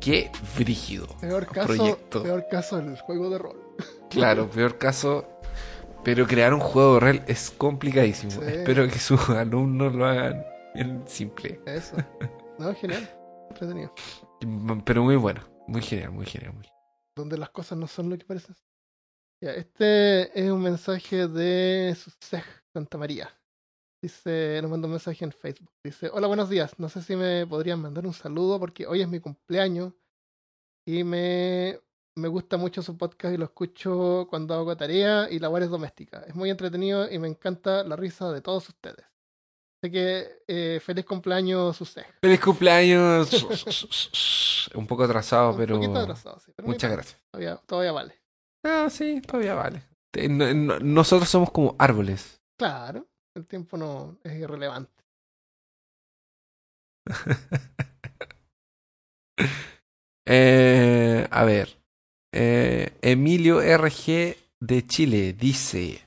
Qué 0.00 0.30
brígido. 0.58 1.06
Peor 1.20 1.46
caso, 1.46 1.66
proyecto. 1.66 2.22
peor 2.22 2.46
caso 2.50 2.78
el 2.78 2.98
juego 2.98 3.28
de 3.28 3.36
rol. 3.36 3.76
Claro, 4.08 4.48
peor 4.48 4.78
caso. 4.78 5.28
Pero 6.02 6.26
crear 6.26 6.54
un 6.54 6.60
juego 6.60 6.94
de 6.94 7.00
rol 7.00 7.22
es 7.26 7.50
complicadísimo. 7.50 8.32
Sí. 8.32 8.40
Espero 8.46 8.88
que 8.88 8.98
sus 8.98 9.28
alumnos 9.28 9.94
lo 9.94 10.06
hagan 10.06 10.42
en 10.74 11.06
simple. 11.06 11.60
Eso. 11.66 11.96
No, 12.58 12.74
genial. 12.74 13.10
Entretenido. 13.50 13.92
Pero 14.86 15.02
muy 15.02 15.16
bueno. 15.16 15.42
Muy 15.68 15.82
genial, 15.82 16.12
muy 16.12 16.24
genial. 16.24 16.54
Muy... 16.54 16.66
donde 17.14 17.36
las 17.36 17.50
cosas 17.50 17.76
no 17.76 17.86
son 17.86 18.08
lo 18.08 18.16
que 18.16 18.24
parecen. 18.24 18.56
Ya, 19.42 19.50
este 19.50 20.40
es 20.40 20.50
un 20.50 20.62
mensaje 20.62 21.28
de 21.28 21.94
Susej 21.94 22.44
Santa 22.72 22.96
María. 22.96 23.28
Dice, 24.02 24.58
nos 24.60 24.70
mandó 24.70 24.88
un 24.88 24.94
mensaje 24.94 25.24
en 25.24 25.30
Facebook. 25.30 25.70
Dice, 25.84 26.10
hola, 26.12 26.26
buenos 26.26 26.50
días. 26.50 26.76
No 26.78 26.88
sé 26.88 27.02
si 27.02 27.14
me 27.14 27.46
podrían 27.46 27.80
mandar 27.80 28.04
un 28.04 28.12
saludo 28.12 28.58
porque 28.58 28.84
hoy 28.84 29.00
es 29.00 29.08
mi 29.08 29.20
cumpleaños 29.20 29.92
y 30.84 31.04
me, 31.04 31.78
me 32.16 32.26
gusta 32.26 32.56
mucho 32.56 32.82
su 32.82 32.98
podcast 32.98 33.32
y 33.32 33.38
lo 33.38 33.44
escucho 33.44 34.26
cuando 34.28 34.54
hago 34.54 34.76
tarea 34.76 35.30
y 35.30 35.38
labores 35.38 35.70
domésticas. 35.70 36.26
Es 36.26 36.34
muy 36.34 36.50
entretenido 36.50 37.08
y 37.08 37.20
me 37.20 37.28
encanta 37.28 37.84
la 37.84 37.94
risa 37.94 38.32
de 38.32 38.40
todos 38.40 38.68
ustedes. 38.68 39.06
Así 39.80 39.92
que 39.92 40.42
eh, 40.48 40.80
feliz 40.84 41.04
cumpleaños, 41.04 41.76
Susej. 41.76 42.06
¡Feliz 42.20 42.40
cumpleaños! 42.40 43.30
Un 44.74 44.86
poco 44.88 45.04
atrasado, 45.04 45.56
pero. 45.56 45.76
Un 45.76 45.80
poquito 45.80 46.00
atrasado, 46.00 46.40
sí, 46.40 46.52
pero 46.56 46.66
Muchas 46.66 46.90
gracias. 46.90 47.20
Todavía, 47.30 47.56
todavía 47.66 47.92
vale. 47.92 48.20
Ah, 48.64 48.88
sí, 48.90 49.20
todavía 49.20 49.54
vale. 49.54 49.84
Nosotros 50.82 51.28
somos 51.28 51.50
como 51.50 51.76
árboles. 51.78 52.40
Claro, 52.58 53.06
el 53.34 53.46
tiempo 53.46 53.76
no 53.76 54.18
es 54.24 54.34
irrelevante. 54.38 55.02
Eh, 60.24 61.26
a 61.32 61.44
ver. 61.44 61.76
Eh, 62.32 62.96
Emilio 63.02 63.60
RG 63.60 64.36
de 64.60 64.86
Chile 64.86 65.32
dice: 65.32 66.06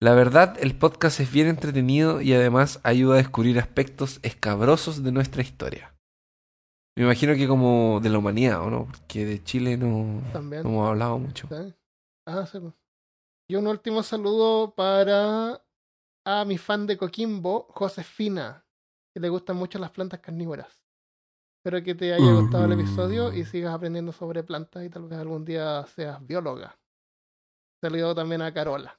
La 0.00 0.14
verdad, 0.14 0.56
el 0.60 0.78
podcast 0.78 1.18
es 1.18 1.32
bien 1.32 1.48
entretenido 1.48 2.20
y 2.20 2.32
además 2.32 2.78
ayuda 2.84 3.14
a 3.14 3.18
descubrir 3.18 3.58
aspectos 3.58 4.20
escabrosos 4.22 5.02
de 5.02 5.10
nuestra 5.10 5.42
historia. 5.42 5.92
Me 6.96 7.04
imagino 7.04 7.34
que 7.34 7.48
como 7.48 7.98
de 8.00 8.08
la 8.08 8.18
humanidad, 8.18 8.62
¿o 8.62 8.70
no? 8.70 8.86
Porque 8.86 9.26
de 9.26 9.42
Chile 9.42 9.76
no, 9.76 10.22
También. 10.32 10.62
no 10.62 10.70
hemos 10.70 10.88
hablado 10.88 11.18
mucho. 11.18 11.48
¿sí? 11.48 11.74
Ah, 12.26 12.46
sí. 12.46 12.60
pues. 12.60 12.72
Y 13.48 13.56
un 13.56 13.66
último 13.66 14.04
saludo 14.04 14.74
para 14.74 15.60
a 16.30 16.44
mi 16.44 16.58
fan 16.58 16.86
de 16.86 16.96
Coquimbo, 16.96 17.66
Josefina, 17.70 18.64
que 19.12 19.20
le 19.20 19.28
gustan 19.28 19.56
mucho 19.56 19.78
las 19.78 19.90
plantas 19.90 20.20
carnívoras. 20.20 20.84
Espero 21.58 21.84
que 21.84 21.94
te 21.94 22.14
haya 22.14 22.32
gustado 22.32 22.64
el 22.64 22.72
episodio 22.72 23.32
y 23.34 23.44
sigas 23.44 23.74
aprendiendo 23.74 24.12
sobre 24.12 24.42
plantas 24.42 24.84
y 24.84 24.88
tal 24.88 25.08
vez 25.08 25.18
algún 25.18 25.44
día 25.44 25.84
seas 25.86 26.24
bióloga. 26.26 26.78
Saludo 27.82 28.14
también 28.14 28.42
a 28.42 28.54
Carola. 28.54 28.98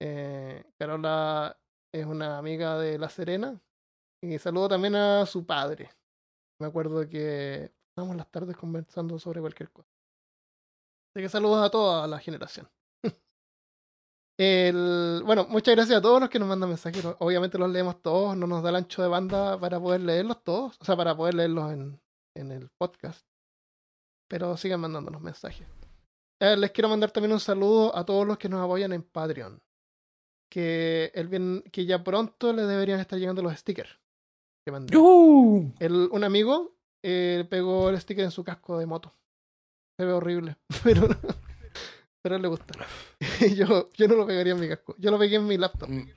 Eh, 0.00 0.64
Carola 0.78 1.58
es 1.92 2.04
una 2.04 2.38
amiga 2.38 2.78
de 2.78 2.98
La 2.98 3.08
Serena. 3.08 3.58
Y 4.22 4.38
saludo 4.38 4.68
también 4.68 4.96
a 4.96 5.24
su 5.24 5.46
padre. 5.46 5.90
Me 6.60 6.66
acuerdo 6.66 7.08
que 7.08 7.72
pasamos 7.94 8.16
las 8.16 8.30
tardes 8.30 8.56
conversando 8.56 9.18
sobre 9.18 9.40
cualquier 9.40 9.70
cosa. 9.70 9.88
Así 11.14 11.22
que 11.22 11.28
saludos 11.28 11.64
a 11.64 11.70
toda 11.70 12.06
la 12.06 12.18
generación. 12.18 12.68
El, 14.38 15.22
bueno, 15.24 15.46
muchas 15.48 15.74
gracias 15.74 15.98
a 15.98 16.02
todos 16.02 16.20
los 16.20 16.28
que 16.28 16.38
nos 16.38 16.48
mandan 16.48 16.68
mensajes. 16.68 17.04
Obviamente 17.18 17.58
los 17.58 17.70
leemos 17.70 18.02
todos, 18.02 18.36
no 18.36 18.46
nos 18.46 18.62
da 18.62 18.70
el 18.70 18.76
ancho 18.76 19.02
de 19.02 19.08
banda 19.08 19.58
para 19.58 19.80
poder 19.80 20.02
leerlos 20.02 20.44
todos, 20.44 20.76
o 20.80 20.84
sea, 20.84 20.96
para 20.96 21.16
poder 21.16 21.34
leerlos 21.34 21.72
en, 21.72 22.00
en 22.34 22.52
el 22.52 22.68
podcast. 22.78 23.26
Pero 24.28 24.56
sigan 24.56 24.80
mandándonos 24.80 25.22
mensajes. 25.22 25.66
Eh, 26.40 26.56
les 26.56 26.70
quiero 26.72 26.88
mandar 26.88 27.10
también 27.10 27.32
un 27.32 27.40
saludo 27.40 27.96
a 27.96 28.04
todos 28.04 28.26
los 28.26 28.36
que 28.36 28.48
nos 28.48 28.62
apoyan 28.62 28.92
en 28.92 29.02
Patreon. 29.02 29.62
Que, 30.50 31.10
el 31.14 31.28
bien, 31.28 31.64
que 31.72 31.86
ya 31.86 32.04
pronto 32.04 32.52
les 32.52 32.68
deberían 32.68 33.00
estar 33.00 33.18
llegando 33.18 33.42
los 33.42 33.56
stickers. 33.56 33.98
Que. 34.64 34.72
El, 35.78 36.08
un 36.10 36.24
amigo 36.24 36.76
eh, 37.02 37.46
pegó 37.48 37.88
el 37.88 38.00
sticker 38.00 38.24
en 38.24 38.30
su 38.30 38.44
casco 38.44 38.78
de 38.78 38.86
moto. 38.86 39.14
Se 39.98 40.04
ve 40.04 40.12
horrible, 40.12 40.56
pero, 40.84 41.08
pero 42.26 42.34
a 42.34 42.36
él 42.38 42.42
le 42.42 42.48
gusta. 42.48 42.74
yo, 43.56 43.90
yo 43.92 44.08
no 44.08 44.16
lo 44.16 44.26
pegaría 44.26 44.52
en 44.54 44.60
mi 44.60 44.68
casco. 44.68 44.96
Yo 44.98 45.12
lo 45.12 45.18
pegué 45.18 45.36
en 45.36 45.46
mi 45.46 45.56
laptop. 45.56 45.88
Mi- 45.88 46.08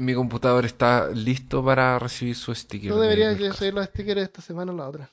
Mi 0.00 0.14
computador 0.14 0.64
está 0.64 1.10
listo 1.10 1.62
para 1.64 1.98
recibir 1.98 2.34
su 2.36 2.54
sticker. 2.54 2.90
Tú 2.92 2.96
de- 2.98 3.08
deberías 3.08 3.38
recibir 3.38 3.74
los 3.74 3.84
stickers 3.86 4.22
esta 4.22 4.40
semana 4.40 4.72
o 4.72 4.76
la 4.76 4.88
otra. 4.88 5.10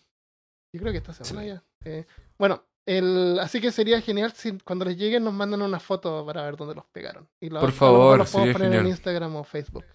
Yo 0.73 0.79
creo 0.81 0.91
que 0.93 0.99
esta 0.99 1.13
semana 1.13 1.41
Sí. 1.41 1.47
ya. 1.49 1.63
Eh, 1.83 2.05
bueno, 2.37 2.63
el, 2.87 3.39
así 3.39 3.59
que 3.59 3.71
sería 3.71 3.99
genial 4.01 4.31
si 4.33 4.57
cuando 4.59 4.85
les 4.85 4.95
lleguen 4.97 5.23
nos 5.23 5.33
mandan 5.33 5.61
una 5.63 5.79
foto 5.79 6.23
para 6.25 6.43
ver 6.43 6.55
dónde 6.55 6.75
los 6.75 6.85
pegaron. 6.85 7.27
Y 7.41 7.49
Por 7.49 7.71
favor, 7.71 8.19
los 8.19 8.29
sería 8.29 8.53
poner 8.53 8.73
en. 8.75 8.87
Instagram 8.87 9.35
o 9.35 9.43
Facebook. 9.43 9.85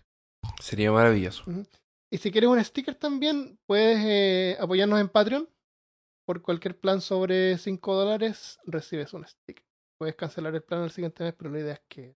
Sería 0.61 0.91
maravilloso. 0.93 1.45
Y 2.13 2.19
si 2.19 2.31
quieres 2.33 2.51
un 2.51 2.63
sticker 2.65 2.95
también, 2.97 3.59
puedes 3.67 3.99
eh, 4.05 4.57
apoyarnos 4.61 5.01
en 5.01 5.09
Patreon. 5.09 5.49
Por 6.27 6.43
cualquier 6.43 6.79
plan 6.79 7.01
sobre 7.01 7.59
5 7.59 7.95
dólares, 7.95 8.59
recibes 8.65 9.13
un 9.15 9.27
sticker. 9.27 9.65
Puedes 10.01 10.17
cancelar 10.17 10.55
el 10.55 10.63
plan 10.63 10.83
el 10.83 10.91
siguiente 10.91 11.23
mes, 11.25 11.35
pero 11.37 11.51
la 11.51 11.59
idea 11.59 11.75
es 11.75 11.83
que. 11.87 12.17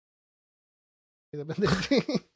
que 1.32 1.36
depende 1.44 1.66
de 1.66 1.74
ti. 1.88 2.28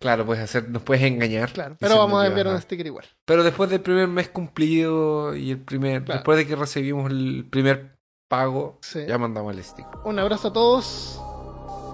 Claro, 0.00 0.26
puedes 0.26 0.42
hacer, 0.42 0.68
nos 0.68 0.82
puedes 0.82 1.04
engañar. 1.04 1.52
Claro, 1.52 1.76
pero 1.78 1.96
vamos 1.96 2.20
a 2.20 2.26
enviar 2.26 2.48
un 2.48 2.60
sticker 2.60 2.86
igual. 2.86 3.06
Pero 3.24 3.44
después 3.44 3.70
del 3.70 3.80
primer 3.80 4.08
mes 4.08 4.28
cumplido 4.30 5.34
y 5.36 5.52
el 5.52 5.60
primer. 5.62 6.04
Claro. 6.04 6.18
Después 6.18 6.38
de 6.38 6.46
que 6.48 6.56
recibimos 6.56 7.08
el 7.08 7.46
primer 7.48 7.96
pago, 8.28 8.78
Sí. 8.82 9.06
ya 9.06 9.16
mandamos 9.16 9.54
el 9.56 9.62
stick. 9.62 9.86
Un 10.04 10.18
abrazo 10.18 10.48
a 10.48 10.52
todos. 10.52 10.84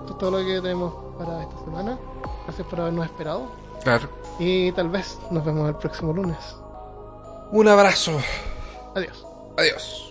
Esto 0.00 0.12
es 0.12 0.18
todo 0.18 0.30
lo 0.30 0.38
que 0.38 0.54
tenemos 0.62 1.16
para 1.18 1.42
esta 1.42 1.58
semana. 1.64 1.98
Gracias 2.46 2.66
por 2.66 2.80
habernos 2.80 3.04
esperado. 3.04 3.52
Claro. 3.84 4.08
Y 4.38 4.72
tal 4.72 4.88
vez 4.88 5.18
nos 5.30 5.44
vemos 5.44 5.68
el 5.68 5.76
próximo 5.76 6.14
lunes. 6.14 6.38
Un 7.52 7.68
abrazo. 7.68 8.18
Adiós. 8.96 9.26
Adiós. 9.58 10.09